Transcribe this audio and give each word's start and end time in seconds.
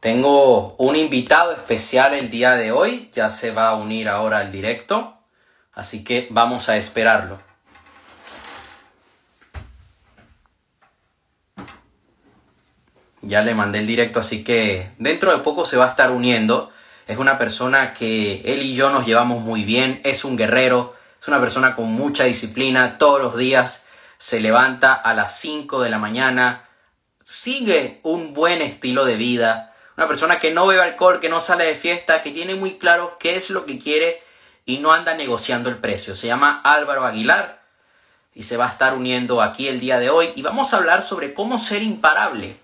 Tengo 0.00 0.76
un 0.78 0.96
invitado 0.96 1.52
especial 1.52 2.14
el 2.14 2.30
día 2.30 2.52
de 2.52 2.72
hoy, 2.72 3.10
ya 3.12 3.28
se 3.28 3.50
va 3.50 3.68
a 3.68 3.74
unir 3.74 4.08
ahora 4.08 4.38
al 4.38 4.50
directo, 4.50 5.18
así 5.74 6.04
que 6.04 6.26
vamos 6.30 6.70
a 6.70 6.78
esperarlo. 6.78 7.38
Ya 13.20 13.42
le 13.42 13.54
mandé 13.54 13.80
el 13.80 13.86
directo, 13.86 14.20
así 14.20 14.42
que 14.42 14.90
dentro 14.96 15.32
de 15.32 15.42
poco 15.42 15.66
se 15.66 15.76
va 15.76 15.84
a 15.84 15.90
estar 15.90 16.10
uniendo. 16.10 16.70
Es 17.06 17.18
una 17.18 17.36
persona 17.36 17.92
que 17.92 18.40
él 18.46 18.62
y 18.62 18.74
yo 18.74 18.88
nos 18.88 19.04
llevamos 19.04 19.42
muy 19.42 19.64
bien, 19.64 20.00
es 20.04 20.24
un 20.24 20.38
guerrero, 20.38 20.94
es 21.20 21.28
una 21.28 21.40
persona 21.40 21.74
con 21.74 21.92
mucha 21.92 22.24
disciplina, 22.24 22.96
todos 22.96 23.20
los 23.20 23.36
días 23.36 23.84
se 24.16 24.40
levanta 24.40 24.94
a 24.94 25.12
las 25.12 25.38
5 25.40 25.82
de 25.82 25.90
la 25.90 25.98
mañana, 25.98 26.66
sigue 27.22 28.00
un 28.02 28.32
buen 28.32 28.62
estilo 28.62 29.04
de 29.04 29.16
vida, 29.16 29.69
una 30.00 30.08
persona 30.08 30.40
que 30.40 30.50
no 30.50 30.66
bebe 30.66 30.80
alcohol, 30.80 31.20
que 31.20 31.28
no 31.28 31.42
sale 31.42 31.66
de 31.66 31.74
fiesta, 31.74 32.22
que 32.22 32.30
tiene 32.30 32.54
muy 32.54 32.78
claro 32.78 33.18
qué 33.20 33.36
es 33.36 33.50
lo 33.50 33.66
que 33.66 33.78
quiere 33.78 34.22
y 34.64 34.78
no 34.78 34.94
anda 34.94 35.12
negociando 35.12 35.68
el 35.68 35.76
precio. 35.76 36.14
Se 36.14 36.26
llama 36.26 36.62
Álvaro 36.64 37.04
Aguilar 37.04 37.62
y 38.34 38.44
se 38.44 38.56
va 38.56 38.64
a 38.64 38.70
estar 38.70 38.94
uniendo 38.94 39.42
aquí 39.42 39.68
el 39.68 39.78
día 39.78 39.98
de 39.98 40.08
hoy 40.08 40.30
y 40.36 40.40
vamos 40.40 40.72
a 40.72 40.78
hablar 40.78 41.02
sobre 41.02 41.34
cómo 41.34 41.58
ser 41.58 41.82
imparable, 41.82 42.56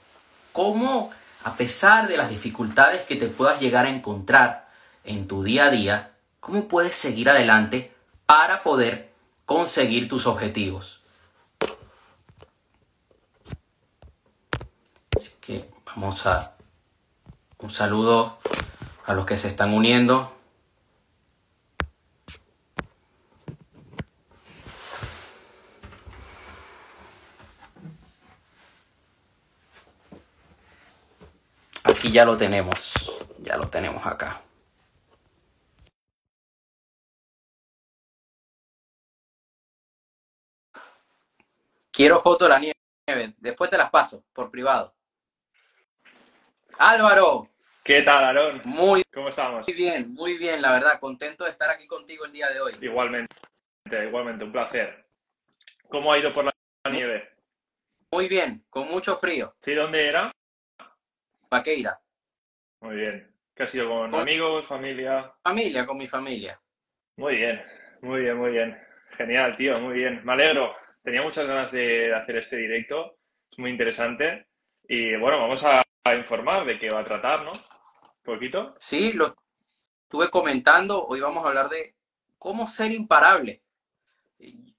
cómo 0.53 1.13
a 1.45 1.53
pesar 1.57 2.09
de 2.09 2.17
las 2.17 2.31
dificultades 2.31 3.03
que 3.03 3.17
te 3.17 3.27
puedas 3.27 3.61
llegar 3.61 3.85
a 3.85 3.91
encontrar 3.91 4.71
en 5.05 5.29
tu 5.29 5.43
día 5.43 5.67
a 5.67 5.71
día, 5.71 6.13
cómo 6.41 6.67
puedes 6.69 6.97
seguir 6.97 7.29
adelante 7.29 7.93
para 8.25 8.63
poder 8.63 9.13
conseguir 9.45 10.09
tus 10.09 10.27
objetivos. 10.27 11.03
Así 15.15 15.33
que 15.43 15.69
vamos 15.85 16.25
a 16.25 16.56
un 17.59 17.71
saludo 17.71 18.39
a 19.07 19.15
los 19.15 19.27
que 19.27 19.37
se 19.37 19.49
están 19.49 19.73
uniendo. 19.73 20.33
Aquí 31.85 32.13
ya 32.13 32.25
lo 32.25 32.37
tenemos, 32.37 33.25
ya 33.39 33.57
lo 33.57 33.69
tenemos 33.69 34.05
acá. 34.07 34.41
Quiero 41.91 42.21
foto 42.21 42.45
de 42.45 42.51
la 42.51 42.59
nieve, 42.59 43.35
después 43.39 43.71
te 43.71 43.79
las 43.79 43.91
paso 43.91 44.23
por 44.35 44.51
privado. 44.51 44.96
Álvaro. 46.79 47.49
¿Qué 47.85 48.03
tal, 48.03 48.25
Aarón? 48.25 48.61
Muy, 48.65 49.03
¿Cómo 49.15 49.29
estamos? 49.29 49.67
muy 49.67 49.77
bien, 49.77 50.13
muy 50.15 50.39
bien, 50.39 50.61
la 50.61 50.73
verdad. 50.73 50.99
Contento 50.99 51.45
de 51.45 51.51
estar 51.51 51.71
aquí 51.71 51.87
contigo 51.87 52.25
el 52.25 52.33
día 52.33 52.49
de 52.51 52.61
hoy. 52.61 52.73
Igualmente, 52.81 53.35
igualmente, 54.07 54.45
un 54.45 54.53
placer. 54.53 55.07
¿Cómo 55.89 56.13
ha 56.13 56.19
ido 56.19 56.35
por 56.35 56.45
la 56.45 56.53
nieve? 56.91 57.31
Muy 58.11 58.29
bien, 58.29 58.65
con 58.71 58.89
mucho 58.89 59.17
frío. 59.17 59.55
¿Sí? 59.61 59.75
¿Dónde 59.75 60.09
era? 60.09 60.33
Paqueira. 61.49 62.01
Muy 62.81 62.97
bien. 62.97 63.33
¿Qué 63.55 63.63
ha 63.63 63.69
sido 63.69 63.89
con 63.89 64.11
Con- 64.11 64.21
amigos, 64.21 64.67
familia? 64.67 65.33
Familia, 65.43 65.87
con 65.87 65.97
mi 65.97 66.07
familia. 66.07 66.61
Muy 67.17 67.37
bien, 67.37 67.63
muy 68.03 68.21
bien, 68.23 68.37
muy 68.37 68.51
bien. 68.51 68.79
Genial, 69.13 69.57
tío, 69.57 69.79
muy 69.79 69.95
bien. 69.95 70.21
Me 70.25 70.33
alegro. 70.33 70.75
Tenía 71.03 71.23
muchas 71.23 71.47
ganas 71.47 71.71
de 71.73 72.13
hacer 72.15 72.37
este 72.37 72.57
directo. 72.57 73.17
Es 73.51 73.59
muy 73.59 73.71
interesante. 73.71 74.47
Y 74.89 75.17
bueno, 75.17 75.41
vamos 75.41 75.65
a, 75.65 75.83
a 76.11 76.17
informar 76.17 76.65
de 76.67 76.79
qué 76.79 76.91
va 76.91 77.01
a 77.01 77.05
tratar, 77.05 77.43
¿no? 77.43 77.53
Un 77.53 78.23
poquito. 78.23 78.75
Sí, 78.79 79.13
lo 79.13 79.35
estuve 80.03 80.31
comentando. 80.31 81.05
Hoy 81.07 81.21
vamos 81.21 81.45
a 81.45 81.49
hablar 81.49 81.69
de 81.69 81.97
cómo 82.39 82.67
ser 82.67 82.93
imparable. 82.93 83.63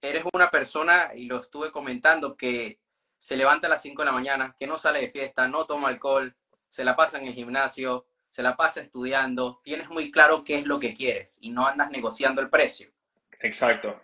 Eres 0.01 0.23
una 0.33 0.49
persona, 0.49 1.11
y 1.15 1.25
lo 1.25 1.37
estuve 1.41 1.71
comentando, 1.71 2.35
que 2.35 2.79
se 3.17 3.35
levanta 3.35 3.67
a 3.67 3.69
las 3.69 3.81
5 3.81 4.01
de 4.01 4.05
la 4.05 4.11
mañana, 4.11 4.55
que 4.57 4.67
no 4.67 4.77
sale 4.77 5.01
de 5.01 5.09
fiesta, 5.09 5.47
no 5.47 5.65
toma 5.65 5.89
alcohol, 5.89 6.35
se 6.67 6.85
la 6.85 6.95
pasa 6.95 7.17
en 7.17 7.27
el 7.27 7.33
gimnasio, 7.33 8.05
se 8.29 8.43
la 8.43 8.55
pasa 8.55 8.81
estudiando, 8.81 9.59
tienes 9.63 9.89
muy 9.89 10.11
claro 10.11 10.43
qué 10.43 10.55
es 10.55 10.65
lo 10.65 10.79
que 10.79 10.93
quieres 10.93 11.39
y 11.41 11.49
no 11.49 11.65
andas 11.65 11.89
negociando 11.89 12.41
el 12.41 12.49
precio. 12.49 12.91
Exacto. 13.39 13.99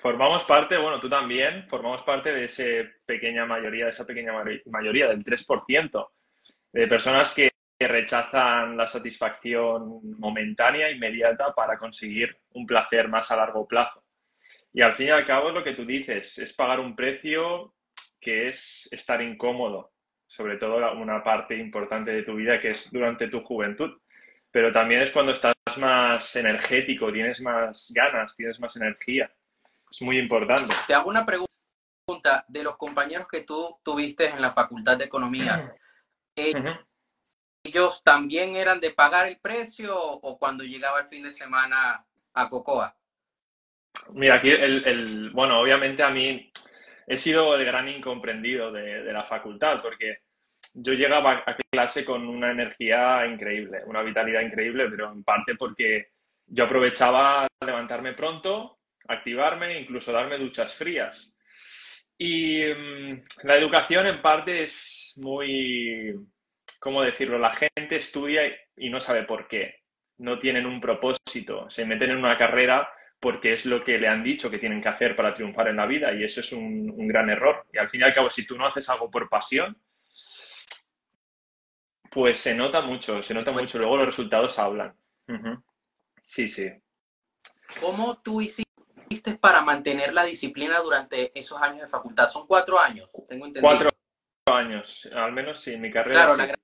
Formamos 0.00 0.44
parte, 0.44 0.76
bueno, 0.78 1.00
tú 1.00 1.08
también, 1.08 1.66
formamos 1.68 2.02
parte 2.02 2.32
de 2.32 2.44
esa 2.44 2.62
pequeña 3.04 3.44
mayoría, 3.44 3.86
de 3.86 3.90
esa 3.90 4.06
pequeña 4.06 4.32
mayoría, 4.66 5.08
del 5.08 5.24
3%, 5.24 6.08
de 6.80 6.86
personas 6.86 7.32
que 7.32 7.50
que 7.78 7.88
rechazan 7.88 8.76
la 8.76 8.86
satisfacción 8.86 10.00
momentánea, 10.18 10.90
inmediata, 10.90 11.52
para 11.54 11.78
conseguir 11.78 12.38
un 12.54 12.66
placer 12.66 13.08
más 13.08 13.30
a 13.30 13.36
largo 13.36 13.66
plazo. 13.66 14.02
Y 14.72 14.82
al 14.82 14.94
fin 14.94 15.08
y 15.08 15.10
al 15.10 15.26
cabo 15.26 15.48
es 15.48 15.54
lo 15.54 15.64
que 15.64 15.74
tú 15.74 15.84
dices, 15.84 16.38
es 16.38 16.54
pagar 16.54 16.80
un 16.80 16.96
precio 16.96 17.74
que 18.20 18.48
es 18.48 18.88
estar 18.90 19.20
incómodo, 19.22 19.92
sobre 20.26 20.56
todo 20.56 20.76
una 20.94 21.22
parte 21.22 21.56
importante 21.56 22.10
de 22.10 22.22
tu 22.22 22.34
vida 22.34 22.60
que 22.60 22.70
es 22.70 22.90
durante 22.90 23.28
tu 23.28 23.42
juventud. 23.42 23.90
Pero 24.50 24.72
también 24.72 25.02
es 25.02 25.12
cuando 25.12 25.32
estás 25.32 25.54
más 25.78 26.34
energético, 26.36 27.12
tienes 27.12 27.40
más 27.42 27.92
ganas, 27.94 28.34
tienes 28.34 28.58
más 28.58 28.74
energía. 28.76 29.30
Es 29.90 30.00
muy 30.00 30.18
importante. 30.18 30.74
Te 30.86 30.94
hago 30.94 31.10
una 31.10 31.26
pregunta 31.26 32.44
de 32.48 32.62
los 32.62 32.76
compañeros 32.76 33.28
que 33.28 33.42
tú 33.42 33.78
tuviste 33.82 34.28
en 34.28 34.40
la 34.40 34.50
Facultad 34.50 34.96
de 34.96 35.04
Economía. 35.04 35.74
eh. 36.36 36.54
¿Ellos 37.64 38.02
también 38.04 38.54
eran 38.54 38.78
de 38.80 38.92
pagar 38.92 39.26
el 39.26 39.38
precio 39.40 39.98
o 39.98 40.38
cuando 40.38 40.62
llegaba 40.62 41.00
el 41.00 41.08
fin 41.08 41.24
de 41.24 41.30
semana 41.30 42.06
a 42.34 42.48
Cocoa? 42.48 42.96
Mira, 44.12 44.36
aquí 44.36 44.50
el, 44.50 44.84
el- 44.86 45.30
bueno, 45.30 45.60
obviamente 45.60 46.02
a 46.02 46.10
mí 46.10 46.50
he 47.06 47.18
sido 47.18 47.54
el 47.56 47.64
gran 47.64 47.88
incomprendido 47.88 48.70
de, 48.70 49.02
de 49.02 49.12
la 49.12 49.24
facultad, 49.24 49.80
porque 49.82 50.18
yo 50.74 50.92
llegaba 50.92 51.42
a 51.46 51.54
clase 51.72 52.04
con 52.04 52.28
una 52.28 52.50
energía 52.50 53.26
increíble, 53.26 53.82
una 53.86 54.02
vitalidad 54.02 54.42
increíble, 54.42 54.88
pero 54.90 55.10
en 55.12 55.24
parte 55.24 55.54
porque 55.56 56.08
yo 56.46 56.64
aprovechaba 56.64 57.48
levantarme 57.64 58.12
pronto, 58.12 58.78
activarme, 59.08 59.80
incluso 59.80 60.12
darme 60.12 60.38
duchas 60.38 60.74
frías. 60.74 61.32
Y 62.18 62.62
mm, 62.64 63.22
la 63.42 63.56
educación 63.56 64.06
en 64.06 64.22
parte 64.22 64.64
es 64.64 65.12
muy, 65.16 66.14
¿cómo 66.78 67.02
decirlo? 67.02 67.38
La 67.38 67.52
gente 67.52 67.96
estudia 67.96 68.42
y- 68.76 68.90
no 68.90 69.00
sabe 69.00 69.24
por 69.24 69.48
qué. 69.48 69.82
No 70.18 70.38
tienen 70.38 70.64
un 70.66 70.80
propósito, 70.80 71.68
se 71.68 71.84
meten 71.84 72.10
en 72.10 72.18
una 72.18 72.38
carrera 72.38 72.88
porque 73.20 73.52
es 73.54 73.66
lo 73.66 73.84
que 73.84 73.98
le 73.98 74.08
han 74.08 74.22
dicho 74.22 74.50
que 74.50 74.58
tienen 74.58 74.80
que 74.80 74.88
hacer 74.88 75.14
para 75.16 75.34
triunfar 75.34 75.68
en 75.68 75.76
la 75.76 75.86
vida 75.86 76.14
y 76.14 76.24
eso 76.24 76.40
es 76.40 76.52
un, 76.52 77.08
gran 77.08 77.28
error. 77.28 77.66
Y 77.72 77.78
al 77.78 77.90
fin 77.90 78.00
y 78.00 78.04
al 78.04 78.14
cabo, 78.14 78.30
si 78.30 78.46
tú 78.46 78.56
no 78.56 78.66
haces 78.66 78.88
algo 78.88 79.10
por 79.10 79.28
pasión, 79.28 79.76
pues 82.10 82.38
se 82.38 82.54
nota 82.54 82.80
mucho, 82.80 83.22
se 83.22 83.34
nota 83.34 83.52
mucho. 83.52 83.78
Luego 83.78 83.98
los 83.98 84.06
resultados 84.06 84.58
hablan. 84.58 84.94
Sí, 86.22 86.48
sí. 86.48 86.70
¿Cómo 87.80 88.20
tú 88.22 88.40
hiciste 88.40 88.65
para 89.40 89.60
mantener 89.62 90.12
la 90.12 90.24
disciplina 90.24 90.78
durante 90.80 91.36
esos 91.38 91.60
años 91.60 91.82
de 91.82 91.86
facultad? 91.86 92.28
Son 92.28 92.46
cuatro 92.46 92.78
años, 92.78 93.08
tengo 93.28 93.46
entendido. 93.46 93.68
Cuatro 93.68 93.90
años, 94.46 95.08
al 95.14 95.32
menos 95.32 95.60
sí, 95.60 95.76
mi 95.76 95.90
carrera. 95.90 96.14
Claro, 96.14 96.32
sí. 96.34 96.38
la 96.38 96.46
gran, 96.46 96.60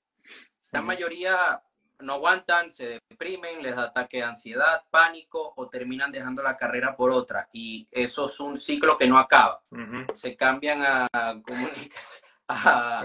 gran 0.71 0.85
mayoría 0.85 1.63
no 2.03 2.15
aguantan, 2.15 2.71
se 2.71 3.01
deprimen, 3.09 3.63
les 3.63 3.77
da 3.77 3.85
ataque 3.85 4.19
de 4.19 4.25
ansiedad, 4.25 4.85
pánico 4.91 5.55
o 5.57 5.69
terminan 5.69 6.13
dejando 6.13 6.43
la 6.43 6.57
carrera 6.57 6.97
por 6.97 7.11
otra. 7.11 7.49
Y 7.53 7.89
eso 7.91 8.27
es 8.27 8.41
un 8.41 8.57
ciclo 8.57 8.97
que 8.97 9.07
no 9.07 9.19
acaba. 9.19 9.63
Se 10.15 10.37
cambian 10.37 10.83
a, 10.83 11.09
a 12.49 13.03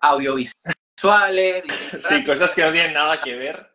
audiovisuales. 0.00 1.64
Sí, 2.00 2.24
cosas 2.24 2.54
que 2.54 2.62
no 2.62 2.72
tienen 2.72 2.92
nada 2.92 3.20
que 3.20 3.34
ver. 3.36 3.72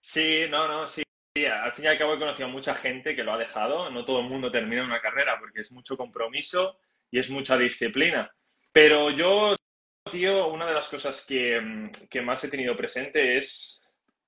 Sí, 0.00 0.46
no, 0.50 0.66
no, 0.66 0.88
sí. 0.88 1.02
Sí, 1.34 1.46
Al 1.46 1.72
fin 1.72 1.86
y 1.86 1.88
al 1.88 1.98
cabo 1.98 2.14
he 2.14 2.18
conocido 2.18 2.46
a 2.46 2.52
mucha 2.52 2.74
gente 2.74 3.16
que 3.16 3.22
lo 3.24 3.32
ha 3.32 3.38
dejado. 3.38 3.90
No 3.90 4.04
todo 4.04 4.20
el 4.20 4.28
mundo 4.28 4.50
termina 4.50 4.84
una 4.84 5.00
carrera 5.00 5.38
porque 5.38 5.60
es 5.60 5.72
mucho 5.72 5.96
compromiso 5.96 6.78
y 7.10 7.18
es 7.18 7.30
mucha 7.30 7.56
disciplina. 7.56 8.30
Pero 8.70 9.10
yo, 9.10 9.56
tío, 10.10 10.48
una 10.48 10.66
de 10.66 10.74
las 10.74 10.88
cosas 10.88 11.24
que, 11.26 11.58
mm, 11.60 11.90
que 12.10 12.20
más 12.20 12.44
he 12.44 12.48
tenido 12.48 12.76
presente 12.76 13.38
es 13.38 13.80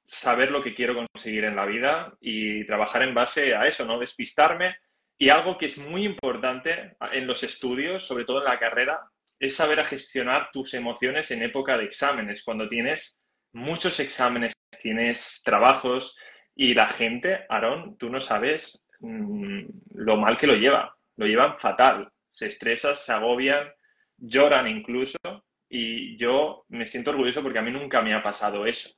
saber 0.06 0.50
lo 0.50 0.62
que 0.62 0.74
quiero 0.74 0.94
conseguir 0.94 1.44
en 1.44 1.56
la 1.56 1.66
vida 1.66 2.14
y 2.20 2.64
trabajar 2.66 3.02
en 3.02 3.14
base 3.14 3.54
a 3.54 3.66
eso, 3.66 3.84
no 3.84 3.98
despistarme. 3.98 4.76
Y 5.18 5.28
algo 5.28 5.58
que 5.58 5.66
es 5.66 5.78
muy 5.78 6.04
importante 6.04 6.96
en 7.12 7.26
los 7.26 7.42
estudios, 7.42 8.06
sobre 8.06 8.24
todo 8.24 8.38
en 8.38 8.44
la 8.44 8.58
carrera, 8.58 9.00
es 9.38 9.56
saber 9.56 9.80
a 9.80 9.86
gestionar 9.86 10.50
tus 10.52 10.72
emociones 10.74 11.30
en 11.30 11.42
época 11.42 11.76
de 11.76 11.84
exámenes, 11.84 12.42
cuando 12.42 12.66
tienes 12.66 13.18
muchos 13.52 14.00
exámenes, 14.00 14.54
tienes 14.80 15.42
trabajos 15.44 16.16
y 16.54 16.74
la 16.74 16.88
gente, 16.88 17.44
Aarón, 17.48 17.96
tú 17.98 18.08
no 18.10 18.20
sabes 18.20 18.84
mm, 19.00 19.62
lo 19.94 20.16
mal 20.16 20.36
que 20.36 20.46
lo 20.46 20.54
lleva. 20.54 20.96
Lo 21.16 21.26
llevan 21.26 21.58
fatal. 21.58 22.10
Se 22.30 22.46
estresan, 22.46 22.96
se 22.96 23.12
agobian, 23.12 23.68
lloran 24.16 24.68
incluso 24.68 25.18
y 25.68 26.16
yo 26.16 26.64
me 26.68 26.86
siento 26.86 27.10
orgulloso 27.10 27.42
porque 27.42 27.58
a 27.58 27.62
mí 27.62 27.70
nunca 27.70 28.02
me 28.02 28.14
ha 28.14 28.22
pasado 28.22 28.66
eso. 28.66 28.90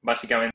Básicamente 0.00 0.52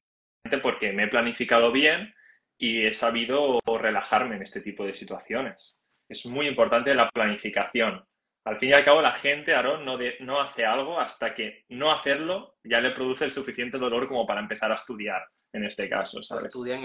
porque 0.62 0.92
me 0.92 1.04
he 1.04 1.08
planificado 1.08 1.72
bien 1.72 2.14
y 2.58 2.86
he 2.86 2.94
sabido 2.94 3.60
relajarme 3.80 4.36
en 4.36 4.42
este 4.42 4.62
tipo 4.62 4.86
de 4.86 4.94
situaciones. 4.94 5.80
Es 6.10 6.26
muy 6.26 6.48
importante 6.48 6.94
la 6.94 7.10
planificación. 7.10 8.04
Al 8.46 8.58
fin 8.60 8.70
y 8.70 8.74
al 8.74 8.86
cabo, 8.86 9.02
la 9.02 9.12
gente, 9.12 9.54
Aaron, 9.54 9.84
no, 9.84 9.98
no 10.22 10.40
hace 10.40 10.66
algo 10.66 11.00
hasta 11.00 11.36
que 11.36 11.66
no 11.68 11.92
hacerlo 11.92 12.56
ya 12.64 12.80
le 12.80 12.92
produce 12.92 13.26
el 13.26 13.32
suficiente 13.32 13.78
dolor 13.78 14.08
como 14.08 14.26
para 14.26 14.40
empezar 14.40 14.72
a 14.72 14.76
estudiar, 14.76 15.28
en 15.54 15.66
este 15.66 15.90
caso. 15.90 16.20
Estudian 16.20 16.84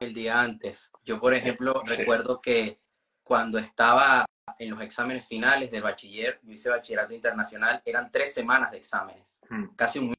el 0.00 0.12
día 0.12 0.40
antes. 0.40 0.90
Yo, 1.04 1.20
por 1.20 1.34
ejemplo, 1.34 1.82
recuerdo 1.84 2.40
que 2.40 2.80
cuando 3.22 3.58
estaba 3.58 4.24
en 4.58 4.70
los 4.70 4.80
exámenes 4.80 5.26
finales 5.26 5.70
del 5.70 5.82
bachiller, 5.82 6.40
yo 6.42 6.52
hice 6.52 6.70
bachillerato 6.70 7.12
internacional, 7.12 7.82
eran 7.84 8.10
tres 8.10 8.32
semanas 8.32 8.70
de 8.70 8.78
exámenes, 8.78 9.38
hmm. 9.50 9.74
casi 9.76 9.98
un 9.98 10.14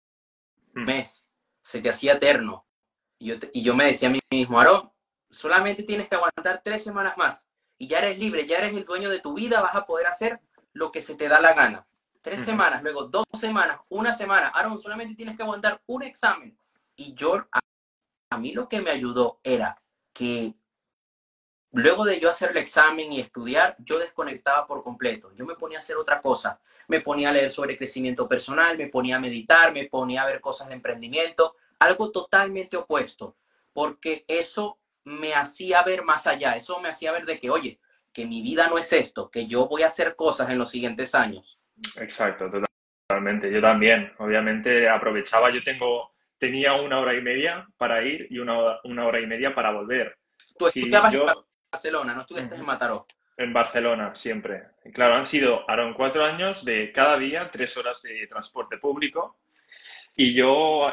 hmm. 0.74 0.86
mes. 0.86 1.26
Se 1.62 1.82
te 1.82 1.90
hacía 1.90 2.14
eterno. 2.14 2.66
Y 3.18 3.28
yo, 3.28 3.36
y 3.54 3.64
yo 3.64 3.76
me 3.76 3.86
decía 3.86 4.10
a 4.10 4.12
mí 4.12 4.20
mismo, 4.32 4.60
Aarón, 4.60 4.92
solamente 5.30 5.84
tienes 5.84 6.08
que 6.08 6.16
aguantar 6.16 6.62
tres 6.64 6.84
semanas 6.84 7.18
más 7.18 7.50
y 7.80 7.88
ya 7.88 8.00
eres 8.00 8.20
libre, 8.20 8.46
ya 8.46 8.58
eres 8.58 8.76
el 8.76 8.86
dueño 8.86 9.10
de 9.10 9.22
tu 9.22 9.34
vida, 9.34 9.62
vas 9.62 9.74
a 9.74 9.86
poder 9.86 10.06
hacer 10.06 10.42
lo 10.74 10.92
que 10.92 11.02
se 11.02 11.16
te 11.16 11.30
da 11.30 11.40
la 11.40 11.54
gana. 11.54 11.88
Tres 12.22 12.42
semanas, 12.42 12.84
luego 12.84 13.06
dos 13.08 13.26
semanas, 13.40 13.80
una 13.88 14.12
semana. 14.12 14.50
Aaron, 14.50 14.78
solamente 14.78 15.16
tienes 15.16 15.38
que 15.38 15.44
aguantar 15.44 15.82
un 15.88 16.04
examen. 16.04 16.59
Y 17.00 17.14
yo, 17.14 17.48
a 18.30 18.38
mí 18.38 18.52
lo 18.52 18.68
que 18.68 18.82
me 18.82 18.92
ayudó 18.92 19.40
era 19.42 19.82
que 20.14 20.54
luego 21.72 22.04
de 22.04 22.20
yo 22.20 22.30
hacer 22.30 22.52
el 22.52 22.58
examen 22.58 23.10
y 23.14 23.22
estudiar, 23.22 23.78
yo 23.80 23.98
desconectaba 23.98 24.68
por 24.68 24.84
completo. 24.84 25.32
Yo 25.34 25.46
me 25.46 25.56
ponía 25.56 25.78
a 25.78 25.82
hacer 25.82 25.96
otra 25.96 26.20
cosa. 26.20 26.60
Me 26.90 27.00
ponía 27.00 27.30
a 27.30 27.32
leer 27.32 27.52
sobre 27.52 27.78
crecimiento 27.78 28.28
personal, 28.28 28.78
me 28.78 28.88
ponía 28.88 29.16
a 29.16 29.20
meditar, 29.20 29.72
me 29.72 29.86
ponía 29.86 30.24
a 30.24 30.26
ver 30.26 30.42
cosas 30.42 30.68
de 30.68 30.74
emprendimiento, 30.74 31.56
algo 31.80 32.12
totalmente 32.12 32.76
opuesto, 32.76 33.38
porque 33.72 34.26
eso 34.28 34.80
me 35.06 35.34
hacía 35.34 35.82
ver 35.84 36.04
más 36.04 36.28
allá, 36.28 36.58
eso 36.58 36.82
me 36.82 36.90
hacía 36.90 37.14
ver 37.14 37.26
de 37.26 37.40
que, 37.40 37.50
oye, 37.50 37.80
que 38.12 38.26
mi 38.26 38.42
vida 38.42 38.68
no 38.68 38.78
es 38.78 38.92
esto, 38.92 39.32
que 39.32 39.48
yo 39.48 39.70
voy 39.70 39.84
a 39.84 39.88
hacer 39.88 40.18
cosas 40.18 40.50
en 40.50 40.58
los 40.58 40.70
siguientes 40.70 41.16
años. 41.16 41.58
Exacto, 41.96 42.52
totalmente. 43.08 43.50
Yo 43.52 43.62
también, 43.62 44.12
obviamente, 44.18 44.90
aprovechaba, 44.90 45.50
yo 45.54 45.64
tengo, 45.64 46.12
tenía 46.40 46.74
una 46.74 47.00
hora 47.00 47.14
y 47.14 47.22
media 47.22 47.68
para 47.78 48.04
ir 48.04 48.28
y 48.30 48.40
una, 48.40 48.80
una 48.84 49.06
hora 49.06 49.20
y 49.20 49.28
media 49.28 49.54
para 49.54 49.72
volver. 49.72 50.18
Tú 50.58 50.68
estudiabas 50.68 51.14
en 51.14 51.22
Barcelona, 51.72 52.16
no 52.16 52.22
estudiaste 52.22 52.56
en 52.56 52.66
Mataró. 52.66 53.06
En 53.38 53.54
Barcelona, 53.54 54.16
siempre. 54.16 54.64
claro, 54.94 55.16
han 55.16 55.26
sido, 55.26 55.70
Aaron, 55.70 55.94
cuatro 55.94 56.26
años 56.26 56.66
de 56.66 56.92
cada 56.92 57.18
día 57.18 57.50
tres 57.52 57.78
horas 57.78 58.02
de 58.02 58.28
transporte 58.28 58.78
público 58.78 59.38
y 60.16 60.34
yo, 60.34 60.92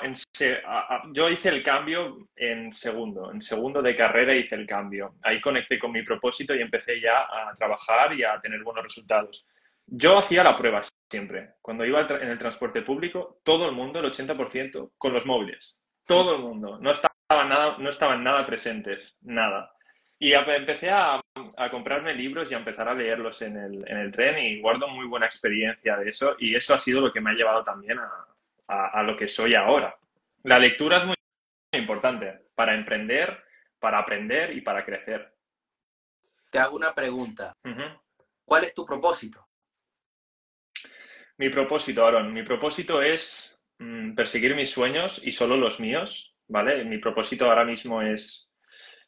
yo 1.12 1.30
hice 1.30 1.48
el 1.48 1.62
cambio 1.64 2.28
en 2.36 2.70
segundo, 2.70 3.32
en 3.32 3.40
segundo 3.40 3.82
de 3.82 3.96
carrera 3.96 4.36
hice 4.36 4.54
el 4.54 4.66
cambio. 4.66 5.16
Ahí 5.22 5.40
conecté 5.40 5.80
con 5.80 5.90
mi 5.90 6.04
propósito 6.04 6.54
y 6.54 6.60
empecé 6.60 7.00
ya 7.00 7.22
a 7.22 7.52
trabajar 7.56 8.12
y 8.14 8.22
a 8.22 8.40
tener 8.40 8.62
buenos 8.62 8.84
resultados. 8.84 9.44
Yo 9.84 10.18
hacía 10.18 10.44
la 10.44 10.56
prueba 10.56 10.80
siempre. 11.08 11.54
Cuando 11.62 11.84
iba 11.84 12.00
en 12.00 12.28
el 12.28 12.38
transporte 12.38 12.82
público, 12.82 13.40
todo 13.42 13.66
el 13.66 13.72
mundo, 13.72 14.00
el 14.00 14.10
80%, 14.10 14.92
con 14.98 15.12
los 15.12 15.26
móviles. 15.26 15.78
Todo 16.04 16.36
el 16.36 16.42
mundo. 16.42 16.78
No 16.80 16.90
estaban 16.90 17.48
nada, 17.48 17.76
no 17.78 17.90
estaban 17.90 18.22
nada 18.22 18.46
presentes, 18.46 19.16
nada. 19.22 19.72
Y 20.18 20.32
empecé 20.32 20.90
a, 20.90 21.20
a, 21.56 21.70
comprarme 21.70 22.14
libros 22.14 22.50
y 22.50 22.54
a 22.54 22.58
empezar 22.58 22.88
a 22.88 22.94
leerlos 22.94 23.42
en 23.42 23.56
el, 23.56 23.84
en 23.86 23.98
el 23.98 24.12
tren 24.12 24.38
y 24.38 24.60
guardo 24.60 24.88
muy 24.88 25.06
buena 25.06 25.26
experiencia 25.26 25.96
de 25.96 26.08
eso 26.08 26.36
y 26.38 26.54
eso 26.54 26.72
ha 26.72 26.80
sido 26.80 27.02
lo 27.02 27.12
que 27.12 27.20
me 27.20 27.30
ha 27.30 27.34
llevado 27.34 27.62
también 27.62 27.98
a, 27.98 28.26
a, 28.66 29.02
lo 29.02 29.16
que 29.16 29.28
soy 29.28 29.54
ahora. 29.54 29.96
La 30.42 30.58
lectura 30.58 30.98
es 30.98 31.06
muy 31.06 31.16
importante 31.72 32.46
para 32.54 32.74
emprender, 32.74 33.44
para 33.78 33.98
aprender 33.98 34.56
y 34.56 34.62
para 34.62 34.84
crecer. 34.84 35.34
Te 36.50 36.58
hago 36.58 36.76
una 36.76 36.94
pregunta. 36.94 37.52
¿Cuál 38.44 38.64
es 38.64 38.72
tu 38.72 38.86
propósito? 38.86 39.45
Mi 41.38 41.50
propósito, 41.50 42.06
Aaron, 42.06 42.32
mi 42.32 42.42
propósito 42.42 43.02
es 43.02 43.58
mm, 43.78 44.14
perseguir 44.14 44.54
mis 44.54 44.70
sueños 44.70 45.20
y 45.22 45.32
solo 45.32 45.56
los 45.56 45.80
míos, 45.80 46.34
¿vale? 46.48 46.84
Mi 46.84 46.98
propósito 46.98 47.46
ahora 47.46 47.64
mismo 47.64 48.02
es... 48.02 48.50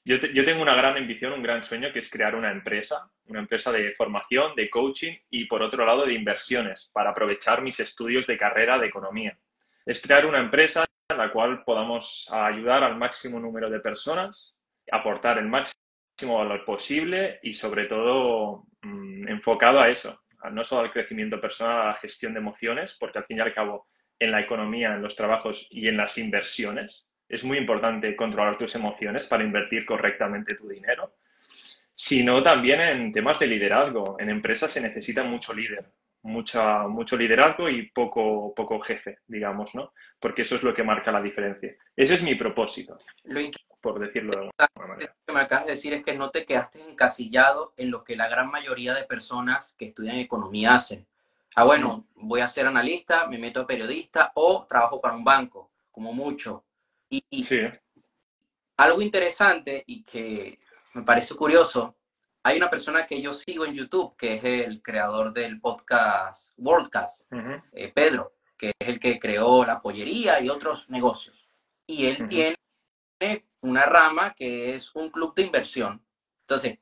Yo, 0.04 0.18
tengo 0.20 0.62
una 0.62 0.74
gran 0.74 0.96
ambición, 0.96 1.34
un 1.34 1.42
gran 1.42 1.62
sueño, 1.62 1.92
que 1.92 1.98
es 1.98 2.10
crear 2.10 2.34
una 2.34 2.50
empresa, 2.50 3.10
una 3.26 3.40
empresa 3.40 3.70
de 3.70 3.92
formación, 3.92 4.54
de 4.54 4.70
coaching 4.70 5.14
y, 5.28 5.44
por 5.44 5.62
otro 5.62 5.84
lado, 5.84 6.06
de 6.06 6.14
inversiones, 6.14 6.90
para 6.94 7.10
aprovechar 7.10 7.60
mis 7.60 7.78
estudios 7.80 8.26
de 8.26 8.38
carrera 8.38 8.78
de 8.78 8.86
economía 8.86 9.38
es 9.88 10.02
crear 10.02 10.26
una 10.26 10.38
empresa 10.38 10.84
en 11.08 11.16
la 11.16 11.32
cual 11.32 11.64
podamos 11.64 12.28
ayudar 12.30 12.84
al 12.84 12.98
máximo 12.98 13.40
número 13.40 13.70
de 13.70 13.80
personas, 13.80 14.54
aportar 14.92 15.38
el 15.38 15.48
máximo 15.48 16.36
valor 16.36 16.62
posible 16.66 17.40
y 17.42 17.54
sobre 17.54 17.86
todo 17.86 18.66
mm, 18.82 19.28
enfocado 19.28 19.80
a 19.80 19.88
eso, 19.88 20.20
no 20.50 20.64
solo 20.64 20.82
al 20.82 20.92
crecimiento 20.92 21.40
personal, 21.40 21.82
a 21.82 21.86
la 21.88 21.94
gestión 21.94 22.32
de 22.32 22.40
emociones, 22.40 22.96
porque 22.98 23.18
al 23.18 23.24
fin 23.24 23.38
y 23.38 23.40
al 23.40 23.54
cabo 23.54 23.88
en 24.18 24.30
la 24.30 24.40
economía, 24.40 24.94
en 24.94 25.02
los 25.02 25.16
trabajos 25.16 25.66
y 25.70 25.88
en 25.88 25.96
las 25.96 26.18
inversiones 26.18 27.08
es 27.28 27.44
muy 27.44 27.58
importante 27.58 28.16
controlar 28.16 28.56
tus 28.56 28.74
emociones 28.74 29.26
para 29.26 29.44
invertir 29.44 29.84
correctamente 29.84 30.54
tu 30.54 30.66
dinero, 30.66 31.16
sino 31.94 32.42
también 32.42 32.80
en 32.80 33.12
temas 33.12 33.38
de 33.38 33.46
liderazgo. 33.46 34.16
En 34.18 34.30
empresas 34.30 34.72
se 34.72 34.80
necesita 34.80 35.22
mucho 35.22 35.52
líder, 35.52 35.84
mucha, 36.22 36.86
mucho 36.88 37.16
liderazgo 37.16 37.68
y 37.68 37.90
poco, 37.90 38.52
poco 38.54 38.80
jefe, 38.80 39.18
digamos, 39.26 39.74
¿no? 39.74 39.92
Porque 40.20 40.42
eso 40.42 40.56
es 40.56 40.62
lo 40.62 40.74
que 40.74 40.82
marca 40.82 41.12
la 41.12 41.22
diferencia. 41.22 41.74
Ese 41.96 42.14
es 42.14 42.22
mi 42.22 42.34
propósito, 42.34 42.96
por 43.80 43.98
decirlo 43.98 44.32
de 44.32 44.38
alguna 44.38 44.88
manera. 44.88 45.14
Lo 45.14 45.26
que 45.26 45.32
me 45.32 45.40
acabas 45.40 45.66
de 45.66 45.72
decir 45.72 45.92
es 45.94 46.04
que 46.04 46.14
no 46.14 46.30
te 46.30 46.44
quedaste 46.44 46.80
encasillado 46.80 47.74
en 47.76 47.90
lo 47.90 48.04
que 48.04 48.16
la 48.16 48.28
gran 48.28 48.50
mayoría 48.50 48.94
de 48.94 49.04
personas 49.04 49.74
que 49.78 49.86
estudian 49.86 50.16
economía 50.16 50.74
hacen. 50.74 51.06
Ah, 51.56 51.64
bueno, 51.64 52.06
voy 52.14 52.40
a 52.40 52.48
ser 52.48 52.66
analista, 52.66 53.26
me 53.28 53.38
meto 53.38 53.60
a 53.60 53.66
periodista 53.66 54.32
o 54.34 54.66
trabajo 54.68 55.00
para 55.00 55.14
un 55.14 55.24
banco, 55.24 55.70
como 55.90 56.12
mucho. 56.12 56.64
Y, 57.10 57.24
y 57.30 57.44
sí. 57.44 57.60
algo 58.76 59.00
interesante 59.00 59.82
y 59.86 60.04
que 60.04 60.58
me 60.94 61.02
parece 61.02 61.34
curioso 61.34 61.97
hay 62.48 62.56
una 62.56 62.70
persona 62.70 63.06
que 63.06 63.20
yo 63.20 63.34
sigo 63.34 63.66
en 63.66 63.74
YouTube, 63.74 64.16
que 64.16 64.32
es 64.34 64.44
el 64.44 64.80
creador 64.80 65.34
del 65.34 65.60
podcast 65.60 66.54
Worldcast, 66.56 67.30
eh, 67.72 67.92
Pedro, 67.94 68.36
que 68.56 68.72
es 68.78 68.88
el 68.88 68.98
que 68.98 69.18
creó 69.18 69.66
la 69.66 69.82
pollería 69.82 70.40
y 70.40 70.48
otros 70.48 70.88
negocios. 70.88 71.46
Y 71.86 72.06
él 72.06 72.26
tiene 72.26 72.56
una 73.60 73.84
rama 73.84 74.32
que 74.32 74.74
es 74.74 74.94
un 74.94 75.10
club 75.10 75.34
de 75.34 75.42
inversión. 75.42 76.02
Entonces, 76.40 76.78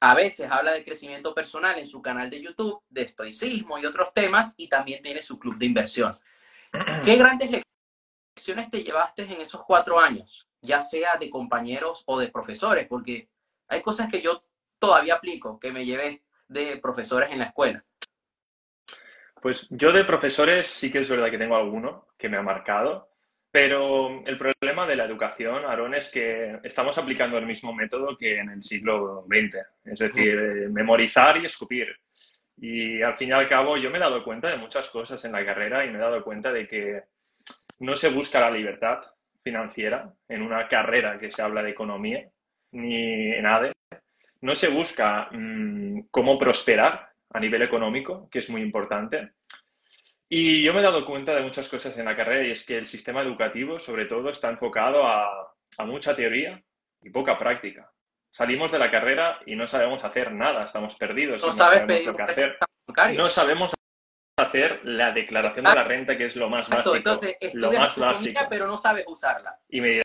a 0.00 0.14
veces 0.14 0.48
habla 0.50 0.72
de 0.72 0.82
crecimiento 0.82 1.34
personal 1.34 1.78
en 1.78 1.86
su 1.86 2.00
canal 2.00 2.30
de 2.30 2.40
YouTube, 2.40 2.82
de 2.88 3.02
estoicismo 3.02 3.78
y 3.78 3.84
otros 3.84 4.14
temas, 4.14 4.54
y 4.56 4.66
también 4.66 5.02
tiene 5.02 5.20
su 5.20 5.38
club 5.38 5.58
de 5.58 5.66
inversión. 5.66 6.12
¿Qué 7.04 7.16
grandes 7.16 7.50
lecciones 8.34 8.70
te 8.70 8.82
llevaste 8.82 9.24
en 9.24 9.42
esos 9.42 9.62
cuatro 9.66 10.00
años, 10.00 10.48
ya 10.62 10.80
sea 10.80 11.18
de 11.18 11.28
compañeros 11.28 12.02
o 12.06 12.18
de 12.18 12.28
profesores? 12.28 12.86
Porque 12.88 13.28
hay 13.68 13.82
cosas 13.82 14.10
que 14.10 14.22
yo 14.22 14.44
todavía 14.78 15.14
aplico, 15.14 15.58
que 15.58 15.72
me 15.72 15.84
llevé 15.84 16.22
de 16.48 16.78
profesores 16.78 17.30
en 17.30 17.38
la 17.38 17.46
escuela. 17.46 17.84
Pues 19.40 19.66
yo 19.70 19.92
de 19.92 20.04
profesores 20.04 20.66
sí 20.66 20.90
que 20.90 20.98
es 20.98 21.08
verdad 21.08 21.30
que 21.30 21.38
tengo 21.38 21.56
alguno 21.56 22.08
que 22.18 22.28
me 22.28 22.36
ha 22.36 22.42
marcado, 22.42 23.08
pero 23.50 24.24
el 24.26 24.36
problema 24.36 24.86
de 24.86 24.96
la 24.96 25.04
educación, 25.04 25.64
Aaron, 25.64 25.94
es 25.94 26.10
que 26.10 26.58
estamos 26.64 26.98
aplicando 26.98 27.38
el 27.38 27.46
mismo 27.46 27.72
método 27.72 28.16
que 28.16 28.38
en 28.38 28.50
el 28.50 28.62
siglo 28.62 29.24
XX, 29.28 29.56
es 29.84 29.98
decir, 29.98 30.38
eh, 30.38 30.68
memorizar 30.68 31.36
y 31.38 31.46
escupir. 31.46 31.88
Y 32.56 33.00
al 33.02 33.16
fin 33.16 33.28
y 33.28 33.32
al 33.32 33.48
cabo 33.48 33.76
yo 33.76 33.90
me 33.90 33.98
he 33.98 34.00
dado 34.00 34.24
cuenta 34.24 34.50
de 34.50 34.56
muchas 34.56 34.90
cosas 34.90 35.24
en 35.24 35.32
la 35.32 35.44
carrera 35.44 35.84
y 35.84 35.90
me 35.90 35.98
he 35.98 36.00
dado 36.00 36.22
cuenta 36.24 36.52
de 36.52 36.66
que 36.66 37.04
no 37.78 37.94
se 37.94 38.10
busca 38.10 38.40
la 38.40 38.50
libertad 38.50 38.98
financiera 39.42 40.12
en 40.28 40.42
una 40.42 40.68
carrera 40.68 41.18
que 41.18 41.30
se 41.30 41.40
habla 41.40 41.62
de 41.62 41.70
economía, 41.70 42.28
ni 42.72 43.32
en 43.32 43.46
ADE, 43.46 43.72
no 44.40 44.54
se 44.54 44.68
busca 44.68 45.28
mm, 45.30 46.08
cómo 46.10 46.38
prosperar 46.38 47.08
a 47.32 47.40
nivel 47.40 47.62
económico, 47.62 48.28
que 48.30 48.38
es 48.38 48.48
muy 48.48 48.62
importante. 48.62 49.32
Y 50.28 50.62
yo 50.62 50.74
me 50.74 50.80
he 50.80 50.84
dado 50.84 51.06
cuenta 51.06 51.34
de 51.34 51.40
muchas 51.40 51.68
cosas 51.68 51.96
en 51.96 52.04
la 52.04 52.16
carrera 52.16 52.46
y 52.46 52.52
es 52.52 52.66
que 52.66 52.76
el 52.76 52.86
sistema 52.86 53.22
educativo, 53.22 53.78
sobre 53.78 54.04
todo, 54.04 54.30
está 54.30 54.50
enfocado 54.50 55.06
a, 55.06 55.54
mucha 55.86 56.14
teoría 56.14 56.62
y 57.02 57.10
poca 57.10 57.38
práctica. 57.38 57.90
Salimos 58.30 58.70
de 58.70 58.78
la 58.78 58.90
carrera 58.90 59.38
y 59.46 59.56
no 59.56 59.66
sabemos 59.66 60.04
hacer 60.04 60.32
nada, 60.32 60.64
estamos 60.64 60.96
perdidos. 60.96 61.42
No, 61.42 61.50
sabes 61.50 62.06
lo 62.06 62.14
que 62.14 62.22
hacer. 62.22 62.58
No 63.16 63.30
sabemos 63.30 63.72
hacer 64.36 64.80
la 64.84 65.12
declaración 65.12 65.64
de 65.64 65.74
la 65.74 65.84
renta, 65.84 66.16
que 66.16 66.26
es 66.26 66.36
lo 66.36 66.48
más 66.48 66.68
básico. 66.68 66.94
Entonces, 66.94 67.36
lo 67.54 67.72
más 67.72 67.98
básico. 67.98 68.40
pero 68.50 68.66
no 68.66 68.76
sabes 68.76 69.04
usarla. 69.06 69.58
Y 69.68 69.80
me 69.80 70.02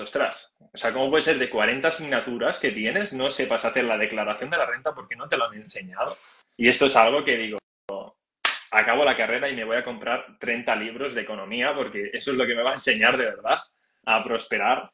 ostras, 0.00 0.54
o 0.58 0.76
sea, 0.76 0.92
¿cómo 0.92 1.10
puede 1.10 1.22
ser 1.22 1.38
de 1.38 1.50
40 1.50 1.88
asignaturas 1.88 2.58
que 2.58 2.70
tienes 2.70 3.12
no 3.12 3.30
sepas 3.30 3.64
hacer 3.64 3.84
la 3.84 3.96
declaración 3.96 4.50
de 4.50 4.58
la 4.58 4.66
renta 4.66 4.94
porque 4.94 5.16
no 5.16 5.28
te 5.28 5.36
lo 5.36 5.46
han 5.46 5.54
enseñado? 5.54 6.14
Y 6.56 6.68
esto 6.68 6.86
es 6.86 6.96
algo 6.96 7.24
que 7.24 7.36
digo, 7.36 7.58
acabo 8.70 9.04
la 9.04 9.16
carrera 9.16 9.48
y 9.48 9.56
me 9.56 9.64
voy 9.64 9.76
a 9.76 9.84
comprar 9.84 10.38
30 10.38 10.76
libros 10.76 11.14
de 11.14 11.22
economía 11.22 11.74
porque 11.74 12.10
eso 12.12 12.30
es 12.30 12.36
lo 12.36 12.46
que 12.46 12.54
me 12.54 12.62
va 12.62 12.70
a 12.70 12.74
enseñar 12.74 13.16
de 13.16 13.24
verdad 13.24 13.58
a 14.04 14.22
prosperar. 14.22 14.92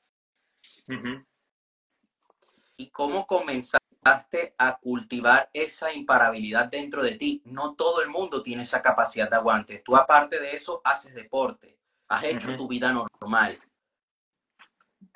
¿Y 2.77 2.91
cómo 2.91 3.27
comenzaste 3.27 4.55
a 4.59 4.79
cultivar 4.79 5.51
esa 5.53 5.93
imparabilidad 5.93 6.67
dentro 6.67 7.03
de 7.03 7.17
ti? 7.17 7.43
No 7.45 7.75
todo 7.75 8.03
el 8.03 8.09
mundo 8.09 8.43
tiene 8.43 8.63
esa 8.63 8.83
capacidad 8.83 9.29
de 9.29 9.37
aguante. 9.37 9.83
Tú 9.85 9.97
aparte 9.97 10.39
de 10.39 10.53
eso 10.53 10.81
haces 10.85 11.15
deporte, 11.15 11.79
has 12.09 12.25
hecho 12.25 12.57
tu 12.57 12.69
vida 12.69 12.93
normal. 12.93 13.59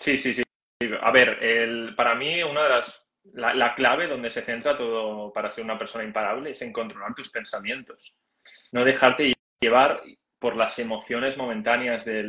Sí, 0.01 0.17
sí, 0.17 0.33
sí. 0.35 0.43
A 1.03 1.11
ver, 1.11 1.43
el, 1.45 1.95
para 1.95 2.15
mí 2.15 2.43
una 2.43 2.63
de 2.65 2.69
las 2.71 3.07
la, 3.35 3.75
clave 3.75 4.09
donde 4.09 4.31
se 4.31 4.41
centra 4.41 4.77
todo 4.77 5.31
para 5.31 5.53
ser 5.53 5.65
una 5.65 5.79
persona 5.79 6.05
imparable 6.05 6.51
es 6.51 6.63
en 6.63 6.73
controlar 6.73 7.15
tus 7.15 7.31
pensamientos. 7.31 8.15
No 8.73 8.83
dejarte 8.83 9.33
llevar 9.61 10.03
por 10.39 10.57
las 10.57 10.79
emociones 10.79 11.37
momentáneas 11.37 12.03
de, 12.07 12.25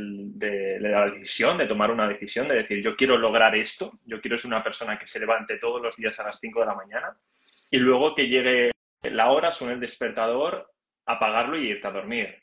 la 0.82 1.10
decisión, 1.12 1.58
de 1.58 1.66
tomar 1.66 1.92
una 1.92 2.10
decisión, 2.10 2.50
de 2.50 2.56
decir, 2.56 2.84
yo 2.84 2.98
quiero 2.98 3.18
lograr 3.18 3.56
esto, 3.56 4.00
yo 4.06 4.20
quiero 4.20 4.38
ser 4.38 4.50
una 4.50 4.64
persona 4.64 5.00
que 5.00 5.08
se 5.08 5.22
levante 5.22 5.58
todos 5.58 5.82
los 5.82 5.96
días 5.96 6.20
a 6.20 6.26
las 6.26 6.38
5 6.40 6.60
de 6.60 6.66
la 6.66 6.76
mañana 6.76 7.18
y 7.70 7.78
luego 7.78 8.14
que 8.14 8.28
llegue 8.28 8.72
la 9.04 9.32
hora, 9.32 9.54
suene 9.54 9.76
el 9.76 9.80
despertador, 9.80 10.70
apagarlo 11.06 11.58
y 11.58 11.70
irte 11.70 11.88
a 11.88 11.92
dormir. 11.92 12.41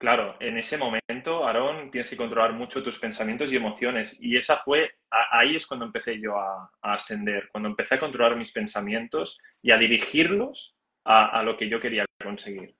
Claro, 0.00 0.34
en 0.40 0.56
ese 0.56 0.78
momento, 0.78 1.46
Aarón, 1.46 1.90
tienes 1.90 2.08
que 2.08 2.16
controlar 2.16 2.54
mucho 2.54 2.82
tus 2.82 2.98
pensamientos 2.98 3.52
y 3.52 3.56
emociones. 3.56 4.16
Y 4.18 4.34
esa 4.38 4.56
fue, 4.56 4.94
ahí 5.10 5.56
es 5.56 5.66
cuando 5.66 5.84
empecé 5.84 6.18
yo 6.18 6.38
a, 6.38 6.70
ascender, 6.80 7.50
cuando 7.52 7.68
empecé 7.68 7.96
a 7.96 8.00
controlar 8.00 8.34
mis 8.34 8.50
pensamientos 8.50 9.38
y 9.60 9.72
a 9.72 9.76
dirigirlos 9.76 10.74
a, 11.04 11.42
lo 11.42 11.54
que 11.58 11.68
yo 11.68 11.80
quería 11.80 12.06
conseguir. 12.18 12.74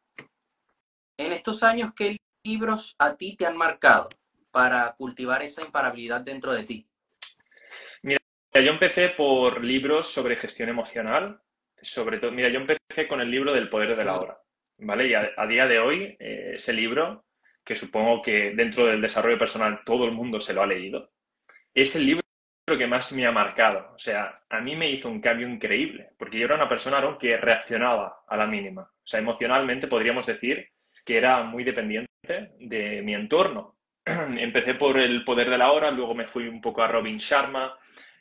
En 1.18 1.32
estos 1.34 1.62
años, 1.62 1.92
¿qué 1.94 2.16
libros 2.42 2.96
a 2.98 3.14
ti 3.14 3.36
te 3.36 3.44
han 3.44 3.58
marcado 3.58 4.08
para 4.50 4.94
cultivar 4.94 5.42
esa 5.42 5.60
imparabilidad 5.60 6.22
dentro 6.22 6.54
de 6.54 6.64
ti? 6.64 6.88
Mira, 8.02 8.18
yo 8.54 8.72
empecé 8.72 9.10
por 9.10 9.62
libros 9.62 10.10
sobre 10.10 10.36
gestión 10.36 10.70
emocional. 10.70 11.38
Sobre 11.82 12.18
todo, 12.18 12.32
mira, 12.32 12.48
yo 12.48 12.60
empecé 12.60 13.06
con 13.06 13.20
el 13.20 13.30
libro 13.30 13.52
del 13.52 13.68
poder 13.68 13.94
de 13.94 14.04
la 14.06 14.18
hora. 14.18 14.39
¿Vale? 14.80 15.08
Y 15.08 15.14
a, 15.14 15.46
día 15.46 15.66
de 15.66 15.78
hoy, 15.78 16.16
eh, 16.18 16.52
ese 16.54 16.72
libro, 16.72 17.25
que 17.64 17.76
supongo 17.76 18.22
que 18.22 18.52
dentro 18.54 18.87
del 18.87 19.00
desarrollo 19.00 19.38
personal 19.38 19.80
todo 19.84 20.04
el 20.04 20.12
mundo 20.12 20.40
se 20.40 20.52
lo 20.52 20.62
ha 20.62 20.66
leído, 20.66 21.10
es 21.75 21.94
el 21.96 22.06
libro 22.06 22.22
que 22.66 22.87
más 22.87 23.12
me 23.12 23.26
ha 23.26 23.32
marcado. 23.32 23.92
O 23.94 23.99
sea, 23.99 24.42
a 24.49 24.60
mí 24.60 24.76
me 24.76 24.90
hizo 24.90 25.08
un 25.08 25.20
cambio 25.20 25.49
increíble, 25.49 26.10
porque 26.18 26.38
yo 26.38 26.46
era 26.46 26.54
una 26.54 26.68
persona 26.68 27.16
que 27.18 27.37
reaccionaba 27.37 28.22
a 28.26 28.37
la 28.37 28.46
mínima. 28.46 28.82
O 28.82 29.06
sea, 29.06 29.20
emocionalmente 29.20 29.88
podríamos 29.88 30.26
decir 30.26 30.68
que 31.04 31.16
era 31.16 31.42
muy 31.42 31.64
dependiente 31.64 32.08
de 32.58 33.02
mi 33.02 33.14
entorno. 33.14 33.76
Empecé 34.04 34.75
por 34.75 34.99
el 34.99 35.25
poder 35.25 35.50
de 35.50 35.58
la 35.58 35.72
hora, 35.72 35.90
luego 35.90 36.14
me 36.14 36.26
fui 36.26 36.49
un 36.49 36.60
poco 36.60 36.82
a 36.82 36.88
Robin 36.88 37.18
Sharma. 37.18 37.76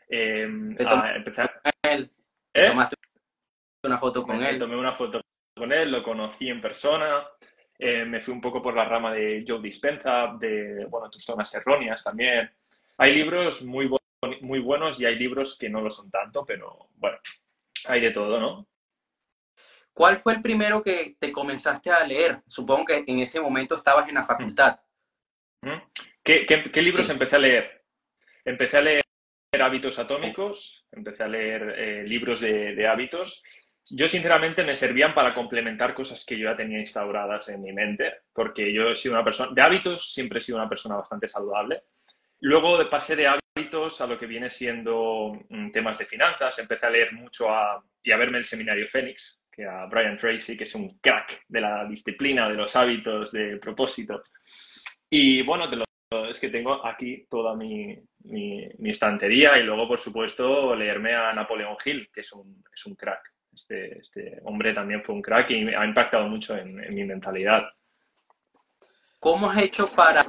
Eh, 0.10 0.44
a 0.44 1.16
empezar... 1.16 1.62
él. 1.84 2.12
¿Eh? 2.54 2.68
¿Tomaste 2.68 2.96
una 3.84 3.98
foto 3.98 4.24
con 4.24 4.42
él? 4.44 4.60
Tomé 4.60 4.76
una 4.76 4.94
foto 4.94 5.22
con 5.60 5.72
él, 5.72 5.92
lo 5.92 6.02
conocí 6.02 6.50
en 6.50 6.62
persona, 6.62 7.28
eh, 7.78 8.06
me 8.06 8.22
fui 8.22 8.34
un 8.34 8.42
poco 8.42 8.62
por 8.62 8.76
la 8.76 8.86
rama 8.86 9.14
de 9.14 9.46
Joe 9.48 9.62
Dispenza, 9.62 10.36
de, 10.40 10.86
bueno, 10.86 11.10
tus 11.10 11.24
zonas 11.24 11.54
erróneas 11.54 12.04
también. 12.04 12.50
Hay 12.98 13.14
libros 13.14 13.62
muy, 13.62 13.90
muy 14.42 14.60
buenos 14.60 15.00
y 15.00 15.06
hay 15.06 15.16
libros 15.16 15.58
que 15.58 15.70
no 15.70 15.82
lo 15.82 15.90
son 15.90 16.10
tanto, 16.10 16.44
pero 16.46 16.90
bueno, 16.96 17.18
hay 17.86 18.02
de 18.02 18.12
todo, 18.12 18.40
¿no? 18.40 18.68
¿Cuál 19.94 20.18
fue 20.18 20.34
el 20.34 20.42
primero 20.42 20.82
que 20.82 21.18
te 21.20 21.32
comenzaste 21.32 21.92
a 21.92 22.06
leer? 22.06 22.42
Supongo 22.48 22.86
que 22.86 23.04
en 23.06 23.20
ese 23.20 23.42
momento 23.42 23.76
estabas 23.76 24.08
en 24.08 24.16
la 24.16 24.24
facultad. 24.24 24.80
¿Qué, 26.24 26.82
libros 26.82 27.10
empecé 27.10 27.36
a 27.36 27.40
leer? 27.40 27.84
Empecé 28.46 28.78
a 28.78 28.82
leer 28.82 29.04
hábitos 29.60 30.00
atómicos, 30.00 30.86
empecé 30.92 31.24
a 31.24 31.28
leer 31.28 31.76
eh, 31.78 32.04
libros 32.06 32.40
de, 32.40 32.88
hábitos 32.88 33.44
yo 33.92 34.08
sinceramente 34.08 34.64
me 34.64 34.76
servían 34.76 35.14
para 35.14 35.34
complementar 35.34 35.94
cosas 35.94 36.26
que 36.26 36.38
yo 36.38 36.50
ya 36.50 36.56
tenía 36.56 36.80
instauradas 36.80 37.50
en 37.50 37.62
mi 37.62 37.74
mente, 37.74 38.22
porque 38.34 38.72
yo 38.74 38.90
he 38.90 38.96
sido 38.96 39.16
una 39.16 39.24
persona, 39.24 39.52
de 39.54 39.62
hábitos 39.62 40.14
siempre 40.14 40.40
he 40.40 40.42
sido 40.42 40.58
una 40.58 40.70
persona 40.70 40.96
bastante 40.96 41.28
saludable. 41.28 41.84
Luego 42.42 42.78
pasé 42.90 43.16
de 43.16 43.28
hábitos 43.28 44.00
a 44.02 44.08
lo 44.08 44.18
que 44.18 44.26
viene 44.26 44.50
siendo 44.50 45.34
mm, 45.50 45.72
temas 45.72 45.98
de 45.98 46.06
finanzas, 46.06 46.58
empecé 46.60 46.86
a 46.86 46.92
leer 46.92 47.14
mucho 47.14 47.50
a, 47.50 47.84
y 48.04 48.12
a 48.12 48.18
verme 48.18 48.38
el 48.38 48.46
seminario 48.46 48.88
Fénix, 48.88 49.42
que 49.52 49.66
a 49.66 49.86
Brian 49.88 50.18
Tracy, 50.18 50.56
que 50.56 50.64
es 50.64 50.76
un 50.76 51.00
crack 51.00 51.44
de 51.48 51.62
la 51.62 51.86
disciplina, 51.86 52.48
de 52.48 52.56
los 52.56 52.76
hábitos, 52.76 53.32
de 53.32 53.58
propósito. 53.58 54.22
Y 55.10 55.42
bueno, 55.42 55.68
es 56.30 56.40
que 56.40 56.50
tengo 56.50 56.86
aquí 56.86 57.26
toda 57.30 57.56
mi, 57.56 57.98
mi, 58.26 58.90
estantería 58.90 59.58
y 59.58 59.64
luego, 59.64 59.88
por 59.88 60.00
supuesto, 60.00 60.76
leerme 60.76 61.14
a 61.14 61.32
Napoleón 61.32 61.76
Hill, 61.84 62.10
que 62.14 62.22
es 62.22 62.32
un, 62.32 62.64
es 62.74 62.86
un 62.86 62.96
crack. 62.96 63.39
Este, 63.60 64.00
este, 64.00 64.40
hombre 64.46 64.74
también 64.74 65.04
fue 65.04 65.16
un 65.16 65.22
crack 65.22 65.50
y 65.52 65.68
ha 65.74 65.86
impactado 65.86 66.28
mucho 66.28 66.56
en, 66.56 66.76
mi 66.96 67.04
mentalidad. 67.04 67.64
¿Cómo 69.20 69.50
has 69.50 69.58
hecho 69.58 69.92
para 69.92 70.24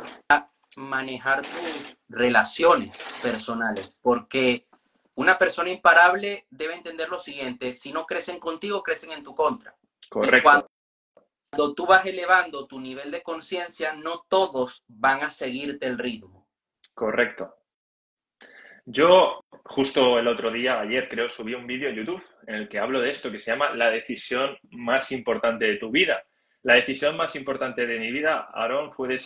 manejar 0.75 1.42
tus 1.42 1.96
relaciones 2.08 2.99
personales? 3.22 4.00
Porque 4.02 4.66
una 5.14 5.38
persona 5.38 5.70
imparable 5.70 6.46
debe 6.50 6.75
entender 6.75 7.08
lo 7.08 7.18
siguiente, 7.18 7.72
si 7.72 7.92
no 7.92 8.04
crecen 8.04 8.40
contigo, 8.40 8.82
crecen 8.82 9.12
en 9.12 9.22
tu 9.22 9.32
contra. 9.32 9.76
Correcto. 10.08 10.66
cuando 11.52 11.75
tú 11.75 11.87
vas 11.87 12.04
elevando 12.04 12.66
tu 12.66 12.80
nivel 12.80 13.12
de 13.12 13.22
conciencia, 13.22 13.92
no 13.92 14.26
todos 14.28 14.82
van 14.88 15.22
a 15.22 15.30
seguirte 15.30 15.87
el 15.87 15.99
ritmo. 15.99 16.49
Correcto. 16.94 17.59
Yo 18.87 19.44
justo 19.64 20.18
el 20.18 20.26
otro 20.26 20.50
día, 20.50 20.80
ayer 20.80 21.08
creo, 21.08 21.28
subí 21.28 21.54
un 21.54 21.66
vídeo 21.66 21.88
en 21.88 21.96
YouTube 21.96 22.22
en 22.46 22.54
el 22.54 22.68
que 22.68 22.78
hablo 22.78 23.00
de 23.00 23.10
esto, 23.10 23.30
que 23.30 23.38
se 23.38 23.50
llama 23.50 23.75
La 23.75 23.90
decisión 23.90 24.56
más 24.70 25.12
importante 25.12 25.66
de 25.66 25.76
tu 25.76 25.90
vida. 25.90 26.22
La 26.62 26.75
decisión 26.75 27.16
más 27.16 27.37
importante 27.37 27.87
de 27.87 27.99
mi 27.99 28.10
vida, 28.10 28.49
Aaron, 28.52 28.92
fue 28.92 29.16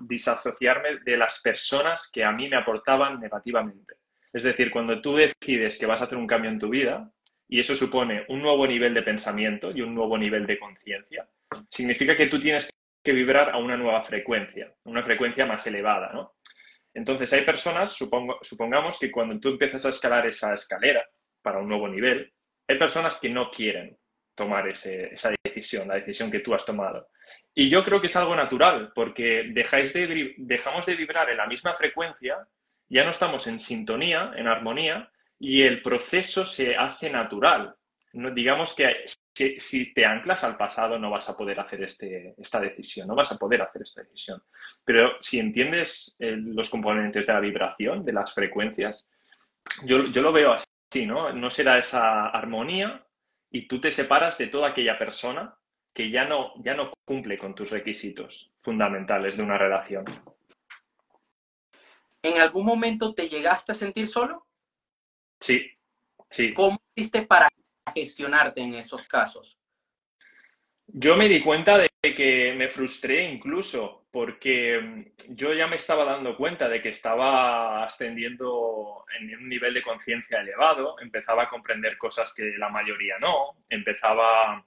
disasociarme 0.00 0.98
de 1.04 1.16
las 1.16 1.40
personas 1.40 2.10
que 2.12 2.24
a 2.24 2.32
mí 2.32 2.48
me 2.48 2.56
aportaban 2.56 3.20
negativamente. 3.20 3.94
Es 4.32 4.42
decir, 4.42 4.70
cuando 4.70 5.00
tú 5.00 5.14
decides 5.14 5.78
que 5.78 5.86
vas 5.86 6.00
a 6.00 6.04
hacer 6.04 6.18
un 6.18 6.26
cambio 6.26 6.50
en 6.50 6.58
tu 6.58 6.68
vida, 6.68 7.08
y 7.48 7.60
eso 7.60 7.76
supone 7.76 8.24
un 8.28 8.42
nuevo 8.42 8.66
nivel 8.66 8.94
de 8.94 9.02
pensamiento 9.02 9.70
y 9.70 9.82
un 9.82 9.94
nuevo 9.94 10.18
nivel 10.18 10.46
de 10.46 10.58
conciencia, 10.58 11.28
significa 11.68 12.16
que 12.16 12.26
tú 12.26 12.40
tienes 12.40 12.68
que 13.02 13.12
vibrar 13.12 13.50
a 13.50 13.58
una 13.58 13.76
nueva 13.76 14.02
frecuencia, 14.02 14.72
una 14.84 15.02
frecuencia 15.02 15.46
más 15.46 15.64
elevada, 15.66 16.10
¿no? 16.12 16.32
Entonces, 16.94 17.32
hay 17.32 17.44
personas, 17.44 17.92
supongo, 17.92 18.38
supongamos 18.40 18.98
que 18.98 19.10
cuando 19.10 19.38
tú 19.40 19.50
empiezas 19.50 19.84
a 19.84 19.90
escalar 19.90 20.26
esa 20.26 20.54
escalera 20.54 21.04
para 21.42 21.58
un 21.58 21.68
nuevo 21.68 21.88
nivel, 21.88 22.32
hay 22.68 22.78
personas 22.78 23.18
que 23.18 23.28
no 23.28 23.50
quieren 23.50 23.96
tomar 24.34 24.68
esa 24.68 25.30
decisión, 25.44 25.88
la 25.88 25.96
decisión 25.96 26.30
que 26.30 26.40
tú 26.40 26.54
has 26.54 26.64
tomado. 26.64 27.08
Y 27.54 27.68
yo 27.68 27.84
creo 27.84 28.00
que 28.00 28.06
es 28.06 28.16
algo 28.16 28.34
natural, 28.34 28.92
porque 28.94 29.50
dejáis 29.52 29.92
de, 29.92 30.34
dejamos 30.38 30.86
de 30.86 30.96
vibrar 30.96 31.30
en 31.30 31.36
la 31.36 31.46
misma 31.46 31.74
frecuencia, 31.74 32.48
ya 32.88 33.04
no 33.04 33.10
estamos 33.10 33.46
en 33.46 33.60
sintonía, 33.60 34.32
en 34.36 34.48
armonía, 34.48 35.10
y 35.38 35.62
el 35.62 35.82
proceso 35.82 36.44
se 36.44 36.76
hace 36.76 37.10
natural. 37.10 37.74
No, 38.14 38.30
digamos 38.30 38.74
que 38.74 39.04
si, 39.34 39.92
te 39.92 40.06
anclas 40.06 40.44
al 40.44 40.56
pasado 40.56 40.98
no 40.98 41.10
vas 41.10 41.28
a 41.28 41.36
poder 41.36 41.58
hacer 41.58 41.82
este, 41.82 42.34
esta 42.38 42.60
decisión, 42.60 43.08
no 43.08 43.16
vas 43.16 43.32
a 43.32 43.36
poder 43.36 43.62
hacer 43.62 43.82
esta 43.82 44.02
decisión. 44.02 44.40
Pero 44.84 45.20
si 45.20 45.40
entiendes 45.40 46.14
eh, 46.20 46.36
los 46.36 46.70
componentes 46.70 47.26
de 47.26 47.32
la 47.32 47.40
vibración, 47.40 48.04
de 48.04 48.12
las 48.12 48.32
frecuencias, 48.32 49.10
yo, 49.84 49.98
lo 49.98 50.32
veo 50.32 50.52
así, 50.52 51.06
¿no? 51.06 51.32
No 51.32 51.50
será 51.50 51.78
esa 51.78 52.28
armonía 52.28 53.04
y 53.50 53.66
tú 53.66 53.80
te 53.80 53.90
separas 53.90 54.38
de 54.38 54.46
toda 54.46 54.68
aquella 54.68 54.96
persona 54.96 55.56
que 55.92 56.10
ya 56.10 56.24
no, 56.24 56.52
ya 56.62 56.74
no 56.74 56.92
cumple 57.04 57.36
con 57.36 57.54
tus 57.54 57.70
requisitos 57.70 58.52
fundamentales 58.62 59.36
de 59.36 59.42
una 59.42 59.58
relación. 59.58 60.04
¿En 62.22 62.40
algún 62.40 62.64
momento 62.64 63.12
te 63.12 63.28
llegaste 63.28 63.72
a 63.72 63.74
sentir 63.74 64.06
solo? 64.06 64.46
Sí, 65.40 65.68
sí. 66.30 66.54
¿Cómo 66.54 66.80
hiciste 66.94 67.26
para 67.26 67.48
gestionarte 67.92 68.60
en 68.60 68.74
esos 68.74 69.02
casos? 69.06 69.58
Yo 70.86 71.16
me 71.16 71.28
di 71.28 71.42
cuenta 71.42 71.78
de 71.78 71.88
que 72.02 72.54
me 72.56 72.68
frustré 72.68 73.24
incluso 73.24 74.04
porque 74.10 74.78
mm, 74.80 75.34
yo 75.34 75.52
ya 75.54 75.66
me 75.66 75.76
estaba 75.76 76.04
dando 76.04 76.36
cuenta 76.36 76.68
de 76.68 76.80
que 76.80 76.90
estaba 76.90 77.84
ascendiendo 77.84 79.04
en 79.18 79.36
un 79.36 79.48
nivel 79.48 79.74
de 79.74 79.82
conciencia 79.82 80.40
elevado, 80.40 80.96
empezaba 81.00 81.44
a 81.44 81.48
comprender 81.48 81.98
cosas 81.98 82.32
que 82.32 82.52
la 82.56 82.68
mayoría 82.68 83.16
no, 83.20 83.56
empezaba 83.68 84.64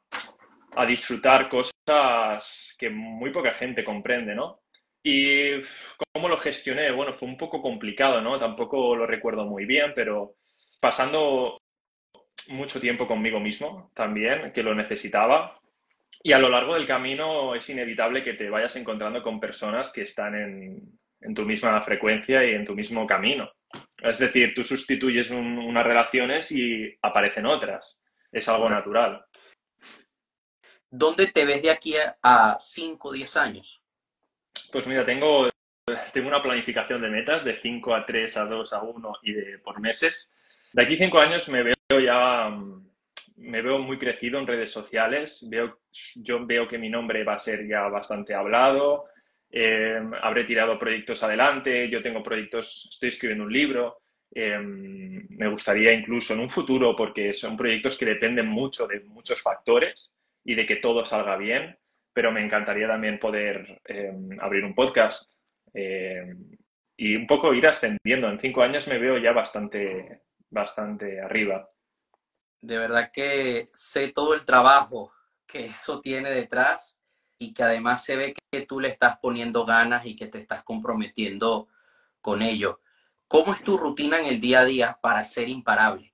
a 0.76 0.86
disfrutar 0.86 1.48
cosas 1.48 2.76
que 2.78 2.90
muy 2.90 3.32
poca 3.32 3.54
gente 3.54 3.84
comprende, 3.86 4.36
¿no? 4.36 4.62
Y 5.02 5.62
cómo 6.14 6.28
lo 6.28 6.38
gestioné, 6.38 6.92
bueno, 6.92 7.14
fue 7.14 7.30
un 7.30 7.38
poco 7.38 7.62
complicado, 7.62 8.20
¿no? 8.20 8.38
Tampoco 8.38 8.96
lo 8.96 9.06
recuerdo 9.06 9.46
muy 9.46 9.66
bien, 9.66 9.94
pero 9.96 10.36
pasando 10.82 11.58
mucho 12.50 12.80
tiempo 12.80 13.08
conmigo 13.08 13.40
mismo 13.40 13.92
también, 13.94 14.52
que 14.54 14.64
lo 14.64 14.74
necesitaba. 14.76 15.60
y 16.24 16.34
a 16.34 16.40
lo 16.40 16.50
largo 16.50 16.74
del 16.74 16.88
camino 16.88 17.56
es 17.56 17.70
inevitable 17.70 18.24
que 18.24 18.34
te 18.34 18.50
vayas 18.50 18.76
encontrando 18.76 19.22
con 19.22 19.40
personas 19.40 19.92
que 19.92 20.02
están 20.02 20.36
en, 20.36 21.00
en 21.22 21.34
tu 21.34 21.44
misma 21.44 21.82
frecuencia 21.82 22.44
y 22.44 22.54
en 22.54 22.66
tu 22.66 22.76
mismo 22.76 23.06
camino. 23.06 23.52
Es 24.02 24.20
decir, 24.20 24.54
tú 24.54 24.64
sustituyes 24.64 25.30
unas 25.30 25.86
relaciones 25.86 26.52
y 26.52 26.98
aparecen 27.02 27.46
otras. 27.46 28.00
Es 28.32 28.48
algo 28.48 28.70
natural. 28.70 29.26
¿Dónde 30.90 31.28
te 31.28 31.46
ves 31.46 31.62
de 31.62 31.72
aquí 31.72 31.96
a 32.24 32.58
5 32.60 33.10
o 33.10 33.12
10 33.12 33.38
años? 33.38 33.82
Pues 34.72 34.88
mira, 34.88 35.06
tengo, 35.06 35.50
tengo 36.14 36.28
una 36.28 36.42
planificación 36.42 37.02
de 37.02 37.10
metas 37.10 37.44
de 37.44 37.60
5 37.62 37.96
a 37.96 38.06
3, 38.06 38.38
a 38.38 38.46
2, 38.46 38.74
a 38.74 38.82
1 38.82 39.14
y 39.24 39.34
de 39.34 39.60
por 39.60 39.80
meses. 39.80 40.32
De 40.78 40.84
aquí 40.84 40.96
5 40.96 41.18
años 41.18 41.50
me 41.50 41.64
veo 41.64 42.00
ya, 42.00 42.56
me 43.38 43.64
veo 43.64 43.80
muy 43.80 43.98
crecido 43.98 44.38
en 44.38 44.46
redes 44.46 44.70
sociales. 44.70 45.44
Veo, 45.50 45.80
yo 46.18 46.46
veo 46.46 46.68
que 46.68 46.78
mi 46.78 46.88
nombre 46.88 47.24
va 47.24 47.34
a 47.34 47.40
ser 47.40 47.68
ya 47.68 47.88
bastante 47.88 48.36
hablado. 48.36 49.06
Eh, 49.50 50.00
habré 50.22 50.44
tirado 50.44 50.78
proyectos 50.78 51.24
adelante. 51.24 51.90
Yo 51.90 52.04
tengo 52.04 52.22
proyectos, 52.22 52.90
estoy 52.92 53.10
escribiendo 53.10 53.46
un 53.46 53.54
libro. 53.54 54.02
Eh, 54.36 54.60
me 54.60 55.50
gustaría 55.50 55.92
incluso 55.94 56.36
en 56.36 56.42
un 56.42 56.50
futuro, 56.50 56.96
porque 56.96 57.34
son 57.34 57.58
proyectos 57.58 57.98
que 57.98 58.06
dependen 58.06 58.46
mucho 58.46 58.86
de 58.86 59.00
muchos 59.00 59.42
factores 59.42 60.14
y 60.46 60.54
de 60.54 60.68
que 60.68 60.76
todo 60.76 61.04
salga 61.08 61.38
bien, 61.38 61.76
pero 62.14 62.32
me 62.32 62.46
encantaría 62.46 62.88
también 62.88 63.18
poder 63.18 63.82
eh, 63.88 64.12
abrir 64.40 64.64
un 64.64 64.76
podcast 64.76 65.28
y 65.74 67.16
un 67.16 67.26
poco 67.26 67.52
ir 67.56 67.66
ascendiendo. 67.66 68.30
En 68.30 68.40
cinco 68.40 68.62
años 68.62 68.88
me 68.88 69.00
veo 69.00 69.18
ya 69.18 69.32
bastante, 69.32 70.22
bastante 70.50 71.22
arriba. 71.22 71.70
De 72.62 72.78
verdad 72.78 73.12
que 73.14 73.68
sé 73.74 74.10
todo 74.10 74.34
el 74.34 74.46
trabajo 74.46 75.14
que 75.46 75.66
eso 75.66 76.02
tiene 76.02 76.30
detrás 76.30 77.00
y 77.38 77.54
que 77.54 77.64
además 77.64 78.04
se 78.04 78.16
ve 78.16 78.34
que 78.52 78.62
tú 78.62 78.80
le 78.80 78.88
estás 78.88 79.18
poniendo 79.22 79.66
ganas 79.66 80.06
y 80.06 80.16
que 80.16 80.28
te 80.28 80.40
estás 80.40 80.64
comprometiendo 80.64 81.68
con 82.20 82.42
ello. 82.42 82.82
¿Cómo 83.28 83.54
es 83.54 83.64
tu 83.64 83.78
rutina 83.78 84.20
en 84.20 84.26
el 84.26 84.40
día 84.40 84.62
a 84.62 84.66
día 84.66 85.00
para 85.02 85.24
ser 85.24 85.50
imparable? 85.50 86.14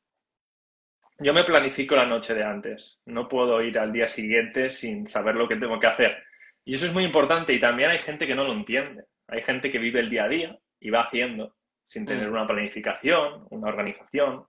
Yo 1.20 1.34
me 1.34 1.44
planifico 1.44 1.96
la 1.96 2.06
noche 2.06 2.34
de 2.34 2.44
antes. 2.44 3.02
No 3.06 3.28
puedo 3.28 3.62
ir 3.62 3.78
al 3.80 3.94
día 3.94 4.10
siguiente 4.10 4.70
sin 4.70 5.08
saber 5.08 5.36
lo 5.36 5.48
que 5.48 5.56
tengo 5.56 5.80
que 5.80 5.88
hacer. 5.88 6.24
Y 6.66 6.76
eso 6.76 6.86
es 6.86 6.94
muy 6.94 7.04
importante 7.04 7.54
y 7.54 7.60
también 7.60 7.92
hay 7.92 8.02
gente 8.02 8.28
que 8.28 8.36
no 8.36 8.44
lo 8.44 8.54
entiende. 8.54 9.06
Hay 9.28 9.44
gente 9.44 9.72
que 9.72 9.80
vive 9.80 10.00
el 10.00 10.10
día 10.10 10.26
a 10.26 10.30
día 10.30 10.60
y 10.80 10.90
va 10.90 11.04
haciendo 11.04 11.56
sin 11.94 12.08
tener 12.08 12.28
mm. 12.28 12.34
una 12.34 12.48
planificación, 12.48 13.46
una 13.52 13.70
organización. 13.70 14.48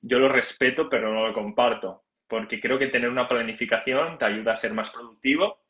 Yo 0.00 0.18
lo 0.18 0.28
respeto, 0.28 0.88
pero 0.88 1.12
no 1.12 1.28
lo 1.28 1.32
comparto, 1.32 2.02
porque 2.26 2.60
creo 2.60 2.76
que 2.76 2.88
tener 2.88 3.08
una 3.08 3.28
planificación 3.28 4.18
te 4.18 4.24
ayuda 4.24 4.52
a 4.52 4.56
ser 4.56 4.72
más 4.74 4.90
productivo 4.90 5.60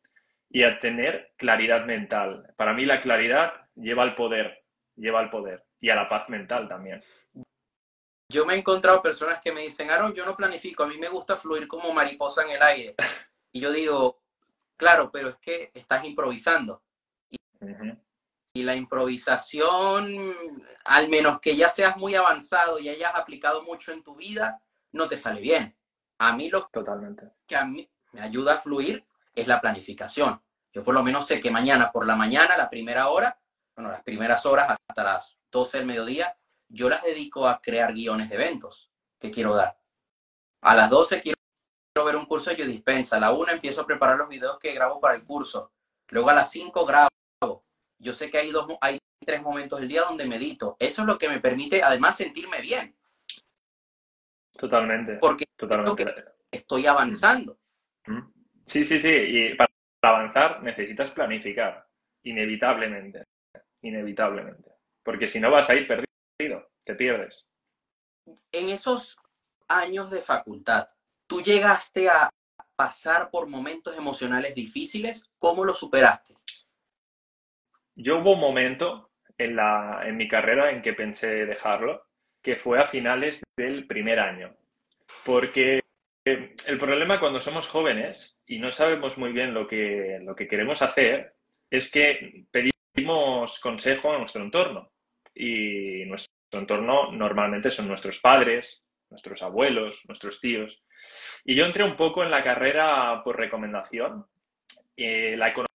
y 0.48 0.62
a 0.64 0.80
tener 0.80 1.32
claridad 1.36 1.84
mental. 1.84 2.46
Para 2.56 2.72
mí 2.72 2.86
la 2.86 3.02
claridad 3.02 3.52
lleva 3.74 4.04
al 4.04 4.14
poder, 4.14 4.64
lleva 4.96 5.20
al 5.20 5.28
poder 5.28 5.64
y 5.80 5.90
a 5.90 5.94
la 5.94 6.08
paz 6.08 6.30
mental 6.30 6.66
también. 6.66 7.02
Yo 8.30 8.46
me 8.46 8.54
he 8.54 8.58
encontrado 8.58 9.02
personas 9.02 9.40
que 9.42 9.52
me 9.52 9.60
dicen, 9.60 9.90
Aaron, 9.90 10.14
yo 10.14 10.24
no 10.24 10.34
planifico, 10.34 10.84
a 10.84 10.86
mí 10.86 10.96
me 10.96 11.10
gusta 11.10 11.36
fluir 11.36 11.68
como 11.68 11.92
mariposa 11.92 12.42
en 12.44 12.52
el 12.52 12.62
aire. 12.62 12.94
Y 13.54 13.60
yo 13.60 13.70
digo, 13.70 14.22
claro, 14.78 15.10
pero 15.12 15.28
es 15.28 15.36
que 15.36 15.70
estás 15.74 16.02
improvisando. 16.06 16.82
Y, 17.28 17.36
la 18.54 18.76
improvisación, 18.76 20.34
al 20.84 21.08
menos 21.08 21.40
que 21.40 21.56
ya 21.56 21.68
seas 21.68 21.96
muy 21.96 22.14
avanzado 22.14 22.78
y 22.78 22.88
hayas 22.88 23.14
aplicado 23.14 23.62
mucho 23.62 23.92
en 23.92 24.02
tu 24.02 24.16
vida, 24.16 24.60
no 24.92 25.08
te 25.08 25.16
sale 25.16 25.40
bien. 25.40 25.74
A 26.18 26.34
mí 26.34 26.50
lo 26.50 26.66
Totalmente. 26.66 27.32
que 27.46 27.56
a 27.56 27.64
mí 27.64 27.90
me 28.12 28.20
ayuda 28.20 28.54
a 28.54 28.58
fluir 28.58 29.04
es 29.34 29.46
la 29.46 29.60
planificación. 29.60 30.42
Yo 30.72 30.84
por 30.84 30.94
lo 30.94 31.02
menos 31.02 31.26
sé 31.26 31.40
que 31.40 31.50
mañana 31.50 31.90
por 31.90 32.06
la 32.06 32.14
mañana, 32.14 32.56
la 32.56 32.68
primera 32.68 33.08
hora, 33.08 33.38
bueno, 33.74 33.90
las 33.90 34.02
primeras 34.02 34.44
horas 34.44 34.76
hasta 34.86 35.02
las 35.02 35.38
12 35.50 35.78
del 35.78 35.86
mediodía, 35.86 36.36
yo 36.68 36.90
las 36.90 37.02
dedico 37.02 37.48
a 37.48 37.60
crear 37.60 37.94
guiones 37.94 38.28
de 38.28 38.34
eventos 38.34 38.90
que 39.18 39.30
quiero 39.30 39.54
dar. 39.54 39.78
A 40.60 40.74
las 40.74 40.90
12 40.90 41.22
quiero 41.22 41.38
ver 42.04 42.16
un 42.16 42.26
curso 42.26 42.50
de 42.50 42.56
yo 42.56 42.66
dispensa. 42.66 43.16
A 43.16 43.20
la 43.20 43.32
1 43.32 43.52
empiezo 43.52 43.80
a 43.80 43.86
preparar 43.86 44.18
los 44.18 44.28
videos 44.28 44.58
que 44.58 44.72
grabo 44.74 45.00
para 45.00 45.14
el 45.14 45.24
curso. 45.24 45.72
Luego 46.08 46.28
a 46.28 46.34
las 46.34 46.50
5 46.50 46.84
grabo. 46.84 47.08
Yo 48.02 48.12
sé 48.12 48.30
que 48.30 48.38
hay, 48.38 48.50
dos, 48.50 48.66
hay 48.80 48.98
tres 49.24 49.40
momentos 49.42 49.78
del 49.78 49.88
día 49.88 50.02
donde 50.02 50.26
medito. 50.26 50.76
Eso 50.80 51.02
es 51.02 51.08
lo 51.08 51.16
que 51.16 51.28
me 51.28 51.40
permite 51.40 51.82
además 51.82 52.16
sentirme 52.16 52.60
bien. 52.60 52.96
Totalmente. 54.58 55.18
Porque 55.20 55.44
Totalmente. 55.56 56.12
estoy 56.50 56.86
avanzando. 56.86 57.58
Sí, 58.66 58.84
sí, 58.84 58.98
sí. 58.98 59.08
Y 59.08 59.54
para 59.54 59.70
avanzar 60.02 60.62
necesitas 60.64 61.12
planificar. 61.12 61.86
Inevitablemente. 62.24 63.24
Inevitablemente. 63.82 64.72
Porque 65.04 65.28
si 65.28 65.38
no 65.38 65.52
vas 65.52 65.70
a 65.70 65.74
ir 65.76 65.86
perdido 65.86 66.68
te 66.84 66.96
pierdes. 66.96 67.48
En 68.50 68.68
esos 68.68 69.16
años 69.68 70.10
de 70.10 70.20
facultad, 70.20 70.88
¿tú 71.28 71.40
llegaste 71.40 72.08
a 72.08 72.28
pasar 72.74 73.30
por 73.30 73.48
momentos 73.48 73.96
emocionales 73.96 74.56
difíciles? 74.56 75.30
¿Cómo 75.38 75.64
lo 75.64 75.72
superaste? 75.72 76.34
Yo 77.94 78.18
hubo 78.18 78.32
un 78.32 78.40
momento 78.40 79.10
en, 79.38 79.56
la, 79.56 80.02
en 80.04 80.16
mi 80.16 80.28
carrera 80.28 80.70
en 80.70 80.82
que 80.82 80.92
pensé 80.92 81.46
dejarlo, 81.46 82.04
que 82.42 82.56
fue 82.56 82.80
a 82.80 82.86
finales 82.86 83.42
del 83.56 83.86
primer 83.86 84.18
año. 84.18 84.54
Porque 85.24 85.80
el 86.24 86.78
problema 86.78 87.18
cuando 87.18 87.40
somos 87.40 87.68
jóvenes 87.68 88.38
y 88.46 88.58
no 88.58 88.70
sabemos 88.72 89.18
muy 89.18 89.32
bien 89.32 89.54
lo 89.54 89.66
que, 89.66 90.18
lo 90.22 90.34
que 90.34 90.48
queremos 90.48 90.82
hacer 90.82 91.34
es 91.70 91.90
que 91.90 92.44
pedimos 92.50 93.58
consejo 93.60 94.12
a 94.12 94.18
nuestro 94.18 94.42
entorno 94.42 94.92
y 95.34 96.04
nuestro 96.04 96.30
entorno 96.52 97.10
normalmente 97.12 97.70
son 97.70 97.88
nuestros 97.88 98.20
padres, 98.20 98.84
nuestros 99.10 99.42
abuelos, 99.42 100.02
nuestros 100.06 100.40
tíos. 100.40 100.82
Y 101.44 101.54
yo 101.54 101.64
entré 101.64 101.84
un 101.84 101.96
poco 101.96 102.22
en 102.22 102.30
la 102.30 102.44
carrera 102.44 103.22
por 103.24 103.36
recomendación. 103.36 104.26
Eh, 104.96 105.36
la 105.36 105.48
economía 105.48 105.71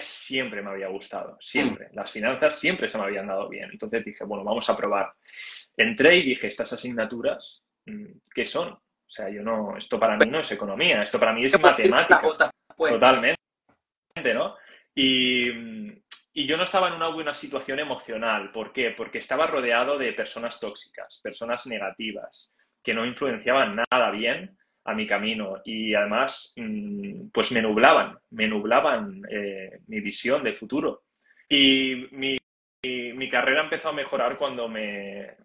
siempre 0.00 0.62
me 0.62 0.70
había 0.70 0.88
gustado, 0.88 1.36
siempre. 1.40 1.88
Las 1.92 2.10
finanzas 2.10 2.58
siempre 2.58 2.88
se 2.88 2.98
me 2.98 3.04
habían 3.04 3.26
dado 3.26 3.48
bien. 3.48 3.70
Entonces 3.70 4.04
dije, 4.04 4.24
bueno, 4.24 4.44
vamos 4.44 4.68
a 4.68 4.76
probar. 4.76 5.12
Entré 5.76 6.16
y 6.16 6.22
dije, 6.22 6.48
estas 6.48 6.72
asignaturas, 6.72 7.62
mm, 7.86 8.06
¿qué 8.34 8.46
son? 8.46 8.68
O 8.68 9.10
sea, 9.10 9.28
yo 9.28 9.42
no, 9.42 9.76
esto 9.76 9.98
para 9.98 10.16
mí 10.16 10.26
no 10.26 10.40
es 10.40 10.50
economía, 10.50 11.02
esto 11.02 11.20
para 11.20 11.32
mí 11.32 11.44
es 11.44 11.60
matemática. 11.60 12.22
Totalmente, 12.76 13.38
¿no? 14.34 14.56
Y, 14.94 15.48
y 16.32 16.46
yo 16.46 16.56
no 16.56 16.64
estaba 16.64 16.88
en 16.88 16.94
una 16.94 17.08
buena 17.08 17.34
situación 17.34 17.78
emocional. 17.78 18.50
¿Por 18.52 18.72
qué? 18.72 18.90
Porque 18.96 19.18
estaba 19.18 19.46
rodeado 19.46 19.98
de 19.98 20.12
personas 20.12 20.58
tóxicas, 20.58 21.20
personas 21.22 21.66
negativas, 21.66 22.54
que 22.82 22.94
no 22.94 23.06
influenciaban 23.06 23.76
nada 23.90 24.10
bien 24.10 24.56
a 24.84 24.94
mi 24.94 25.06
camino 25.06 25.62
y 25.64 25.94
además 25.94 26.52
mm, 26.56 27.28
pues 27.32 27.52
me 27.52 27.62
nublaban, 27.62 28.18
me 28.30 28.46
nublaban 28.46 29.22
eh, 29.30 29.80
mi 29.86 30.00
visión 30.00 30.42
de 30.44 30.54
futuro. 30.54 31.04
Y 31.48 32.08
mi, 32.12 32.36
mi, 32.82 33.30
carrera 33.30 33.62
empezó 33.62 33.90
a 33.90 33.92
mejorar 33.92 34.38
cuando 34.38 34.68
me, 34.68 35.36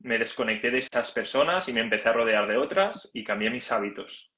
me 0.00 0.18
desconecté 0.18 0.70
de 0.70 0.78
esas 0.78 1.12
personas 1.12 1.68
y 1.68 1.72
me 1.72 1.80
empecé 1.80 2.08
a 2.08 2.12
rodear 2.12 2.48
de 2.48 2.56
otras 2.56 3.10
y 3.12 3.24
cambié 3.24 3.50
mis 3.50 3.70
hábitos. 3.70 4.30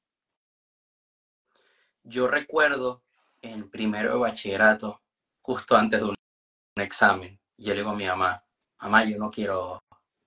Yo 2.05 2.27
recuerdo 2.27 3.05
en 3.43 3.71
primero 3.71 4.13
de 4.13 4.19
bachillerato 4.19 5.03
justo 5.41 5.77
antes 5.77 6.01
de 6.01 6.07
un, 6.07 6.15
examen. 6.77 7.39
Y 7.59 7.67
yo 7.67 7.75
le 7.75 7.81
digo 7.81 7.91
a 7.91 7.97
mi 7.97 8.07
mamá, 8.07 8.43
mamá, 8.81 9.05
yo 9.05 9.19
no 9.19 9.31
quiero 9.31 9.79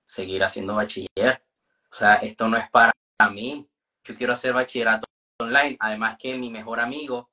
seguir 0.05 0.43
haciendo 0.43 0.75
bachiller. 0.75 1.43
O 1.91 1.95
sea, 1.95 2.15
esto 2.15 2.47
no 2.47 2.57
es 2.57 2.69
para 2.69 2.93
mí. 3.31 3.67
Yo 4.05 4.15
quiero 4.15 4.33
hacer 4.33 4.53
bachillerato 4.53 5.07
online. 5.39 5.75
Además 5.79 6.17
que 6.17 6.35
mi 6.35 6.49
mejor 6.49 6.79
amigo 6.79 7.29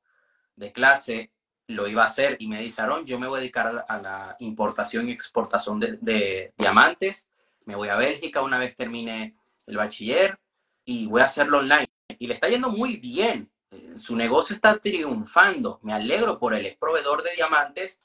de 0.57 0.73
clase 0.73 1.33
lo 1.69 1.87
iba 1.87 2.03
a 2.03 2.07
hacer 2.07 2.37
y 2.41 2.49
me 2.49 2.61
dice, 2.61 2.83
Aaron, 2.83 3.07
yo 3.07 3.19
me 3.19 3.29
voy 3.29 3.39
a 3.39 3.41
dedicar 3.41 3.85
a 3.89 3.99
la 3.99 4.37
importación 4.41 5.09
y 5.09 5.13
exportación 5.13 5.79
de, 5.79 5.99
de 6.01 6.53
diamantes. 6.59 7.29
Me 7.67 7.77
voy 7.77 7.89
a 7.89 7.97
Bélgica 7.97 8.43
una 8.43 8.59
vez 8.59 8.75
termine 8.75 9.37
el 9.67 9.77
bachiller 9.77 10.39
y 10.85 11.07
voy 11.07 11.21
a 11.21 11.27
hacerlo 11.27 11.59
online. 11.59 11.89
Y 12.19 12.27
le 12.27 12.35
está 12.35 12.49
yendo 12.49 12.71
muy 12.71 12.97
bien 12.97 13.53
su 13.97 14.17
negocio 14.17 14.55
está 14.55 14.79
triunfando. 14.79 15.79
Me 15.83 15.93
alegro 15.93 16.39
por 16.39 16.55
él. 16.55 16.67
Es 16.67 16.77
proveedor 16.77 17.23
de 17.23 17.35
diamantes 17.35 17.99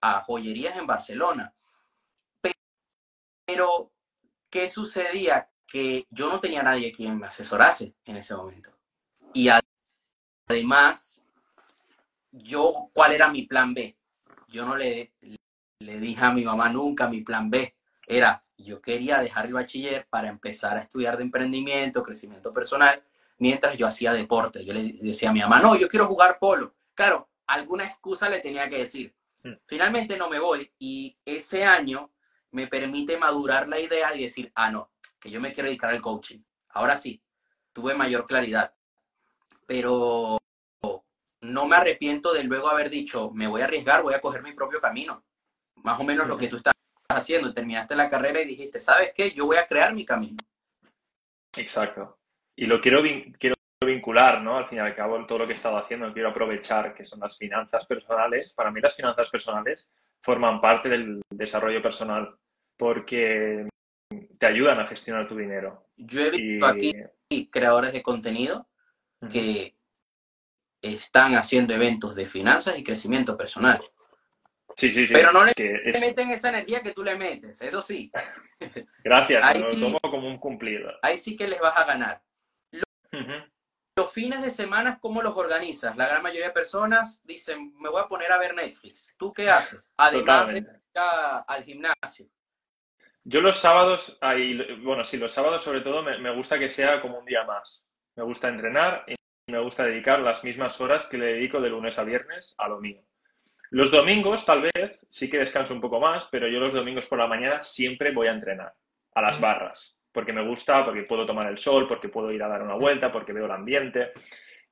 a 0.00 0.22
joyerías 0.22 0.76
en 0.76 0.86
Barcelona. 0.86 1.54
Pero, 3.46 3.92
¿qué 4.50 4.68
sucedía? 4.68 5.50
Que 5.72 6.06
yo 6.10 6.28
no 6.28 6.38
tenía 6.38 6.62
nadie 6.62 6.92
quien 6.92 7.18
me 7.18 7.26
asesorase 7.26 7.94
en 8.04 8.16
ese 8.16 8.36
momento. 8.36 8.70
Y 9.32 9.48
además, 10.46 11.24
yo, 12.30 12.90
¿cuál 12.92 13.12
era 13.12 13.28
mi 13.28 13.46
plan 13.46 13.72
B? 13.72 13.96
Yo 14.48 14.66
no 14.66 14.76
le, 14.76 15.14
le 15.78 15.98
dije 15.98 16.22
a 16.22 16.30
mi 16.30 16.44
mamá 16.44 16.68
nunca 16.68 17.08
mi 17.08 17.22
plan 17.22 17.48
B. 17.48 17.74
Era, 18.06 18.44
yo 18.58 18.82
quería 18.82 19.20
dejar 19.20 19.46
el 19.46 19.54
bachiller 19.54 20.06
para 20.10 20.28
empezar 20.28 20.76
a 20.76 20.82
estudiar 20.82 21.16
de 21.16 21.22
emprendimiento, 21.22 22.02
crecimiento 22.02 22.52
personal 22.52 23.02
mientras 23.38 23.76
yo 23.76 23.86
hacía 23.86 24.12
deporte. 24.12 24.64
Yo 24.64 24.72
le 24.72 24.98
decía 25.00 25.30
a 25.30 25.32
mi 25.32 25.40
mamá, 25.40 25.58
no, 25.58 25.74
yo 25.74 25.88
quiero 25.88 26.06
jugar 26.06 26.38
polo. 26.38 26.76
Claro, 26.94 27.28
alguna 27.48 27.84
excusa 27.84 28.28
le 28.28 28.38
tenía 28.38 28.68
que 28.68 28.78
decir. 28.78 29.14
Hmm. 29.42 29.54
Finalmente 29.66 30.16
no 30.16 30.28
me 30.28 30.38
voy 30.38 30.70
y 30.78 31.18
ese 31.24 31.64
año 31.64 32.12
me 32.52 32.68
permite 32.68 33.16
madurar 33.18 33.66
la 33.66 33.80
idea 33.80 34.14
y 34.14 34.22
decir, 34.22 34.52
ah, 34.54 34.70
no, 34.70 34.92
que 35.22 35.30
yo 35.30 35.40
me 35.40 35.52
quiero 35.52 35.68
dedicar 35.68 35.90
al 35.90 36.00
coaching. 36.00 36.40
Ahora 36.70 36.96
sí, 36.96 37.22
tuve 37.72 37.94
mayor 37.94 38.26
claridad. 38.26 38.74
Pero 39.66 40.38
no 41.42 41.66
me 41.66 41.76
arrepiento 41.76 42.32
de 42.32 42.42
luego 42.42 42.68
haber 42.68 42.90
dicho, 42.90 43.30
me 43.30 43.46
voy 43.46 43.60
a 43.60 43.64
arriesgar, 43.64 44.02
voy 44.02 44.14
a 44.14 44.20
coger 44.20 44.42
mi 44.42 44.52
propio 44.52 44.80
camino. 44.80 45.24
Más 45.84 45.98
o 46.00 46.04
menos 46.04 46.26
lo 46.26 46.36
que 46.36 46.48
tú 46.48 46.56
estás 46.56 46.74
haciendo. 47.08 47.52
Terminaste 47.52 47.94
la 47.94 48.08
carrera 48.08 48.42
y 48.42 48.46
dijiste, 48.46 48.80
¿sabes 48.80 49.12
qué? 49.14 49.30
Yo 49.30 49.46
voy 49.46 49.56
a 49.56 49.66
crear 49.66 49.94
mi 49.94 50.04
camino. 50.04 50.38
Exacto. 51.56 52.18
Y 52.56 52.66
lo 52.66 52.80
quiero, 52.80 53.00
quiero 53.38 53.54
vincular, 53.84 54.42
¿no? 54.42 54.58
Al 54.58 54.68
fin 54.68 54.78
y 54.78 54.80
al 54.80 54.96
cabo, 54.96 55.24
todo 55.24 55.38
lo 55.38 55.46
que 55.46 55.52
he 55.52 55.54
estado 55.56 55.78
haciendo, 55.78 56.12
quiero 56.12 56.30
aprovechar 56.30 56.94
que 56.94 57.04
son 57.04 57.20
las 57.20 57.38
finanzas 57.38 57.86
personales. 57.86 58.52
Para 58.54 58.72
mí 58.72 58.80
las 58.80 58.96
finanzas 58.96 59.30
personales 59.30 59.88
forman 60.20 60.60
parte 60.60 60.88
del 60.88 61.22
desarrollo 61.30 61.80
personal 61.80 62.36
porque 62.76 63.68
te 64.38 64.46
ayudan 64.46 64.80
a 64.80 64.86
gestionar 64.86 65.28
tu 65.28 65.36
dinero. 65.36 65.86
Yo 65.96 66.20
he 66.20 66.30
visto 66.30 66.66
aquí 66.66 66.92
creadores 67.50 67.92
de 67.92 68.02
contenido 68.02 68.68
que 69.30 69.76
están 70.80 71.34
haciendo 71.36 71.74
eventos 71.74 72.14
de 72.14 72.26
finanzas 72.26 72.78
y 72.78 72.84
crecimiento 72.84 73.36
personal. 73.36 73.80
Sí, 74.76 74.90
sí, 74.90 75.06
sí. 75.06 75.12
Pero 75.12 75.32
no 75.32 75.44
le 75.44 75.54
meten 76.00 76.30
esa 76.30 76.48
energía 76.48 76.82
que 76.82 76.92
tú 76.92 77.04
le 77.04 77.16
metes, 77.16 77.60
eso 77.60 77.82
sí. 77.82 78.10
Gracias, 79.04 79.44
ahí 79.44 79.60
lo 79.60 79.80
tomo 79.80 80.00
como 80.00 80.28
un 80.28 80.38
cumplido. 80.38 80.90
Ahí 81.02 81.18
sí 81.18 81.36
que 81.36 81.46
les 81.46 81.60
vas 81.60 81.76
a 81.76 81.84
ganar. 81.84 82.22
Los, 83.94 84.10
fines 84.10 84.42
de 84.42 84.50
semana, 84.50 84.98
¿cómo 84.98 85.22
los 85.22 85.36
organizas? 85.36 85.96
La 85.96 86.08
gran 86.08 86.22
mayoría 86.22 86.48
de 86.48 86.54
personas 86.54 87.22
dicen, 87.24 87.74
me 87.78 87.90
voy 87.90 88.00
a 88.00 88.08
poner 88.08 88.32
a 88.32 88.38
ver 88.38 88.54
Netflix. 88.54 89.08
¿Tú 89.18 89.32
qué 89.32 89.50
haces? 89.50 89.92
Además 89.96 90.48
de 90.48 90.58
ir 90.58 90.66
al 90.94 91.64
gimnasio. 91.64 92.26
Yo 93.24 93.40
los 93.40 93.58
sábados, 93.58 94.18
bueno, 94.82 95.04
sí, 95.04 95.16
los 95.16 95.32
sábados 95.32 95.62
sobre 95.62 95.80
todo 95.80 96.02
me, 96.02 96.34
gusta 96.34 96.58
que 96.58 96.70
sea 96.70 97.00
como 97.00 97.18
un 97.18 97.24
día 97.24 97.44
más. 97.44 97.88
Me 98.16 98.24
gusta 98.24 98.48
entrenar 98.48 99.04
y 99.06 99.14
me 99.50 99.60
gusta 99.60 99.84
dedicar 99.84 100.20
las 100.20 100.42
mismas 100.42 100.80
horas 100.80 101.06
que 101.06 101.18
le 101.18 101.34
dedico 101.34 101.60
de 101.60 101.70
lunes 101.70 101.98
a 101.98 102.04
viernes 102.04 102.54
a 102.58 102.68
lo 102.68 102.80
mío. 102.80 103.00
Los 103.70 103.90
domingos, 103.90 104.44
tal 104.44 104.62
vez, 104.62 104.98
sí 105.08 105.30
que 105.30 105.38
descanso 105.38 105.72
un 105.72 105.80
poco 105.80 106.00
más, 106.00 106.28
pero 106.30 106.48
yo 106.48 106.58
los 106.58 106.74
domingos 106.74 107.06
por 107.06 107.18
la 107.18 107.26
mañana 107.26 107.62
siempre 107.62 108.12
voy 108.12 108.26
a 108.26 108.32
entrenar 108.32 108.74
a 109.14 109.22
las 109.22 109.40
barras, 109.40 109.96
porque 110.12 110.32
me 110.32 110.46
gusta, 110.46 110.84
porque 110.84 111.04
puedo 111.04 111.24
tomar 111.24 111.46
el 111.48 111.58
sol, 111.58 111.86
porque 111.88 112.08
puedo 112.08 112.32
ir 112.32 112.42
a 112.42 112.48
dar 112.48 112.62
una 112.62 112.74
vuelta, 112.74 113.10
porque 113.10 113.32
veo 113.32 113.46
el 113.46 113.52
ambiente. 113.52 114.12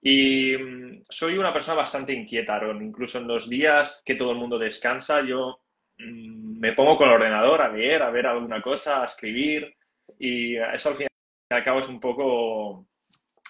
Y 0.02 0.56
mm, 0.56 1.04
soy 1.08 1.38
una 1.38 1.52
persona 1.52 1.78
bastante 1.78 2.12
inquieta, 2.12 2.56
Aaron. 2.56 2.82
Incluso 2.82 3.18
en 3.18 3.28
los 3.28 3.48
días 3.48 4.02
que 4.04 4.16
todo 4.16 4.32
el 4.32 4.38
mundo 4.38 4.58
descansa, 4.58 5.22
yo 5.22 5.60
me 6.06 6.72
pongo 6.72 6.96
con 6.96 7.08
el 7.08 7.14
ordenador 7.14 7.62
a 7.62 7.68
leer, 7.68 8.02
a 8.02 8.10
ver 8.10 8.26
alguna 8.26 8.60
cosa, 8.60 9.02
a 9.02 9.06
escribir 9.06 9.74
y 10.18 10.56
eso 10.56 10.90
al 10.90 10.96
fin 10.96 11.06
y 11.50 11.54
al 11.54 11.64
cabo 11.64 11.80
es 11.80 11.88
un 11.88 12.00
poco 12.00 12.86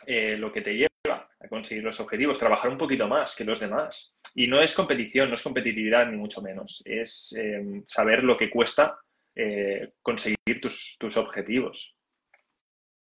eh, 0.07 0.37
lo 0.37 0.53
que 0.53 0.63
te 0.63 0.75
lleva 0.75 0.89
a 1.41 1.49
conseguir 1.49 1.83
los 1.83 2.01
objetivos, 2.01 2.39
trabajar 2.39 2.71
un 2.71 2.79
poquito 2.79 3.09
más 3.09 3.35
que 3.35 3.45
los 3.45 3.61
demás. 3.61 4.15
Y 4.35 4.47
no 4.47 4.63
es 4.63 4.75
competición, 4.75 5.29
no 5.29 5.35
es 5.35 5.43
competitividad 5.43 6.07
ni 6.07 6.17
mucho 6.17 6.41
menos, 6.41 6.83
es 6.85 7.33
em, 7.37 7.83
saber 7.87 8.23
lo 8.23 8.37
que 8.37 8.51
cuesta 8.51 8.99
eh, 9.35 9.95
conseguir 10.03 10.61
tus, 10.61 10.97
tus 10.99 11.17
objetivos. 11.17 11.97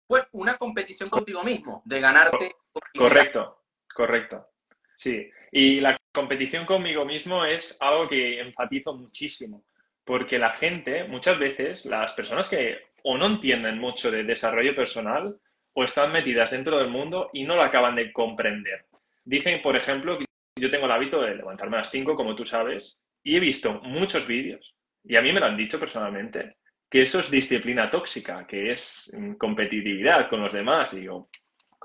Pues 0.07 0.25
una 0.31 0.57
competición 0.57 1.09
contigo 1.09 1.43
mismo, 1.43 1.81
de 1.85 1.99
ganarte. 1.99 2.55
Correcto, 2.97 3.63
correcto. 3.93 4.47
Sí, 4.95 5.29
y 5.51 5.79
la 5.79 5.96
competición 6.17 6.65
conmigo 6.65 7.05
mismo 7.05 7.45
es 7.45 7.77
algo 7.79 8.09
que 8.09 8.41
enfatizo 8.41 8.95
muchísimo, 8.95 9.63
porque 10.03 10.39
la 10.39 10.51
gente, 10.51 11.03
muchas 11.03 11.37
veces, 11.37 11.85
las 11.85 12.13
personas 12.13 12.49
que 12.49 12.79
o 13.03 13.19
no 13.19 13.27
entienden 13.27 13.77
mucho 13.77 14.09
de 14.09 14.23
desarrollo 14.23 14.75
personal 14.75 15.37
o 15.73 15.83
están 15.83 16.11
metidas 16.11 16.49
dentro 16.49 16.79
del 16.79 16.89
mundo 16.89 17.29
y 17.33 17.43
no 17.43 17.55
lo 17.55 17.61
acaban 17.61 17.95
de 17.95 18.11
comprender. 18.11 18.87
Dicen, 19.23 19.61
por 19.61 19.75
ejemplo, 19.75 20.17
que 20.17 20.25
yo 20.59 20.71
tengo 20.71 20.87
el 20.87 20.91
hábito 20.91 21.21
de 21.21 21.35
levantarme 21.35 21.77
a 21.77 21.81
las 21.81 21.91
5, 21.91 22.15
como 22.15 22.35
tú 22.35 22.45
sabes, 22.45 22.99
y 23.23 23.37
he 23.37 23.39
visto 23.39 23.79
muchos 23.83 24.25
vídeos, 24.25 24.75
y 25.03 25.17
a 25.17 25.21
mí 25.21 25.31
me 25.31 25.39
lo 25.39 25.45
han 25.45 25.55
dicho 25.55 25.79
personalmente, 25.79 26.55
que 26.89 27.01
eso 27.01 27.19
es 27.19 27.29
disciplina 27.29 27.91
tóxica, 27.91 28.47
que 28.47 28.71
es 28.71 29.15
competitividad 29.37 30.29
con 30.29 30.41
los 30.41 30.51
demás. 30.51 30.95
Y 30.95 31.01
digo, 31.01 31.29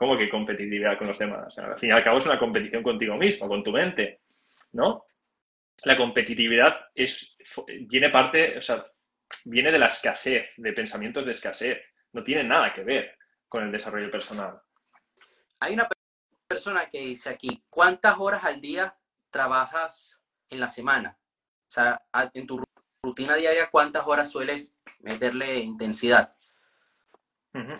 ¿Cómo 0.02 0.16
que 0.16 0.28
competitividad 0.28 0.98
con 0.98 1.08
los 1.08 1.18
demás? 1.18 1.56
al 1.58 1.78
fin 1.78 1.90
y 1.90 1.92
al 1.92 2.02
cabo 2.02 2.18
es 2.18 2.26
una 2.26 2.38
competición 2.38 2.82
contigo 2.82 3.16
mismo, 3.16 3.46
con 3.46 3.62
tu 3.62 3.70
mente, 3.70 4.21
¿no? 4.72 5.06
La 5.84 5.96
competitividad 5.96 6.90
es, 6.94 7.36
viene 7.88 8.10
parte, 8.10 8.58
o 8.58 8.62
sea, 8.62 8.86
viene 9.44 9.72
de 9.72 9.78
la 9.78 9.86
escasez, 9.86 10.50
de 10.56 10.72
pensamientos 10.72 11.24
de 11.24 11.32
escasez. 11.32 11.78
No 12.12 12.22
tiene 12.22 12.44
nada 12.44 12.72
que 12.74 12.84
ver 12.84 13.18
con 13.48 13.64
el 13.64 13.72
desarrollo 13.72 14.10
personal. 14.10 14.60
Hay 15.60 15.74
una 15.74 15.88
persona 16.48 16.88
que 16.88 17.00
dice 17.00 17.30
aquí, 17.30 17.64
¿cuántas 17.68 18.18
horas 18.18 18.44
al 18.44 18.60
día 18.60 18.96
trabajas 19.30 20.20
en 20.50 20.60
la 20.60 20.68
semana? 20.68 21.18
O 21.68 21.72
sea, 21.72 22.02
en 22.34 22.46
tu 22.46 22.62
rutina 23.02 23.34
diaria, 23.34 23.70
¿cuántas 23.70 24.06
horas 24.06 24.30
sueles 24.30 24.76
meterle 25.00 25.58
intensidad? 25.58 26.30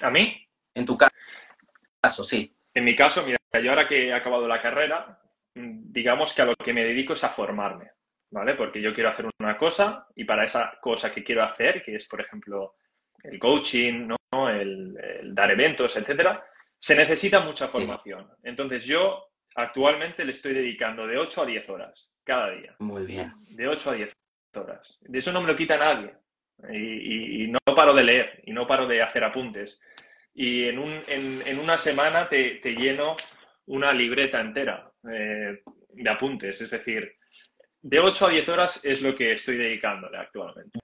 ¿A 0.03 0.11
mí? 0.11 0.49
En 0.75 0.87
tu 0.87 0.97
caso 0.97 2.25
sí. 2.25 2.57
En 2.75 2.85
mi 2.85 2.97
caso, 2.97 3.25
mira, 3.25 3.39
yo 3.63 3.71
ahora 3.71 3.87
que 3.87 4.09
he 4.09 4.15
acabado 4.15 4.49
la 4.49 4.63
carrera, 4.63 5.22
digamos 5.55 6.35
que 6.35 6.43
a 6.43 6.47
lo 6.47 6.57
que 6.57 6.73
me 6.73 6.85
dedico 6.85 7.15
es 7.15 7.25
a 7.25 7.31
formarme, 7.31 7.91
¿vale? 8.31 8.55
Porque 8.55 8.81
yo 8.81 8.95
quiero 8.95 9.11
hacer 9.11 9.27
una 9.41 9.57
cosa 9.57 10.07
y 10.15 10.25
para 10.25 10.45
esa 10.45 10.79
cosa 10.81 11.13
que 11.13 11.23
quiero 11.23 11.43
hacer, 11.43 11.83
que 11.83 11.97
es, 11.97 12.07
por 12.07 12.21
ejemplo, 12.21 12.77
el 13.23 13.39
coaching, 13.39 14.09
¿no? 14.09 14.49
el, 14.49 14.97
dar 15.35 15.51
eventos, 15.51 15.97
etcétera, 15.97 16.45
se 16.79 16.95
necesita 16.97 17.41
mucha 17.41 17.69
formación. 17.69 18.29
Entonces, 18.43 18.85
yo 18.85 19.29
actualmente 19.55 20.25
le 20.25 20.33
estoy 20.33 20.55
dedicando 20.55 21.07
de 21.07 21.19
8 21.19 21.43
a 21.43 21.47
10 21.47 21.69
horas 21.69 22.11
cada 22.25 22.51
día. 22.51 22.75
Muy 22.79 23.07
bien. 23.07 23.33
De 23.51 23.69
8 23.69 23.91
a 23.91 23.95
10 23.95 24.13
horas. 24.55 24.99
De 25.03 25.19
eso 25.19 25.33
no 25.33 25.41
me 25.41 25.47
lo 25.49 25.57
quita 25.57 25.77
nadie. 25.77 26.15
y 26.73 27.47
no 27.49 27.59
paro 27.75 27.95
de 27.95 28.05
leer 28.05 28.43
y 28.45 28.53
no 28.53 28.67
paro 28.67 28.87
de 28.87 29.03
hacer 29.03 29.25
apuntes 29.25 29.81
y 30.35 30.69
en, 30.69 30.79
un, 30.79 30.91
en, 31.07 31.47
en 31.47 31.59
una 31.59 31.79
semana 31.79 32.29
te, 32.29 32.57
te, 32.57 32.73
lleno 32.73 33.17
una 33.67 33.93
libreta 33.93 34.41
entera 34.41 34.91
eh, 35.11 35.63
de 35.91 36.11
apuntes. 36.11 36.61
Es 36.61 36.71
decir, 36.71 37.17
de 37.81 37.99
8 37.99 38.27
a 38.27 38.31
10 38.31 38.49
horas 38.49 38.81
es 38.85 39.03
lo 39.03 39.15
que 39.15 39.33
estoy 39.33 39.57
dedicándole 39.57 40.19
actualmente. 40.19 40.79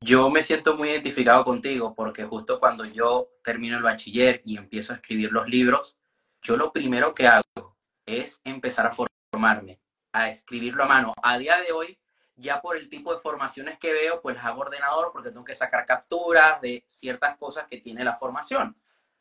Yo 0.00 0.30
me 0.30 0.42
siento 0.42 0.76
muy 0.76 0.90
identificado 0.90 1.44
contigo 1.44 1.94
porque 1.94 2.24
justo 2.24 2.58
cuando 2.58 2.84
yo 2.84 3.30
termino 3.42 3.76
el 3.76 3.82
bachiller 3.82 4.42
y 4.44 4.56
empiezo 4.56 4.92
a 4.92 4.96
escribir 4.96 5.32
los 5.32 5.48
libros, 5.48 5.96
yo 6.42 6.56
lo 6.56 6.72
primero 6.72 7.14
que 7.14 7.26
hago 7.26 7.76
es 8.04 8.40
empezar 8.44 8.86
a 8.86 8.92
formarme, 8.92 9.80
a 10.12 10.28
escribirlo 10.28 10.84
a 10.84 10.86
mano. 10.86 11.14
A 11.22 11.38
día 11.38 11.60
de 11.60 11.72
hoy 11.72 11.98
ya 12.36 12.60
por 12.60 12.76
el 12.76 12.88
tipo 12.88 13.12
de 13.14 13.20
formaciones 13.20 13.78
que 13.78 13.92
veo, 13.92 14.20
pues 14.20 14.38
hago 14.38 14.60
ordenador 14.60 15.10
porque 15.12 15.30
tengo 15.30 15.44
que 15.44 15.54
sacar 15.54 15.86
capturas 15.86 16.60
de 16.60 16.84
ciertas 16.86 17.36
cosas 17.38 17.66
que 17.68 17.80
tiene 17.80 18.04
la 18.04 18.16
formación. 18.16 18.76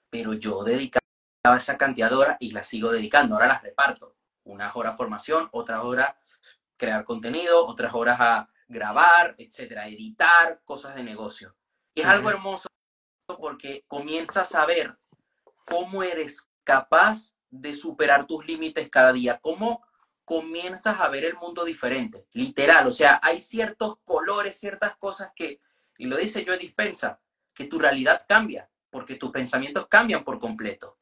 Pero 0.09 0.33
yo 0.33 0.63
dedicaba 1.45 1.57
esa 1.57 1.77
cantidad 1.77 2.09
de 2.09 2.15
horas 2.15 2.37
y 2.39 2.51
las 2.51 2.67
sigo 2.67 2.91
dedicando. 2.91 3.35
Ahora 3.35 3.47
las 3.47 3.61
reparto. 3.61 4.15
Unas 4.45 4.75
horas 4.75 4.97
formación, 4.97 5.47
otras 5.51 5.83
horas 5.83 6.15
crear 6.77 7.05
contenido, 7.05 7.65
otras 7.65 7.93
horas 7.93 8.17
a 8.19 8.49
grabar, 8.67 9.35
etcétera, 9.37 9.87
editar, 9.87 10.61
cosas 10.65 10.95
de 10.95 11.03
negocio. 11.03 11.55
Y 11.93 12.01
es 12.01 12.07
algo 12.07 12.29
hermoso 12.29 12.67
porque 13.37 13.83
comienzas 13.87 14.55
a 14.55 14.65
ver 14.65 14.97
cómo 15.65 16.03
eres 16.03 16.49
capaz 16.63 17.35
de 17.49 17.75
superar 17.75 18.25
tus 18.25 18.45
límites 18.45 18.89
cada 18.89 19.13
día, 19.13 19.39
cómo 19.41 19.85
comienzas 20.25 20.99
a 20.99 21.07
ver 21.09 21.25
el 21.25 21.35
mundo 21.35 21.63
diferente, 21.63 22.25
literal. 22.33 22.87
O 22.87 22.91
sea, 22.91 23.19
hay 23.23 23.39
ciertos 23.39 23.97
colores, 24.03 24.59
ciertas 24.59 24.97
cosas 24.97 25.29
que, 25.35 25.61
y 25.97 26.07
lo 26.07 26.17
dice 26.17 26.43
yo 26.43 26.57
Dispensa, 26.57 27.19
que 27.53 27.65
tu 27.65 27.79
realidad 27.79 28.25
cambia, 28.27 28.69
porque 28.89 29.15
tus 29.15 29.31
pensamientos 29.31 29.87
cambian 29.87 30.23
por 30.23 30.39
completo. 30.39 30.97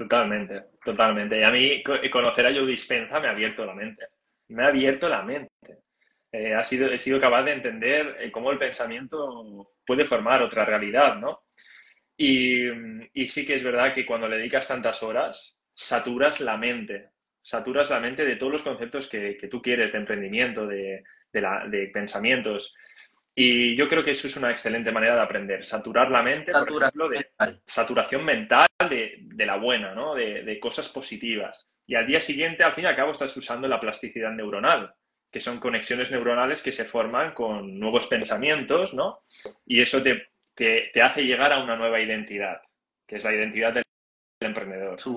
Totalmente, 0.00 0.62
totalmente. 0.82 1.38
Y 1.38 1.42
a 1.42 1.50
mí 1.50 1.82
conocer 2.10 2.46
a 2.46 2.54
Joe 2.54 2.64
Dispensa 2.64 3.20
me 3.20 3.28
ha 3.28 3.32
abierto 3.32 3.66
la 3.66 3.74
mente. 3.74 4.06
Me 4.48 4.64
ha 4.64 4.68
abierto 4.68 5.10
la 5.10 5.22
mente. 5.22 5.50
Eh, 6.32 6.54
ha 6.54 6.64
sido, 6.64 6.90
he 6.90 6.96
sido 6.96 7.20
capaz 7.20 7.42
de 7.42 7.52
entender 7.52 8.16
eh, 8.18 8.32
cómo 8.32 8.50
el 8.50 8.56
pensamiento 8.56 9.68
puede 9.84 10.06
formar 10.06 10.40
otra 10.42 10.64
realidad, 10.64 11.16
¿no? 11.16 11.42
Y, 12.16 12.66
sí 13.28 13.44
que 13.44 13.56
es 13.56 13.62
verdad 13.62 13.92
que 13.92 14.06
cuando 14.06 14.26
le 14.26 14.38
dedicas 14.38 14.66
tantas 14.66 15.02
horas, 15.02 15.60
saturas 15.74 16.40
la 16.40 16.56
mente 16.56 17.10
saturas 17.42 17.90
la 17.90 18.00
mente 18.00 18.24
de 18.24 18.36
todos 18.36 18.52
los 18.52 18.62
conceptos 18.62 19.06
que, 19.08 19.36
tú 19.50 19.60
quieres 19.60 19.92
de 19.92 19.98
emprendimiento, 19.98 20.66
de, 20.66 21.02
pensamientos. 21.92 22.74
Y 23.34 23.76
yo 23.76 23.88
creo 23.88 24.04
que 24.04 24.10
eso 24.10 24.26
es 24.26 24.36
una 24.36 24.50
excelente 24.50 24.90
manera 24.90 25.14
de 25.14 25.22
aprender. 25.22 25.64
Saturar 25.64 26.10
la 26.10 26.22
mente, 26.22 26.52
por 26.52 26.82
ejemplo, 26.82 27.08
de 27.08 27.16
mental. 27.16 27.62
saturación 27.64 28.24
mental 28.24 28.66
de, 28.88 29.18
de 29.20 29.46
la 29.46 29.56
buena, 29.56 29.94
¿no? 29.94 30.14
De, 30.14 30.42
de 30.42 30.60
cosas 30.60 30.88
positivas. 30.88 31.70
Y 31.86 31.94
al 31.94 32.06
día 32.06 32.20
siguiente, 32.20 32.64
al 32.64 32.74
fin 32.74 32.84
y 32.84 32.86
al 32.88 32.96
cabo, 32.96 33.12
estás 33.12 33.36
usando 33.36 33.66
la 33.68 33.80
plasticidad 33.80 34.32
neuronal, 34.32 34.94
que 35.30 35.40
son 35.40 35.58
conexiones 35.58 36.10
neuronales 36.10 36.62
que 36.62 36.72
se 36.72 36.84
forman 36.84 37.32
con 37.34 37.78
nuevos 37.78 38.06
pensamientos, 38.08 38.94
¿no? 38.94 39.22
Y 39.64 39.80
eso 39.80 40.02
te, 40.02 40.28
te, 40.54 40.90
te 40.92 41.02
hace 41.02 41.22
llegar 41.24 41.52
a 41.52 41.62
una 41.62 41.76
nueva 41.76 42.00
identidad, 42.00 42.60
que 43.06 43.16
es 43.16 43.24
la 43.24 43.32
identidad 43.32 43.72
del 43.72 43.84
emprendedor. 44.40 45.00
Su 45.00 45.16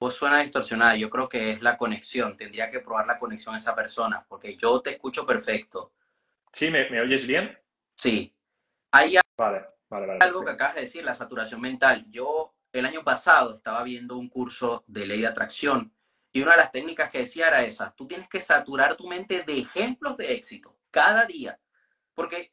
voz 0.00 0.14
suena 0.14 0.40
distorsionada. 0.40 0.96
Yo 0.96 1.08
creo 1.10 1.28
que 1.28 1.50
es 1.50 1.62
la 1.62 1.76
conexión. 1.76 2.36
Tendría 2.36 2.70
que 2.70 2.80
probar 2.80 3.06
la 3.06 3.18
conexión 3.18 3.54
a 3.54 3.58
esa 3.58 3.74
persona, 3.74 4.24
porque 4.28 4.56
yo 4.56 4.80
te 4.80 4.90
escucho 4.90 5.26
perfecto. 5.26 5.92
¿Sí? 6.54 6.70
¿Me, 6.70 6.88
me 6.88 7.00
oyes 7.00 7.26
bien? 7.26 7.58
Sí. 7.96 8.32
Hay 8.92 9.16
Vale, 9.36 9.66
vale, 9.90 10.06
vale. 10.06 10.18
algo 10.20 10.44
que 10.44 10.52
acabas 10.52 10.76
de 10.76 10.82
decir, 10.82 11.04
la 11.04 11.14
saturación 11.14 11.60
mental. 11.60 12.04
Yo 12.08 12.54
el 12.72 12.86
año 12.86 13.02
pasado 13.02 13.56
estaba 13.56 13.82
viendo 13.82 14.16
un 14.16 14.28
curso 14.28 14.84
de 14.86 15.04
ley 15.04 15.20
de 15.20 15.26
atracción 15.26 15.92
y 16.32 16.42
una 16.42 16.52
de 16.52 16.58
las 16.58 16.70
técnicas 16.70 17.10
que 17.10 17.18
decía 17.18 17.48
era 17.48 17.62
esa. 17.62 17.92
Tú 17.96 18.06
tienes 18.06 18.28
que 18.28 18.40
saturar 18.40 18.96
tu 18.96 19.08
mente 19.08 19.42
de 19.42 19.58
ejemplos 19.58 20.16
de 20.16 20.32
éxito 20.32 20.78
cada 20.92 21.24
día, 21.26 21.58
porque 22.14 22.52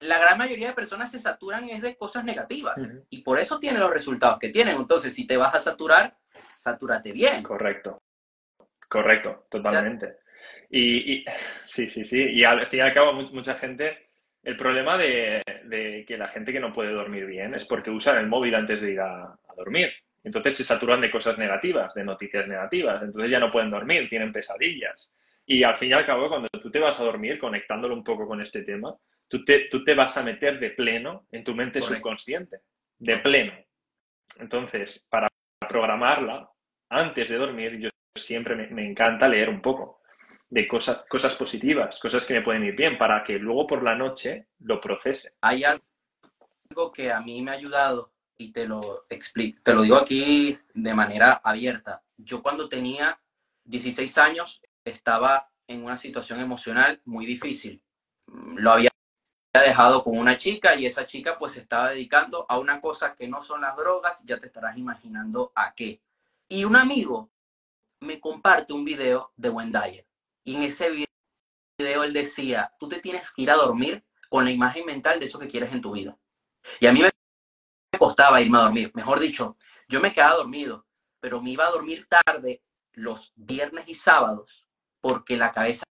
la 0.00 0.18
gran 0.18 0.36
mayoría 0.36 0.68
de 0.68 0.74
personas 0.74 1.12
se 1.12 1.20
saturan 1.20 1.68
es 1.68 1.82
de 1.82 1.96
cosas 1.96 2.24
negativas 2.24 2.76
y 3.08 3.22
por 3.22 3.38
eso 3.38 3.60
tienen 3.60 3.80
los 3.80 3.90
resultados 3.90 4.38
que 4.40 4.48
tienen. 4.48 4.76
Entonces, 4.76 5.14
si 5.14 5.28
te 5.28 5.36
vas 5.36 5.54
a 5.54 5.60
saturar, 5.60 6.18
satúrate 6.54 7.12
bien. 7.12 7.44
Correcto. 7.44 8.02
Correcto, 8.88 9.46
totalmente. 9.48 10.18
Y, 10.70 11.14
y- 11.20 11.24
sí, 11.66 11.88
sí, 11.88 12.04
sí. 12.04 12.22
Y 12.30 12.44
al 12.44 12.66
fin 12.68 12.80
y 12.80 12.82
al 12.82 12.94
cabo, 12.94 13.12
mu- 13.12 13.30
mucha 13.32 13.54
gente, 13.54 14.08
el 14.42 14.56
problema 14.56 14.96
de, 14.98 15.42
de 15.64 16.04
que 16.06 16.16
la 16.18 16.28
gente 16.28 16.52
que 16.52 16.60
no 16.60 16.72
puede 16.72 16.92
dormir 16.92 17.26
bien 17.26 17.54
es 17.54 17.64
porque 17.66 17.90
usan 17.90 18.18
el 18.18 18.26
móvil 18.26 18.54
antes 18.54 18.80
de 18.80 18.92
ir 18.92 19.00
a, 19.00 19.24
a 19.24 19.54
dormir. 19.56 19.90
Entonces 20.24 20.56
se 20.56 20.64
saturan 20.64 21.00
de 21.00 21.10
cosas 21.10 21.38
negativas, 21.38 21.94
de 21.94 22.04
noticias 22.04 22.48
negativas. 22.48 23.02
Entonces 23.02 23.30
ya 23.30 23.38
no 23.38 23.50
pueden 23.50 23.70
dormir, 23.70 24.08
tienen 24.08 24.32
pesadillas. 24.32 25.12
Y 25.46 25.62
al 25.62 25.76
fin 25.76 25.90
y 25.90 25.92
al 25.92 26.04
cabo, 26.06 26.28
cuando 26.28 26.48
tú 26.48 26.70
te 26.70 26.80
vas 26.80 26.98
a 26.98 27.04
dormir, 27.04 27.38
conectándolo 27.38 27.94
un 27.94 28.02
poco 28.02 28.26
con 28.26 28.40
este 28.40 28.62
tema, 28.62 28.92
tú 29.28 29.44
te, 29.44 29.68
tú 29.70 29.84
te 29.84 29.94
vas 29.94 30.16
a 30.16 30.22
meter 30.24 30.58
de 30.58 30.70
pleno 30.70 31.26
en 31.30 31.44
tu 31.44 31.54
mente 31.54 31.78
Correcto. 31.80 31.96
subconsciente. 31.98 32.56
De 32.98 33.18
pleno. 33.18 33.52
Entonces, 34.38 35.06
para 35.10 35.28
programarla, 35.60 36.48
antes 36.90 37.28
de 37.28 37.36
dormir, 37.36 37.78
yo 37.78 37.90
siempre 38.14 38.54
me, 38.54 38.66
me 38.68 38.86
encanta 38.86 39.28
leer 39.28 39.48
un 39.48 39.60
poco 39.62 40.00
de 40.48 40.68
cosas, 40.68 41.04
cosas 41.08 41.34
positivas, 41.34 41.98
cosas 41.98 42.24
que 42.24 42.34
me 42.34 42.42
pueden 42.42 42.64
ir 42.64 42.76
bien, 42.76 42.98
para 42.98 43.24
que 43.24 43.38
luego 43.38 43.66
por 43.66 43.82
la 43.82 43.94
noche 43.94 44.48
lo 44.60 44.80
procese. 44.80 45.34
Hay 45.40 45.64
algo 45.64 46.92
que 46.92 47.12
a 47.12 47.20
mí 47.20 47.42
me 47.42 47.50
ha 47.50 47.54
ayudado 47.54 48.12
y 48.38 48.52
te 48.52 48.66
lo 48.66 49.06
explico, 49.08 49.60
te 49.62 49.74
lo 49.74 49.82
digo 49.82 49.96
aquí 49.96 50.58
de 50.74 50.94
manera 50.94 51.40
abierta. 51.42 52.02
Yo 52.16 52.42
cuando 52.42 52.68
tenía 52.68 53.18
16 53.64 54.18
años 54.18 54.62
estaba 54.84 55.50
en 55.66 55.84
una 55.84 55.96
situación 55.96 56.40
emocional 56.40 57.00
muy 57.04 57.26
difícil. 57.26 57.82
Lo 58.26 58.72
había 58.72 58.90
dejado 59.52 60.02
con 60.02 60.16
una 60.16 60.36
chica 60.36 60.76
y 60.76 60.86
esa 60.86 61.06
chica 61.06 61.38
pues 61.38 61.54
se 61.54 61.60
estaba 61.60 61.90
dedicando 61.90 62.46
a 62.48 62.58
una 62.58 62.80
cosa 62.80 63.14
que 63.14 63.26
no 63.26 63.42
son 63.42 63.62
las 63.62 63.74
drogas, 63.76 64.22
ya 64.24 64.38
te 64.38 64.46
estarás 64.46 64.76
imaginando 64.76 65.50
a 65.54 65.74
qué. 65.74 66.02
Y 66.48 66.64
un 66.64 66.76
amigo 66.76 67.30
me 68.00 68.20
comparte 68.20 68.74
un 68.74 68.84
video 68.84 69.32
de 69.36 69.48
Wendayer 69.48 70.05
y 70.46 70.54
en 70.54 70.62
ese 70.62 70.90
video 70.90 72.04
él 72.04 72.12
decía, 72.12 72.70
tú 72.78 72.88
te 72.88 73.00
tienes 73.00 73.32
que 73.32 73.42
ir 73.42 73.50
a 73.50 73.56
dormir 73.56 74.06
con 74.28 74.44
la 74.44 74.52
imagen 74.52 74.86
mental 74.86 75.18
de 75.18 75.26
eso 75.26 75.40
que 75.40 75.48
quieres 75.48 75.72
en 75.72 75.82
tu 75.82 75.92
vida. 75.92 76.16
Y 76.78 76.86
a 76.86 76.92
mí 76.92 77.02
me 77.02 77.10
costaba 77.98 78.40
irme 78.40 78.58
a 78.58 78.62
dormir. 78.62 78.92
Mejor 78.94 79.18
dicho, 79.18 79.56
yo 79.88 80.00
me 80.00 80.12
quedaba 80.12 80.36
dormido, 80.36 80.86
pero 81.18 81.42
me 81.42 81.50
iba 81.50 81.66
a 81.66 81.70
dormir 81.70 82.06
tarde 82.06 82.62
los 82.92 83.32
viernes 83.34 83.88
y 83.88 83.94
sábados 83.94 84.68
porque 85.00 85.36
la 85.36 85.50
cabeza 85.50 85.84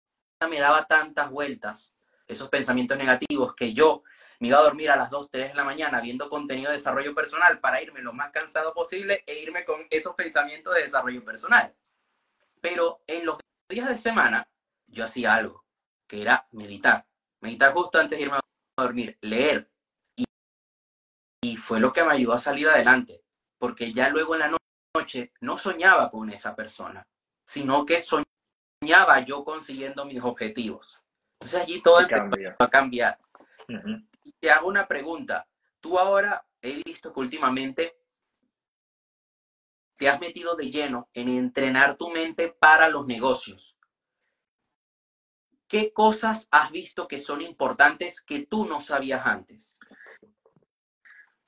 me 0.48 0.60
daba 0.60 0.84
tantas 0.84 1.30
vueltas, 1.30 1.94
esos 2.26 2.50
pensamientos 2.50 2.98
negativos, 2.98 3.54
que 3.54 3.72
yo 3.72 4.02
me 4.38 4.48
iba 4.48 4.58
a 4.58 4.62
dormir 4.62 4.90
a 4.90 4.96
las 4.96 5.08
2, 5.08 5.30
3 5.30 5.48
de 5.48 5.54
la 5.54 5.64
mañana 5.64 6.00
viendo 6.02 6.28
contenido 6.28 6.70
de 6.70 6.76
desarrollo 6.76 7.14
personal 7.14 7.58
para 7.58 7.80
irme 7.82 8.02
lo 8.02 8.12
más 8.12 8.30
cansado 8.32 8.74
posible 8.74 9.24
e 9.26 9.38
irme 9.38 9.64
con 9.64 9.86
esos 9.88 10.14
pensamientos 10.14 10.74
de 10.74 10.82
desarrollo 10.82 11.24
personal. 11.24 11.74
Pero 12.60 13.02
en 13.06 13.24
los 13.24 13.41
días 13.72 13.88
de 13.88 13.96
semana 13.96 14.48
yo 14.86 15.04
hacía 15.04 15.34
algo, 15.34 15.64
que 16.06 16.22
era 16.22 16.46
meditar. 16.52 17.06
Meditar 17.40 17.72
justo 17.72 17.98
antes 17.98 18.18
de 18.18 18.24
irme 18.24 18.36
a 18.36 18.40
dormir, 18.82 19.18
leer. 19.20 19.70
Y, 20.16 20.24
y 21.44 21.56
fue 21.56 21.80
lo 21.80 21.92
que 21.92 22.04
me 22.04 22.12
ayudó 22.12 22.34
a 22.34 22.38
salir 22.38 22.68
adelante, 22.68 23.22
porque 23.58 23.92
ya 23.92 24.08
luego 24.10 24.34
en 24.34 24.40
la 24.40 24.48
no- 24.48 24.58
noche 24.94 25.32
no 25.40 25.56
soñaba 25.56 26.10
con 26.10 26.28
esa 26.30 26.54
persona, 26.54 27.02
sino 27.46 27.84
que 27.86 28.00
soñaba 28.00 29.20
yo 29.20 29.42
consiguiendo 29.42 30.04
mis 30.04 30.22
objetivos. 30.22 31.00
Entonces 31.34 31.60
allí 31.62 31.80
todo 31.82 32.00
empezó 32.00 32.18
cambia. 32.20 32.56
a 32.58 32.68
cambiar. 32.68 33.18
Te 34.38 34.50
hago 34.50 34.68
una 34.68 34.86
pregunta. 34.86 35.48
Tú 35.80 35.98
ahora 35.98 36.44
he 36.60 36.82
visto 36.84 37.12
que 37.12 37.20
últimamente 37.20 38.01
te 40.02 40.08
has 40.08 40.20
metido 40.20 40.56
de 40.56 40.68
lleno 40.68 41.08
en 41.14 41.28
entrenar 41.28 41.96
tu 41.96 42.10
mente 42.10 42.52
para 42.58 42.88
los 42.88 43.06
negocios. 43.06 43.78
¿Qué 45.68 45.92
cosas 45.92 46.48
has 46.50 46.72
visto 46.72 47.06
que 47.06 47.18
son 47.18 47.40
importantes 47.40 48.20
que 48.20 48.44
tú 48.46 48.66
no 48.66 48.80
sabías 48.80 49.24
antes? 49.24 49.76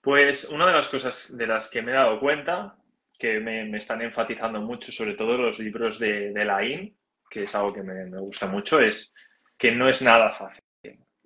Pues 0.01 0.45
una 0.45 0.69
de 0.69 0.73
las 0.73 0.89
cosas 0.89 1.37
de 1.37 1.49
las 1.49 1.69
que 1.69 1.83
me 1.83 1.91
he 1.91 1.95
dado 1.97 2.21
cuenta, 2.21 2.77
que 3.19 3.41
me, 3.41 3.77
están 3.77 4.03
enfatizando 4.03 4.61
mucho, 4.61 4.93
sobre 4.93 5.15
todo 5.15 5.37
los 5.37 5.59
libros 5.59 5.99
de, 5.99 6.31
de 6.33 6.45
Laín, 6.45 6.97
que 7.29 7.43
es 7.43 7.55
algo 7.57 7.73
que 7.73 7.83
me, 7.83 8.05
me 8.05 8.21
gusta 8.21 8.47
mucho, 8.47 8.79
es 8.79 9.13
que 9.59 9.73
no 9.73 9.89
es 9.89 10.01
nada 10.01 10.31
fácil. 10.31 10.63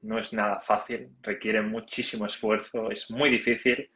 No 0.00 0.18
es 0.18 0.32
nada 0.32 0.62
fácil, 0.62 1.10
requiere 1.20 1.60
muchísimo 1.60 2.24
esfuerzo, 2.24 2.90
es 2.90 3.10
muy 3.10 3.28
difícil. 3.28 3.90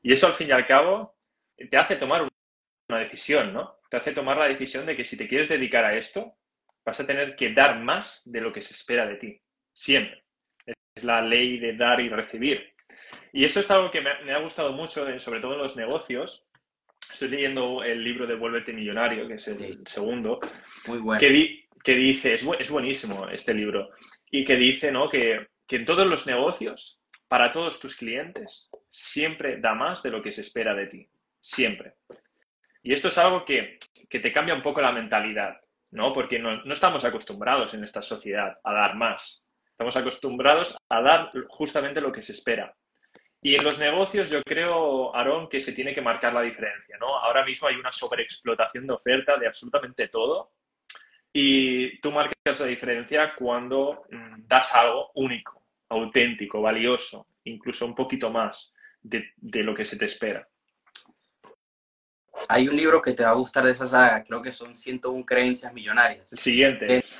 Y 0.00 0.14
eso 0.14 0.26
al 0.26 0.32
fin 0.32 0.48
y 0.48 0.52
al 0.52 0.66
cabo 0.66 1.18
te 1.70 1.76
hace 1.76 1.96
tomar 1.96 2.26
una 2.88 3.00
decisión, 3.00 3.52
¿no? 3.52 3.76
Te 3.90 3.96
hace 3.98 4.12
tomar 4.12 4.36
la 4.38 4.48
decisión 4.48 4.86
de 4.86 4.96
que 4.96 5.04
si 5.04 5.16
te 5.16 5.28
quieres 5.28 5.48
dedicar 5.48 5.84
a 5.84 5.96
esto, 5.96 6.34
vas 6.84 6.98
a 7.00 7.06
tener 7.06 7.36
que 7.36 7.52
dar 7.52 7.78
más 7.80 8.22
de 8.24 8.40
lo 8.40 8.52
que 8.52 8.62
se 8.62 8.72
espera 8.74 9.06
de 9.06 9.16
ti. 9.16 9.40
Siempre. 9.72 10.24
Es 10.94 11.04
la 11.04 11.20
ley 11.20 11.58
de 11.58 11.76
dar 11.76 12.00
y 12.00 12.08
recibir. 12.08 12.72
Y 13.32 13.44
eso 13.44 13.60
es 13.60 13.70
algo 13.70 13.90
que 13.90 14.00
me, 14.00 14.10
me 14.24 14.32
ha 14.32 14.38
gustado 14.38 14.72
mucho, 14.72 15.06
sobre 15.20 15.40
todo 15.40 15.52
en 15.54 15.58
los 15.58 15.76
negocios. 15.76 16.46
Estoy 17.12 17.28
leyendo 17.28 17.82
el 17.84 18.02
libro 18.02 18.26
de 18.26 18.34
Vuélvete 18.36 18.72
Millonario, 18.72 19.28
que 19.28 19.34
es 19.34 19.48
el 19.48 19.58
Sí. 19.58 19.78
segundo, 19.86 20.40
Muy 20.86 20.98
bueno. 20.98 21.20
que, 21.20 21.30
di- 21.30 21.68
que 21.84 21.94
dice, 21.94 22.34
es, 22.34 22.44
bu- 22.44 22.56
es 22.58 22.70
buenísimo 22.70 23.28
este 23.28 23.54
libro, 23.54 23.90
y 24.30 24.44
que 24.44 24.56
dice 24.56 24.90
¿no? 24.90 25.08
que, 25.08 25.46
que 25.66 25.76
en 25.76 25.84
todos 25.84 26.06
los 26.06 26.26
negocios, 26.26 27.00
para 27.28 27.50
todos 27.52 27.78
tus 27.80 27.96
clientes, 27.96 28.68
siempre 28.90 29.58
da 29.58 29.74
más 29.74 30.02
de 30.02 30.10
lo 30.10 30.22
que 30.22 30.32
se 30.32 30.40
espera 30.42 30.74
de 30.74 30.86
ti. 30.86 31.08
Siempre. 31.40 31.94
Y 32.88 32.94
esto 32.94 33.08
es 33.08 33.18
algo 33.18 33.44
que, 33.44 33.78
que 34.08 34.18
te 34.18 34.32
cambia 34.32 34.54
un 34.54 34.62
poco 34.62 34.80
la 34.80 34.92
mentalidad, 34.92 35.60
¿no? 35.90 36.14
Porque 36.14 36.38
no, 36.38 36.64
no 36.64 36.72
estamos 36.72 37.04
acostumbrados 37.04 37.74
en 37.74 37.84
esta 37.84 38.00
sociedad 38.00 38.58
a 38.64 38.72
dar 38.72 38.94
más. 38.96 39.44
Estamos 39.72 39.94
acostumbrados 39.94 40.74
a 40.88 41.02
dar 41.02 41.30
justamente 41.48 42.00
lo 42.00 42.10
que 42.10 42.22
se 42.22 42.32
espera. 42.32 42.74
Y 43.42 43.56
en 43.56 43.62
los 43.62 43.78
negocios 43.78 44.30
yo 44.30 44.42
creo, 44.42 45.14
Aarón, 45.14 45.50
que 45.50 45.60
se 45.60 45.74
tiene 45.74 45.94
que 45.94 46.00
marcar 46.00 46.32
la 46.32 46.40
diferencia, 46.40 46.96
¿no? 46.98 47.14
Ahora 47.18 47.44
mismo 47.44 47.68
hay 47.68 47.76
una 47.76 47.92
sobreexplotación 47.92 48.86
de 48.86 48.94
oferta 48.94 49.36
de 49.36 49.48
absolutamente 49.48 50.08
todo 50.08 50.52
y 51.30 52.00
tú 52.00 52.10
marcas 52.10 52.58
la 52.58 52.66
diferencia 52.66 53.34
cuando 53.36 54.06
mm, 54.10 54.46
das 54.46 54.74
algo 54.74 55.10
único, 55.16 55.62
auténtico, 55.90 56.62
valioso, 56.62 57.26
incluso 57.44 57.84
un 57.84 57.94
poquito 57.94 58.30
más 58.30 58.72
de, 59.02 59.30
de 59.36 59.62
lo 59.62 59.74
que 59.74 59.84
se 59.84 59.98
te 59.98 60.06
espera. 60.06 60.48
Hay 62.48 62.68
un 62.68 62.76
libro 62.76 63.00
que 63.02 63.12
te 63.12 63.22
va 63.24 63.30
a 63.30 63.34
gustar 63.34 63.64
de 63.64 63.72
esa 63.72 63.86
saga, 63.86 64.22
creo 64.24 64.40
que 64.42 64.52
son 64.52 64.74
101 64.74 65.24
creencias 65.24 65.72
millonarias. 65.72 66.32
El 66.32 66.38
siguiente 66.38 66.98
es... 66.98 67.16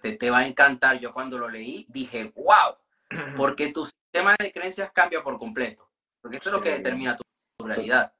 Te, 0.00 0.12
te 0.16 0.30
va 0.30 0.38
a 0.38 0.46
encantar. 0.46 0.98
Yo 0.98 1.12
cuando 1.12 1.38
lo 1.38 1.48
leí 1.48 1.86
dije, 1.88 2.32
wow, 2.34 2.76
porque 3.36 3.72
tu 3.72 3.84
sistema 3.84 4.34
de 4.38 4.52
creencias 4.52 4.90
cambia 4.92 5.22
por 5.22 5.38
completo. 5.38 5.88
Porque 6.20 6.38
esto 6.38 6.48
es 6.48 6.54
lo 6.54 6.60
que 6.60 6.70
Sí. 6.70 6.76
determina 6.78 7.16
tu, 7.16 7.22
tu 7.58 7.66
realidad. 7.66 8.12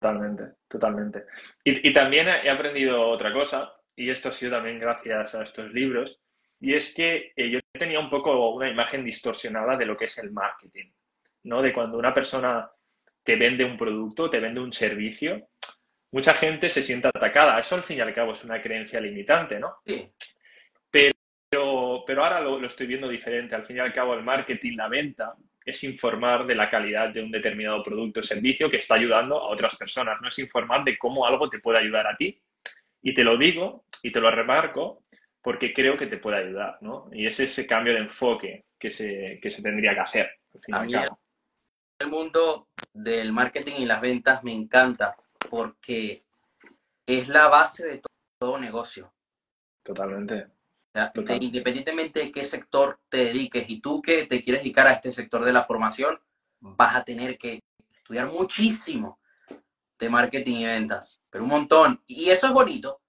Totalmente, 0.00 0.54
totalmente. 0.68 1.26
Y, 1.64 1.88
y 1.88 1.92
también 1.92 2.28
he 2.28 2.50
aprendido 2.50 3.08
otra 3.08 3.32
cosa, 3.32 3.72
y 3.94 4.10
esto 4.10 4.28
ha 4.28 4.32
sido 4.32 4.52
también 4.52 4.78
gracias 4.78 5.34
a 5.34 5.42
estos 5.42 5.72
libros, 5.72 6.20
y 6.60 6.74
es 6.74 6.94
que 6.94 7.32
eh, 7.36 7.50
yo 7.50 7.60
tenía 7.72 7.98
un 8.00 8.08
poco 8.10 8.50
una 8.54 8.68
imagen 8.70 9.04
distorsionada 9.04 9.76
de 9.76 9.86
lo 9.86 9.96
que 9.96 10.06
es 10.06 10.16
el 10.18 10.32
marketing, 10.32 10.90
¿no? 11.44 11.60
De 11.62 11.72
cuando 11.72 11.98
una 11.98 12.14
persona 12.14 12.70
te 13.26 13.36
vende 13.36 13.64
un 13.64 13.76
producto, 13.76 14.30
te 14.30 14.38
vende 14.38 14.60
un 14.60 14.72
servicio, 14.72 15.48
mucha 16.12 16.32
gente 16.32 16.70
se 16.70 16.82
siente 16.82 17.08
atacada. 17.08 17.58
Eso 17.58 17.74
al 17.74 17.82
fin 17.82 17.98
y 17.98 18.00
al 18.00 18.14
cabo 18.14 18.32
es 18.32 18.44
una 18.44 18.62
creencia 18.62 19.00
limitante, 19.00 19.58
¿no? 19.58 19.74
Sí, 19.84 20.08
Pero 20.90 22.04
pero 22.06 22.24
ahora 22.24 22.40
lo, 22.40 22.60
lo 22.60 22.66
estoy 22.68 22.86
viendo 22.86 23.08
diferente. 23.08 23.54
Al 23.54 23.66
fin 23.66 23.76
y 23.76 23.80
al 23.80 23.92
cabo, 23.92 24.14
el 24.14 24.22
marketing, 24.22 24.76
la 24.76 24.88
venta, 24.88 25.34
es 25.64 25.82
informar 25.82 26.46
de 26.46 26.54
la 26.54 26.70
calidad 26.70 27.08
de 27.08 27.20
un 27.20 27.32
determinado 27.32 27.82
producto 27.82 28.20
o 28.20 28.22
servicio 28.22 28.70
que 28.70 28.76
está 28.76 28.94
ayudando 28.94 29.36
a 29.36 29.48
otras 29.48 29.76
personas. 29.76 30.20
No 30.22 30.28
es 30.28 30.38
informar 30.38 30.84
de 30.84 30.96
cómo 30.96 31.26
algo 31.26 31.48
te 31.48 31.58
puede 31.58 31.78
ayudar 31.78 32.06
a 32.06 32.16
ti. 32.16 32.40
Y 33.02 33.12
te 33.12 33.24
lo 33.24 33.36
digo 33.36 33.84
y 34.02 34.12
te 34.12 34.20
lo 34.20 34.30
remarco 34.30 35.02
porque 35.42 35.72
creo 35.72 35.96
que 35.96 36.06
te 36.06 36.18
puede 36.18 36.38
ayudar, 36.38 36.78
¿no? 36.80 37.08
Y 37.12 37.26
es 37.26 37.38
ese 37.40 37.66
cambio 37.66 37.92
de 37.94 38.00
enfoque 38.00 38.64
que 38.78 38.90
se, 38.90 39.38
que 39.42 39.50
se 39.50 39.62
tendría 39.62 39.94
que 39.94 40.00
hacer. 40.00 40.30
A 40.72 40.82
mí 40.82 40.92
el 41.98 42.08
mundo 42.08 42.68
del 42.92 43.32
marketing 43.32 43.74
y 43.78 43.86
las 43.86 44.00
ventas 44.00 44.42
me 44.44 44.52
encanta 44.52 45.16
porque 45.50 46.22
es 47.06 47.28
la 47.28 47.48
base 47.48 47.86
de 47.86 48.02
todo 48.38 48.58
negocio. 48.58 49.12
Totalmente. 49.82 50.48
independientemente 51.40 52.20
de 52.20 52.32
qué 52.32 52.44
sector 52.44 53.00
te 53.08 53.18
dediques 53.18 53.68
y 53.68 53.80
tú 53.80 54.02
que 54.02 54.26
te 54.26 54.42
quieres 54.42 54.62
dedicar 54.62 54.86
a 54.86 54.92
este 54.92 55.12
sector 55.12 55.44
de 55.44 55.52
la 55.52 55.62
formación, 55.62 56.18
vas 56.60 56.96
a 56.96 57.04
tener 57.04 57.38
que 57.38 57.60
estudiar 57.94 58.30
muchísimo 58.32 59.20
de 59.98 60.10
marketing 60.10 60.56
y 60.56 60.66
ventas, 60.66 61.20
pero 61.30 61.44
un 61.44 61.50
montón. 61.50 62.02
Y 62.06 62.30
eso 62.30 62.46
es 62.46 62.52
bonito 62.52 63.02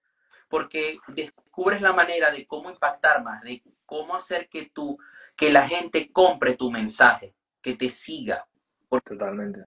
porque 0.49 0.99
descubres 1.07 1.81
la 1.81 1.93
manera 1.93 2.31
de 2.31 2.45
cómo 2.45 2.69
impactar 2.69 3.23
más, 3.23 3.41
de 3.41 3.61
cómo 3.85 4.15
hacer 4.15 4.47
que 4.47 4.69
tú, 4.69 4.97
que 5.35 5.51
la 5.51 5.67
gente 5.67 6.11
compre 6.11 6.55
tu 6.55 6.71
mensaje, 6.71 7.35
que 7.61 7.75
te 7.75 7.89
siga. 7.89 8.47
Totalmente. 8.89 9.65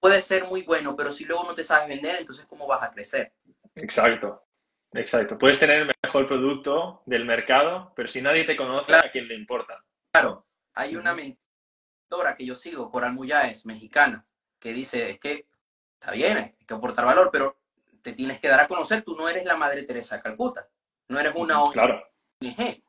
Puede 0.00 0.20
ser 0.20 0.44
muy 0.44 0.62
bueno, 0.62 0.94
pero 0.96 1.12
si 1.12 1.24
luego 1.24 1.44
no 1.44 1.54
te 1.54 1.64
sabes 1.64 1.88
vender, 1.88 2.16
entonces 2.16 2.46
¿cómo 2.46 2.66
vas 2.66 2.82
a 2.82 2.90
crecer? 2.90 3.32
Exacto, 3.74 4.44
exacto. 4.92 5.38
Puedes 5.38 5.58
tener 5.58 5.82
el 5.82 5.90
mejor 6.04 6.26
producto 6.26 7.02
del 7.06 7.24
mercado, 7.24 7.92
pero 7.94 8.08
si 8.08 8.20
nadie 8.22 8.44
te 8.44 8.56
conoce, 8.56 8.94
¿a 8.94 9.10
quién 9.10 9.28
le 9.28 9.34
importa? 9.34 9.82
Claro, 10.12 10.46
hay 10.74 10.96
una 10.96 11.14
mentora 11.14 12.36
que 12.36 12.46
yo 12.46 12.54
sigo, 12.54 12.88
Coral 12.88 13.12
Muyáez, 13.12 13.66
mexicana, 13.66 14.26
que 14.58 14.72
dice, 14.72 15.10
es 15.10 15.18
que 15.18 15.46
está 15.94 16.12
bien, 16.12 16.36
hay 16.36 16.52
que 16.66 16.74
aportar 16.74 17.04
valor, 17.04 17.30
pero 17.32 17.60
te 18.02 18.12
tienes 18.12 18.38
que 18.38 18.48
dar 18.48 18.60
a 18.60 18.68
conocer, 18.68 19.02
tú 19.02 19.16
no 19.16 19.28
eres 19.28 19.44
la 19.44 19.56
Madre 19.56 19.82
Teresa 19.82 20.16
de 20.16 20.22
Calcuta, 20.22 20.68
no 21.08 21.18
eres 21.18 21.34
una 21.34 21.62
ONG. 21.62 21.72
Claro. 21.72 22.06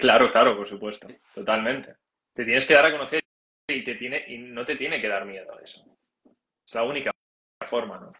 Claro, 0.00 0.32
claro, 0.32 0.56
por 0.56 0.66
supuesto, 0.66 1.06
totalmente. 1.34 1.94
Te 2.32 2.42
tienes 2.42 2.66
que 2.66 2.72
dar 2.72 2.86
a 2.86 2.90
conocer 2.90 3.22
y, 3.70 3.84
te 3.84 3.94
tiene, 3.94 4.24
y 4.28 4.38
no 4.38 4.64
te 4.64 4.76
tiene 4.76 5.00
que 5.00 5.08
dar 5.08 5.24
miedo 5.24 5.52
a 5.54 5.60
eso. 5.60 5.84
Es 6.66 6.74
la 6.74 6.84
única 6.84 7.10
forma, 7.68 7.98
¿no? 7.98 8.12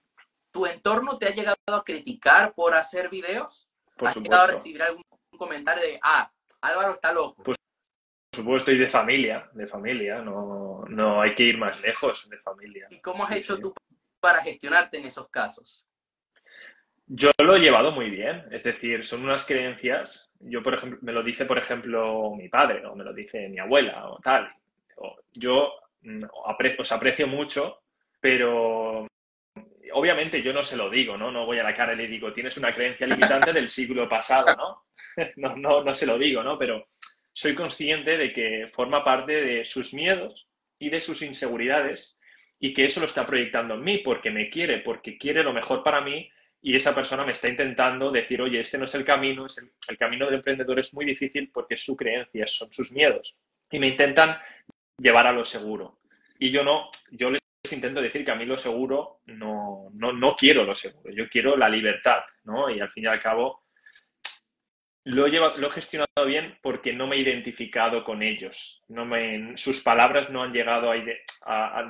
¿Tu 0.52 0.66
entorno 0.66 1.18
te 1.18 1.26
ha 1.26 1.34
llegado 1.34 1.56
a 1.66 1.84
criticar 1.84 2.52
por 2.54 2.74
hacer 2.74 3.08
videos? 3.08 3.68
Por 3.96 4.08
¿Has 4.08 4.16
llegado 4.16 4.44
a 4.44 4.46
recibir 4.48 4.82
algún 4.82 5.04
comentario 5.36 5.82
de, 5.82 6.00
ah, 6.02 6.30
Álvaro 6.60 6.92
está 6.92 7.12
loco? 7.12 7.42
Pues, 7.42 7.56
por 8.30 8.36
supuesto, 8.36 8.72
y 8.72 8.78
de 8.78 8.88
familia, 8.88 9.48
de 9.52 9.66
familia, 9.66 10.22
no, 10.22 10.84
no 10.88 11.22
hay 11.22 11.34
que 11.34 11.44
ir 11.44 11.58
más 11.58 11.80
lejos 11.80 12.28
de 12.28 12.38
familia. 12.38 12.86
¿Y 12.90 13.00
cómo 13.00 13.24
has 13.24 13.32
hecho 13.32 13.58
tú 13.58 13.74
para 14.20 14.42
gestionarte 14.42 14.98
en 14.98 15.06
esos 15.06 15.28
casos? 15.28 15.84
Yo 17.12 17.30
lo 17.42 17.56
he 17.56 17.60
llevado 17.60 17.90
muy 17.90 18.08
bien, 18.08 18.44
es 18.52 18.62
decir, 18.62 19.04
son 19.04 19.24
unas 19.24 19.44
creencias, 19.44 20.30
yo 20.38 20.62
por 20.62 20.74
ejemplo, 20.74 21.00
me 21.02 21.10
lo 21.10 21.24
dice 21.24 21.44
por 21.44 21.58
ejemplo 21.58 22.30
mi 22.36 22.48
padre 22.48 22.86
o 22.86 22.94
me 22.94 23.02
lo 23.02 23.12
dice 23.12 23.48
mi 23.48 23.58
abuela 23.58 24.08
o 24.08 24.20
tal. 24.20 24.48
Yo 25.32 25.72
mm, 26.02 26.24
os 26.78 26.92
aprecio 26.92 27.26
mucho, 27.26 27.82
pero 28.20 29.06
obviamente 29.92 30.42
yo 30.42 30.52
no 30.52 30.64
se 30.64 30.76
lo 30.76 30.90
digo, 30.90 31.16
¿no? 31.16 31.30
No 31.30 31.46
voy 31.46 31.58
a 31.58 31.64
la 31.64 31.76
cara 31.76 31.94
y 31.94 31.96
le 31.96 32.06
digo, 32.06 32.32
tienes 32.32 32.56
una 32.56 32.74
creencia 32.74 33.06
limitante 33.06 33.52
del 33.52 33.70
siglo 33.70 34.08
pasado, 34.08 34.56
¿no? 35.36 35.56
No, 35.56 35.82
no, 35.82 35.94
se 35.94 36.06
lo 36.06 36.18
digo, 36.18 36.42
¿no? 36.42 36.58
Pero 36.58 36.88
soy 37.32 37.54
consciente 37.54 38.16
de 38.16 38.32
que 38.32 38.68
forma 38.72 39.04
parte 39.04 39.32
de 39.32 39.64
sus 39.64 39.94
miedos 39.94 40.48
y 40.78 40.90
de 40.90 41.00
sus 41.00 41.22
inseguridades 41.22 42.18
y 42.58 42.74
que 42.74 42.84
eso 42.84 43.00
lo 43.00 43.06
está 43.06 43.26
proyectando 43.26 43.74
en 43.74 43.82
mí 43.84 43.98
porque 43.98 44.30
me 44.30 44.50
quiere, 44.50 44.78
porque 44.78 45.16
quiere 45.16 45.42
lo 45.42 45.52
mejor 45.52 45.82
para 45.82 46.00
mí 46.00 46.30
y 46.62 46.76
esa 46.76 46.94
persona 46.94 47.24
me 47.24 47.32
está 47.32 47.48
intentando 47.48 48.10
decir, 48.10 48.42
oye, 48.42 48.60
este 48.60 48.76
no 48.76 48.84
es 48.84 48.94
el 48.94 49.04
camino, 49.04 49.46
es 49.46 49.66
el, 49.88 49.96
camino 49.96 50.26
del 50.26 50.36
emprendedor 50.36 50.78
es 50.78 50.92
muy 50.92 51.06
difícil 51.06 51.50
porque 51.52 51.74
es 51.74 51.84
su 51.84 51.96
creencia, 51.96 52.46
son 52.46 52.70
sus 52.70 52.92
miedos. 52.92 53.34
Y 53.70 53.78
me 53.78 53.88
intentan 53.88 54.36
llevar 55.00 55.26
a 55.26 55.32
lo 55.32 55.44
seguro. 55.44 55.98
Y 56.38 56.50
yo 56.50 56.62
no, 56.62 56.90
yo 57.10 57.30
les 57.30 57.40
intento 57.72 58.00
decir 58.00 58.24
que 58.24 58.30
a 58.30 58.36
mí 58.36 58.44
lo 58.44 58.58
seguro 58.58 59.20
no, 59.26 59.88
no, 59.94 60.12
no 60.12 60.36
quiero 60.36 60.64
lo 60.64 60.74
seguro, 60.74 61.12
yo 61.12 61.28
quiero 61.28 61.56
la 61.56 61.68
libertad, 61.68 62.20
¿no? 62.44 62.70
Y 62.70 62.80
al 62.80 62.90
fin 62.90 63.04
y 63.04 63.06
al 63.06 63.20
cabo, 63.20 63.64
lo 65.04 65.26
he, 65.26 65.30
lo 65.30 65.68
he 65.68 65.70
gestionado 65.70 66.26
bien 66.26 66.58
porque 66.62 66.92
no 66.92 67.06
me 67.06 67.16
he 67.16 67.20
identificado 67.20 68.04
con 68.04 68.22
ellos. 68.22 68.82
No 68.88 69.06
me, 69.06 69.56
sus 69.56 69.82
palabras 69.82 70.30
no 70.30 70.42
han 70.42 70.52
llegado 70.52 70.90
ahí 70.90 71.04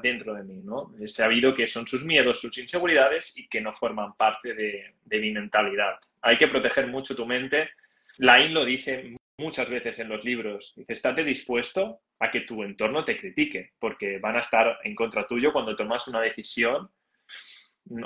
dentro 0.02 0.34
de 0.34 0.44
mí. 0.44 0.60
¿no? 0.62 0.92
He 1.00 1.08
sabido 1.08 1.54
que 1.54 1.66
son 1.66 1.86
sus 1.86 2.04
miedos, 2.04 2.40
sus 2.40 2.56
inseguridades 2.58 3.36
y 3.36 3.48
que 3.48 3.60
no 3.60 3.74
forman 3.74 4.14
parte 4.14 4.54
de, 4.54 4.94
mi 5.20 5.32
mentalidad. 5.32 5.98
Hay 6.22 6.38
que 6.38 6.48
proteger 6.48 6.86
mucho 6.86 7.16
tu 7.16 7.26
mente. 7.26 7.70
Lain 8.18 8.54
lo 8.54 8.64
dice 8.64 9.16
muchas 9.40 9.68
veces 9.68 9.98
en 9.98 10.08
los 10.08 10.24
libros. 10.24 10.72
Dice, 10.76 10.92
estate 10.92 11.24
dispuesto 11.24 12.02
a 12.20 12.30
que 12.30 12.42
tu 12.42 12.62
entorno 12.62 13.04
te 13.04 13.18
critique, 13.18 13.72
porque 13.78 14.18
van 14.18 14.36
a 14.36 14.40
estar 14.40 14.78
en 14.84 14.94
contra 14.94 15.26
tuyo 15.26 15.52
cuando 15.52 15.74
tomas 15.74 16.06
una 16.06 16.20
decisión 16.20 16.90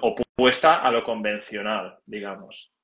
opuesta 0.00 0.80
a 0.82 0.90
lo 0.90 1.02
convencional, 1.02 1.98
digamos 2.06 2.74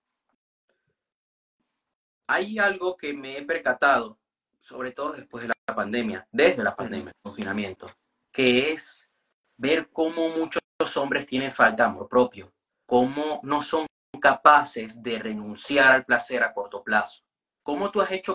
hay 2.30 2.60
algo 2.60 2.96
que 2.96 3.12
me 3.12 3.38
he 3.38 3.42
percatado, 3.42 4.20
sobre 4.60 4.92
todo 4.92 5.14
después 5.14 5.42
de 5.42 5.48
la 5.48 5.74
pandemia, 5.74 6.28
desde 6.30 6.62
la 6.62 6.76
pandemia, 6.76 7.08
el 7.08 7.22
confinamiento, 7.24 7.90
que 8.30 8.70
es 8.70 9.10
ver 9.56 9.90
cómo 9.90 10.28
muchos 10.28 10.62
hombres 10.96 11.26
tienen 11.26 11.50
falta 11.50 11.82
de 11.82 11.90
amor 11.90 12.08
propio, 12.08 12.52
cómo 12.86 13.40
no 13.42 13.60
son 13.62 13.84
capaces 14.20 15.02
de 15.02 15.18
renunciar 15.18 15.90
al 15.90 16.04
placer 16.04 16.44
a 16.44 16.52
corto 16.52 16.84
plazo. 16.84 17.20
¿Cómo 17.64 17.90
tú 17.90 18.00
has 18.00 18.12
hecho 18.12 18.34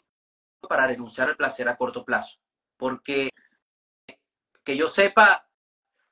para 0.67 0.87
renunciar 0.87 1.29
al 1.29 1.37
placer 1.37 1.67
a 1.67 1.77
corto 1.77 2.03
plazo? 2.03 2.37
Porque 2.77 3.29
que 4.63 4.75
yo 4.75 4.87
sepa, 4.87 5.47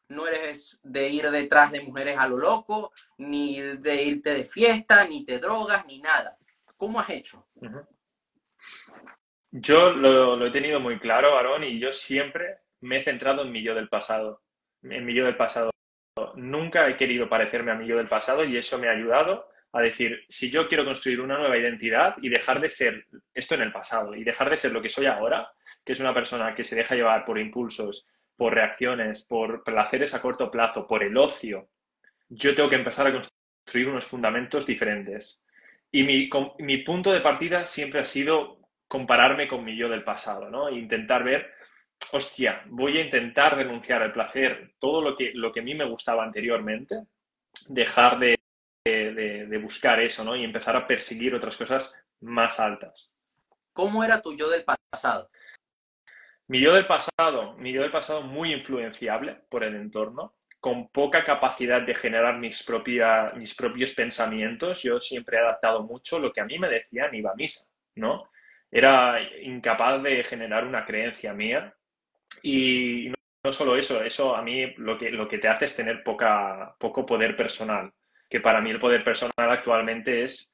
no 0.09 0.27
eres 0.27 0.79
de 0.83 1.09
ir 1.09 1.29
detrás 1.31 1.71
de 1.71 1.81
mujeres 1.81 2.17
a 2.17 2.27
lo 2.27 2.37
loco, 2.37 2.93
ni 3.17 3.59
de 3.59 4.03
irte 4.03 4.33
de 4.33 4.45
fiesta, 4.45 5.05
ni 5.07 5.25
te 5.25 5.39
drogas, 5.39 5.85
ni 5.85 5.99
nada. 5.99 6.37
¿Cómo 6.77 6.99
has 6.99 7.09
hecho? 7.09 7.47
Yo 9.51 9.91
lo, 9.91 10.45
he 10.45 10.51
tenido 10.51 10.79
muy 10.79 10.99
claro, 10.99 11.35
Aarón, 11.35 11.63
y 11.63 11.79
yo 11.79 11.91
siempre 11.91 12.59
me 12.81 12.99
he 12.99 13.03
centrado 13.03 13.41
en 13.41 13.51
mi 13.51 13.63
yo 13.63 13.73
del 13.73 13.89
pasado. 13.89 14.41
En 14.83 15.05
mi 15.05 15.15
yo 15.15 15.25
del 15.25 15.37
pasado. 15.37 15.71
Nunca 16.35 16.87
he 16.87 16.97
querido 16.97 17.27
parecerme 17.27 17.71
a 17.71 17.75
mi 17.75 17.87
yo 17.87 17.97
del 17.97 18.07
pasado 18.07 18.43
y 18.43 18.57
eso 18.57 18.77
me 18.77 18.87
ha 18.87 18.91
ayudado 18.91 19.47
a 19.73 19.81
decir, 19.81 20.23
si 20.29 20.51
yo 20.51 20.67
quiero 20.67 20.85
construir 20.85 21.19
una 21.19 21.37
nueva 21.37 21.57
identidad 21.57 22.15
y 22.21 22.29
dejar 22.29 22.61
de 22.61 22.69
ser 22.69 23.07
esto 23.33 23.55
en 23.55 23.61
el 23.61 23.71
pasado 23.71 24.15
y 24.15 24.23
dejar 24.23 24.49
de 24.49 24.57
ser 24.57 24.71
lo 24.71 24.81
que 24.81 24.89
soy 24.89 25.07
ahora, 25.07 25.51
que 25.83 25.93
es 25.93 25.99
una 25.99 26.13
persona 26.13 26.53
que 26.53 26.63
se 26.63 26.75
deja 26.75 26.95
llevar 26.95 27.25
por 27.25 27.39
impulsos, 27.39 28.07
por 28.37 28.53
reacciones, 28.53 29.23
por 29.23 29.63
placeres 29.63 30.13
a 30.13 30.21
corto 30.21 30.51
plazo, 30.51 30.87
por 30.87 31.03
el 31.03 31.17
ocio, 31.17 31.69
yo 32.29 32.55
tengo 32.55 32.69
que 32.69 32.75
empezar 32.75 33.07
a 33.07 33.11
construir 33.11 33.87
unos 33.87 34.05
fundamentos 34.05 34.65
diferentes. 34.65 35.43
Y 35.91 36.03
mi, 36.03 36.29
mi, 36.59 36.77
punto 36.79 37.11
de 37.11 37.21
partida 37.21 37.65
siempre 37.65 37.99
ha 37.99 38.05
sido 38.05 38.59
compararme 38.87 39.47
con 39.47 39.63
mi 39.63 39.75
yo 39.75 39.89
del 39.89 40.03
pasado, 40.03 40.49
¿no? 40.49 40.69
E 40.69 40.75
intentar 40.75 41.23
ver, 41.23 41.51
hostia, 42.11 42.63
voy 42.67 42.97
a 42.97 43.01
intentar 43.01 43.55
denunciar 43.57 44.01
el 44.03 44.11
placer, 44.11 44.73
todo 44.79 45.01
lo 45.01 45.15
que, 45.15 45.31
lo 45.33 45.51
que 45.51 45.59
a 45.59 45.63
mí 45.63 45.75
me 45.75 45.85
gustaba 45.85 46.23
anteriormente, 46.23 46.95
dejar 47.67 48.19
de, 48.19 48.35
de, 48.85 49.59
buscar 49.61 49.99
eso, 50.01 50.23
¿no? 50.23 50.35
Y 50.35 50.43
empezar 50.43 50.75
a 50.75 50.85
perseguir 50.85 51.33
otras 51.33 51.57
cosas 51.57 51.93
más 52.21 52.59
altas. 52.59 53.11
¿Cómo 53.73 54.03
era 54.03 54.21
tu 54.21 54.35
yo 54.35 54.49
del 54.49 54.63
pasado? 54.63 55.29
Mi 56.47 56.61
yo 56.61 56.73
del 56.73 56.85
pasado, 56.85 57.53
mi 57.57 57.71
yo 57.71 57.81
del 57.81 57.91
pasado 57.91 58.21
muy 58.21 58.53
influenciable 58.53 59.37
por 59.49 59.63
el 59.63 59.75
entorno, 59.75 60.35
con 60.59 60.89
poca 60.89 61.23
capacidad 61.23 61.81
de 61.81 61.95
generar 61.95 62.37
mis, 62.37 62.65
mis 63.35 63.55
propios 63.55 63.93
pensamientos, 63.93 64.83
yo 64.83 64.99
siempre 64.99 65.37
he 65.37 65.39
adaptado 65.39 65.83
mucho 65.83 66.19
lo 66.19 66.31
que 66.31 66.41
a 66.41 66.45
mí 66.45 66.59
me 66.59 66.69
decían 66.69 67.15
iba 67.15 67.31
a 67.31 67.35
misa, 67.35 67.65
¿no? 67.95 68.29
Era 68.69 69.21
incapaz 69.41 70.03
de 70.03 70.23
generar 70.23 70.65
una 70.65 70.85
creencia 70.85 71.33
mía 71.33 71.73
y 72.41 73.11
no, 73.43 73.53
solo 73.53 73.75
eso, 73.75 74.03
eso 74.03 74.35
a 74.35 74.41
mí 74.41 74.73
lo 74.77 74.97
que, 74.97 75.09
lo 75.11 75.27
que 75.27 75.37
te 75.37 75.47
hace 75.47 75.65
es 75.65 75.75
tener 75.75 76.03
poca, 76.03 76.75
poco 76.79 77.05
poder 77.05 77.35
personal, 77.35 77.91
que 78.33 78.39
para 78.39 78.61
mí 78.61 78.71
el 78.71 78.79
poder 78.79 79.03
personal 79.03 79.31
actualmente 79.37 80.23
es 80.23 80.51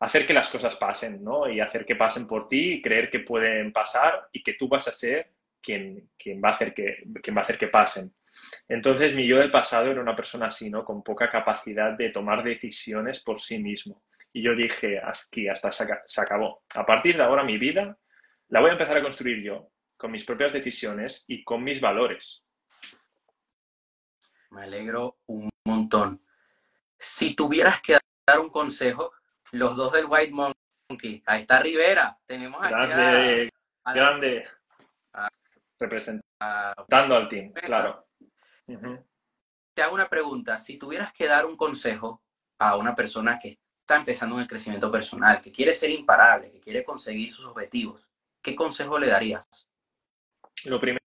hacer 0.00 0.26
que 0.26 0.34
las 0.34 0.50
cosas 0.50 0.74
pasen, 0.74 1.22
¿no? 1.22 1.48
Y 1.48 1.60
hacer 1.60 1.86
que 1.86 1.94
pasen 1.94 2.26
por 2.26 2.48
ti 2.48 2.72
y 2.72 2.82
creer 2.82 3.08
que 3.08 3.20
pueden 3.20 3.72
pasar 3.72 4.26
y 4.32 4.42
que 4.42 4.54
tú 4.54 4.66
vas 4.66 4.88
a 4.88 4.92
ser 4.92 5.30
quien, 5.62 6.10
quien, 6.18 6.42
va, 6.42 6.48
a 6.48 6.52
hacer 6.54 6.74
que, 6.74 7.04
quien 7.22 7.36
va 7.36 7.42
a 7.42 7.44
hacer 7.44 7.56
que 7.56 7.68
pasen. 7.68 8.12
Entonces, 8.66 9.14
mi 9.14 9.28
yo 9.28 9.38
del 9.38 9.52
pasado 9.52 9.92
era 9.92 10.00
una 10.00 10.16
persona 10.16 10.46
así, 10.46 10.70
¿no? 10.70 10.84
Con 10.84 11.04
poca 11.04 11.30
capacidad 11.30 11.92
de 11.92 12.10
tomar 12.10 12.42
decisiones 12.42 13.22
por 13.22 13.40
sí 13.40 13.60
mismo. 13.60 14.02
Y 14.32 14.42
yo 14.42 14.56
dije, 14.56 15.00
aquí, 15.00 15.46
hasta 15.46 15.70
se 15.70 16.20
acabó. 16.20 16.64
A 16.74 16.84
partir 16.84 17.16
de 17.16 17.22
ahora 17.22 17.44
mi 17.44 17.58
vida 17.58 17.96
la 18.48 18.58
voy 18.58 18.70
a 18.70 18.72
empezar 18.72 18.96
a 18.96 19.02
construir 19.02 19.40
yo, 19.40 19.68
con 19.96 20.10
mis 20.10 20.24
propias 20.24 20.52
decisiones 20.52 21.24
y 21.28 21.44
con 21.44 21.62
mis 21.62 21.80
valores. 21.80 22.44
Me 24.50 24.64
alegro 24.64 25.18
un 25.26 25.48
montón. 25.64 26.23
Si 27.04 27.34
tuvieras 27.34 27.82
que 27.82 27.98
dar 28.26 28.40
un 28.40 28.48
consejo, 28.48 29.12
los 29.52 29.76
dos 29.76 29.92
del 29.92 30.06
White 30.08 30.32
Monkey, 30.32 31.22
ahí 31.26 31.42
está 31.42 31.60
Rivera, 31.60 32.18
tenemos 32.24 32.58
aquí 32.62 32.72
grande, 32.72 33.52
grande, 33.84 34.48
representando 35.78 37.14
al 37.14 37.28
team, 37.28 37.52
claro. 37.52 38.06
Te 39.74 39.82
hago 39.82 39.94
una 39.94 40.08
pregunta, 40.08 40.58
si 40.58 40.78
tuvieras 40.78 41.12
que 41.12 41.26
dar 41.26 41.44
un 41.44 41.58
consejo 41.58 42.22
a 42.58 42.78
una 42.78 42.94
persona 42.94 43.38
que 43.38 43.58
está 43.80 43.96
empezando 43.96 44.36
en 44.36 44.42
el 44.42 44.48
crecimiento 44.48 44.90
personal, 44.90 45.42
que 45.42 45.52
quiere 45.52 45.74
ser 45.74 45.90
imparable, 45.90 46.50
que 46.50 46.60
quiere 46.60 46.82
conseguir 46.82 47.30
sus 47.30 47.44
objetivos, 47.44 48.08
¿qué 48.40 48.56
consejo 48.56 48.98
le 48.98 49.08
darías? 49.08 49.46
Lo 50.64 50.80
primero, 50.80 51.00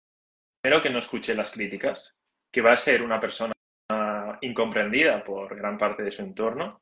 que 0.62 0.90
no 0.90 1.00
escuche 1.00 1.34
las 1.34 1.54
críticas, 1.54 2.14
que 2.52 2.60
va 2.60 2.74
a 2.74 2.78
ser 2.78 3.02
una 3.02 3.22
persona 3.22 3.55
incomprendida 4.42 5.24
por 5.24 5.56
gran 5.56 5.78
parte 5.78 6.04
de 6.04 6.12
su 6.12 6.22
entorno 6.22 6.82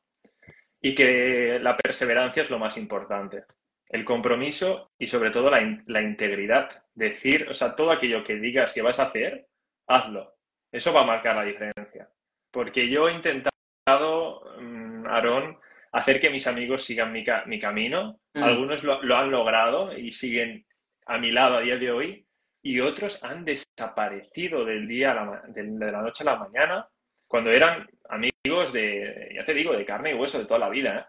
y 0.80 0.94
que 0.94 1.58
la 1.60 1.76
perseverancia 1.76 2.42
es 2.42 2.50
lo 2.50 2.58
más 2.58 2.76
importante. 2.76 3.44
El 3.88 4.04
compromiso 4.04 4.92
y 4.98 5.06
sobre 5.06 5.30
todo 5.30 5.50
la, 5.50 5.82
la 5.86 6.02
integridad. 6.02 6.82
Decir, 6.94 7.48
o 7.48 7.54
sea, 7.54 7.74
todo 7.74 7.90
aquello 7.90 8.22
que 8.22 8.36
digas 8.36 8.72
que 8.72 8.82
vas 8.82 8.98
a 8.98 9.04
hacer, 9.04 9.46
hazlo. 9.86 10.34
Eso 10.70 10.92
va 10.92 11.02
a 11.02 11.06
marcar 11.06 11.36
la 11.36 11.44
diferencia. 11.44 12.08
Porque 12.50 12.88
yo 12.88 13.08
he 13.08 13.14
intentado, 13.14 14.42
mm, 14.60 15.06
Aarón, 15.06 15.58
hacer 15.92 16.20
que 16.20 16.30
mis 16.30 16.46
amigos 16.46 16.84
sigan 16.84 17.12
mi, 17.12 17.24
mi 17.46 17.60
camino. 17.60 18.18
Mm. 18.34 18.42
Algunos 18.42 18.84
lo, 18.84 19.16
han 19.16 19.30
logrado 19.30 19.96
y 19.96 20.12
siguen 20.12 20.66
a 21.06 21.18
mi 21.18 21.30
lado 21.30 21.56
a 21.56 21.60
día 21.60 21.76
de 21.76 21.90
hoy 21.90 22.26
y 22.62 22.80
otros 22.80 23.22
han 23.22 23.44
desaparecido 23.44 24.64
del 24.64 24.88
día 24.88 25.12
a 25.12 25.14
la, 25.14 25.42
de, 25.48 25.90
la 25.90 26.02
noche 26.02 26.24
a 26.24 26.32
la 26.32 26.36
mañana 26.36 26.88
cuando 27.34 27.50
eran 27.50 27.84
amigos 28.10 28.72
de, 28.72 29.32
ya 29.34 29.44
te 29.44 29.54
digo, 29.54 29.72
de 29.72 29.84
carne 29.84 30.12
y 30.12 30.14
hueso 30.14 30.38
de 30.38 30.44
toda 30.44 30.60
la 30.60 30.68
vida. 30.68 31.00
¿eh? 31.00 31.04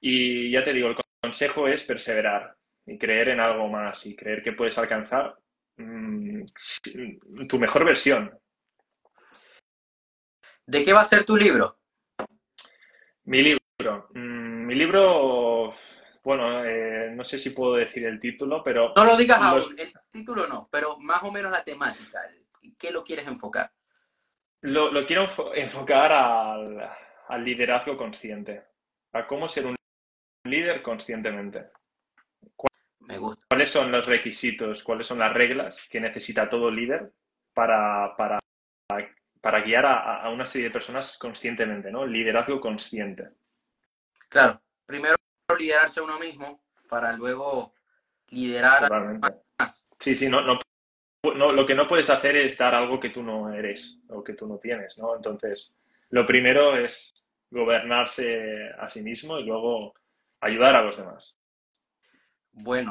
Y 0.00 0.52
ya 0.52 0.62
te 0.62 0.72
digo, 0.72 0.86
el 0.86 0.96
consejo 1.20 1.66
es 1.66 1.82
perseverar 1.82 2.54
y 2.86 2.96
creer 2.96 3.30
en 3.30 3.40
algo 3.40 3.66
más 3.66 4.06
y 4.06 4.14
creer 4.14 4.40
que 4.40 4.52
puedes 4.52 4.78
alcanzar 4.78 5.36
mm, 5.76 6.44
tu 7.48 7.58
mejor 7.58 7.84
versión. 7.84 8.38
¿De 10.64 10.84
qué 10.84 10.92
va 10.92 11.00
a 11.00 11.06
ser 11.06 11.24
tu 11.24 11.36
libro? 11.36 11.80
Mi 13.24 13.42
libro. 13.42 14.10
Mm, 14.14 14.64
mi 14.64 14.76
libro, 14.76 15.74
bueno, 16.22 16.64
eh, 16.64 17.10
no 17.16 17.24
sé 17.24 17.36
si 17.36 17.50
puedo 17.50 17.74
decir 17.74 18.06
el 18.06 18.20
título, 18.20 18.62
pero... 18.62 18.92
No 18.94 19.04
lo 19.04 19.16
digas 19.16 19.42
aún, 19.42 19.76
el 19.76 19.92
título 20.12 20.46
no, 20.46 20.68
pero 20.70 21.00
más 21.00 21.24
o 21.24 21.32
menos 21.32 21.50
la 21.50 21.64
temática. 21.64 22.20
¿Qué 22.78 22.92
lo 22.92 23.02
quieres 23.02 23.26
enfocar? 23.26 23.72
Lo, 24.62 25.06
quiero 25.06 25.28
enfocar 25.54 26.12
al, 26.12 27.44
liderazgo 27.44 27.96
consciente, 27.96 28.64
a 29.12 29.26
cómo 29.26 29.48
ser 29.48 29.66
un 29.66 29.76
líder 30.44 30.82
conscientemente. 30.82 31.70
Me 33.00 33.18
gusta. 33.18 33.46
¿Cuáles 33.48 33.70
son 33.70 33.92
los 33.92 34.04
requisitos, 34.06 34.82
cuáles 34.82 35.06
son 35.06 35.20
las 35.20 35.32
reglas 35.32 35.88
que 35.88 36.00
necesita 36.00 36.48
todo 36.48 36.70
líder 36.70 37.12
para, 37.54 38.14
para, 38.16 38.38
para 39.40 39.60
guiar 39.60 39.86
a, 39.86 40.22
a, 40.22 40.30
una 40.30 40.44
serie 40.44 40.68
de 40.68 40.72
personas 40.72 41.16
conscientemente, 41.16 41.90
¿no? 41.90 42.04
Liderazgo 42.04 42.60
consciente. 42.60 43.30
Claro, 44.28 44.60
primero 44.84 45.16
liderarse 45.58 46.00
a 46.00 46.02
uno 46.02 46.18
mismo 46.18 46.62
para 46.88 47.12
luego 47.12 47.74
liderar 48.30 48.92
a 48.92 49.00
más. 49.58 49.88
Sí, 49.98 50.14
sí, 50.14 50.28
no, 50.28 50.42
no, 50.42 50.58
lo 51.22 51.66
que 51.66 51.74
no 51.74 51.88
puedes 51.88 52.08
hacer 52.10 52.36
es 52.36 52.56
dar 52.56 52.74
algo 52.74 53.00
que 53.00 53.10
tú 53.10 53.22
no 53.22 53.52
eres 53.52 53.98
o 54.08 54.22
que 54.22 54.34
tú 54.34 54.46
no 54.46 54.58
tienes, 54.58 54.98
¿no? 54.98 55.16
Entonces, 55.16 55.74
lo 56.10 56.24
primero 56.26 56.76
es 56.76 57.12
gobernarse 57.50 58.70
a 58.78 58.88
sí 58.88 59.02
mismo 59.02 59.38
y 59.38 59.44
luego 59.44 59.94
ayudar 60.40 60.76
a 60.76 60.82
los 60.82 60.96
demás. 60.96 61.36
Bueno, 62.52 62.90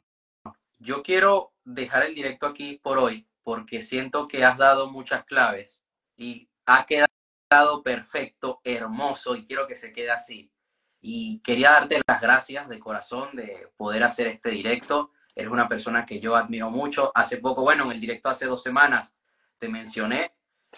yo 0.79 1.01
quiero 1.03 1.53
dejar 1.63 2.03
el 2.03 2.15
directo 2.15 2.47
aquí 2.47 2.79
por 2.81 2.97
hoy 2.97 3.27
porque 3.43 3.81
siento 3.81 4.27
que 4.27 4.43
has 4.43 4.57
dado 4.57 4.87
muchas 4.87 5.23
claves 5.25 5.81
y 6.15 6.49
ha 6.65 6.85
quedado 6.85 7.83
perfecto, 7.83 8.59
hermoso 8.63 9.35
y 9.35 9.45
quiero 9.45 9.67
que 9.67 9.75
se 9.75 9.93
quede 9.93 10.11
así. 10.11 10.51
Y 10.99 11.39
quería 11.41 11.71
darte 11.71 12.01
las 12.07 12.21
gracias 12.21 12.67
de 12.67 12.79
corazón 12.79 13.35
de 13.35 13.69
poder 13.77 14.03
hacer 14.03 14.27
este 14.27 14.49
directo. 14.49 15.11
Eres 15.37 15.51
una 15.51 15.67
persona 15.67 16.03
que 16.03 16.19
yo 16.19 16.35
admiro 16.35 16.71
mucho. 16.71 17.11
Hace 17.13 17.37
poco, 17.37 17.61
bueno, 17.61 17.85
en 17.85 17.91
el 17.91 17.99
directo 17.99 18.27
hace 18.27 18.47
dos 18.47 18.63
semanas 18.63 19.15
te 19.59 19.69
mencioné 19.69 20.31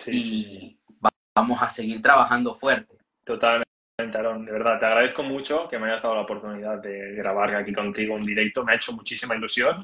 y 0.07 0.77
vamos 1.33 1.63
a 1.63 1.69
seguir 1.69 2.01
trabajando 2.01 2.53
fuerte. 2.53 2.97
Totalmente, 3.23 3.65
Aaron. 3.97 4.43
De 4.43 4.51
verdad, 4.51 4.77
te 4.77 4.85
agradezco 4.85 5.23
mucho 5.23 5.69
que 5.69 5.79
me 5.79 5.87
hayas 5.87 6.03
dado 6.03 6.15
la 6.15 6.21
oportunidad 6.21 6.77
de 6.79 7.13
grabar 7.13 7.55
aquí 7.55 7.71
contigo 7.71 8.15
un 8.15 8.25
directo. 8.25 8.65
Me 8.65 8.73
ha 8.73 8.75
hecho 8.75 8.91
muchísima 8.91 9.33
ilusión. 9.33 9.81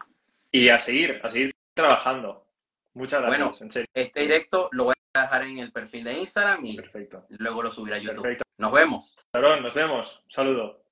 Y 0.52 0.68
a 0.68 0.78
seguir, 0.78 1.22
a 1.24 1.32
seguir 1.32 1.56
trabajando. 1.74 2.46
Muchas 2.94 3.22
gracias. 3.22 3.60
Bueno, 3.60 3.82
este 3.94 4.20
directo 4.22 4.68
lo 4.74 4.86
voy 4.86 4.94
a 5.14 5.22
dejar 5.22 5.44
en 5.44 5.60
el 5.60 5.72
perfil 5.72 6.04
de 6.04 6.20
Instagram 6.20 6.66
y 6.66 6.80
luego 7.38 7.64
lo 7.64 7.72
subiré 7.72 7.96
a 7.96 8.00
YouTube. 8.00 8.38
Nos 8.58 8.72
vemos. 8.74 9.18
Aaron, 9.32 9.64
nos 9.64 9.74
vemos. 9.74 10.22
Un 10.26 10.32
saludo. 10.32 10.85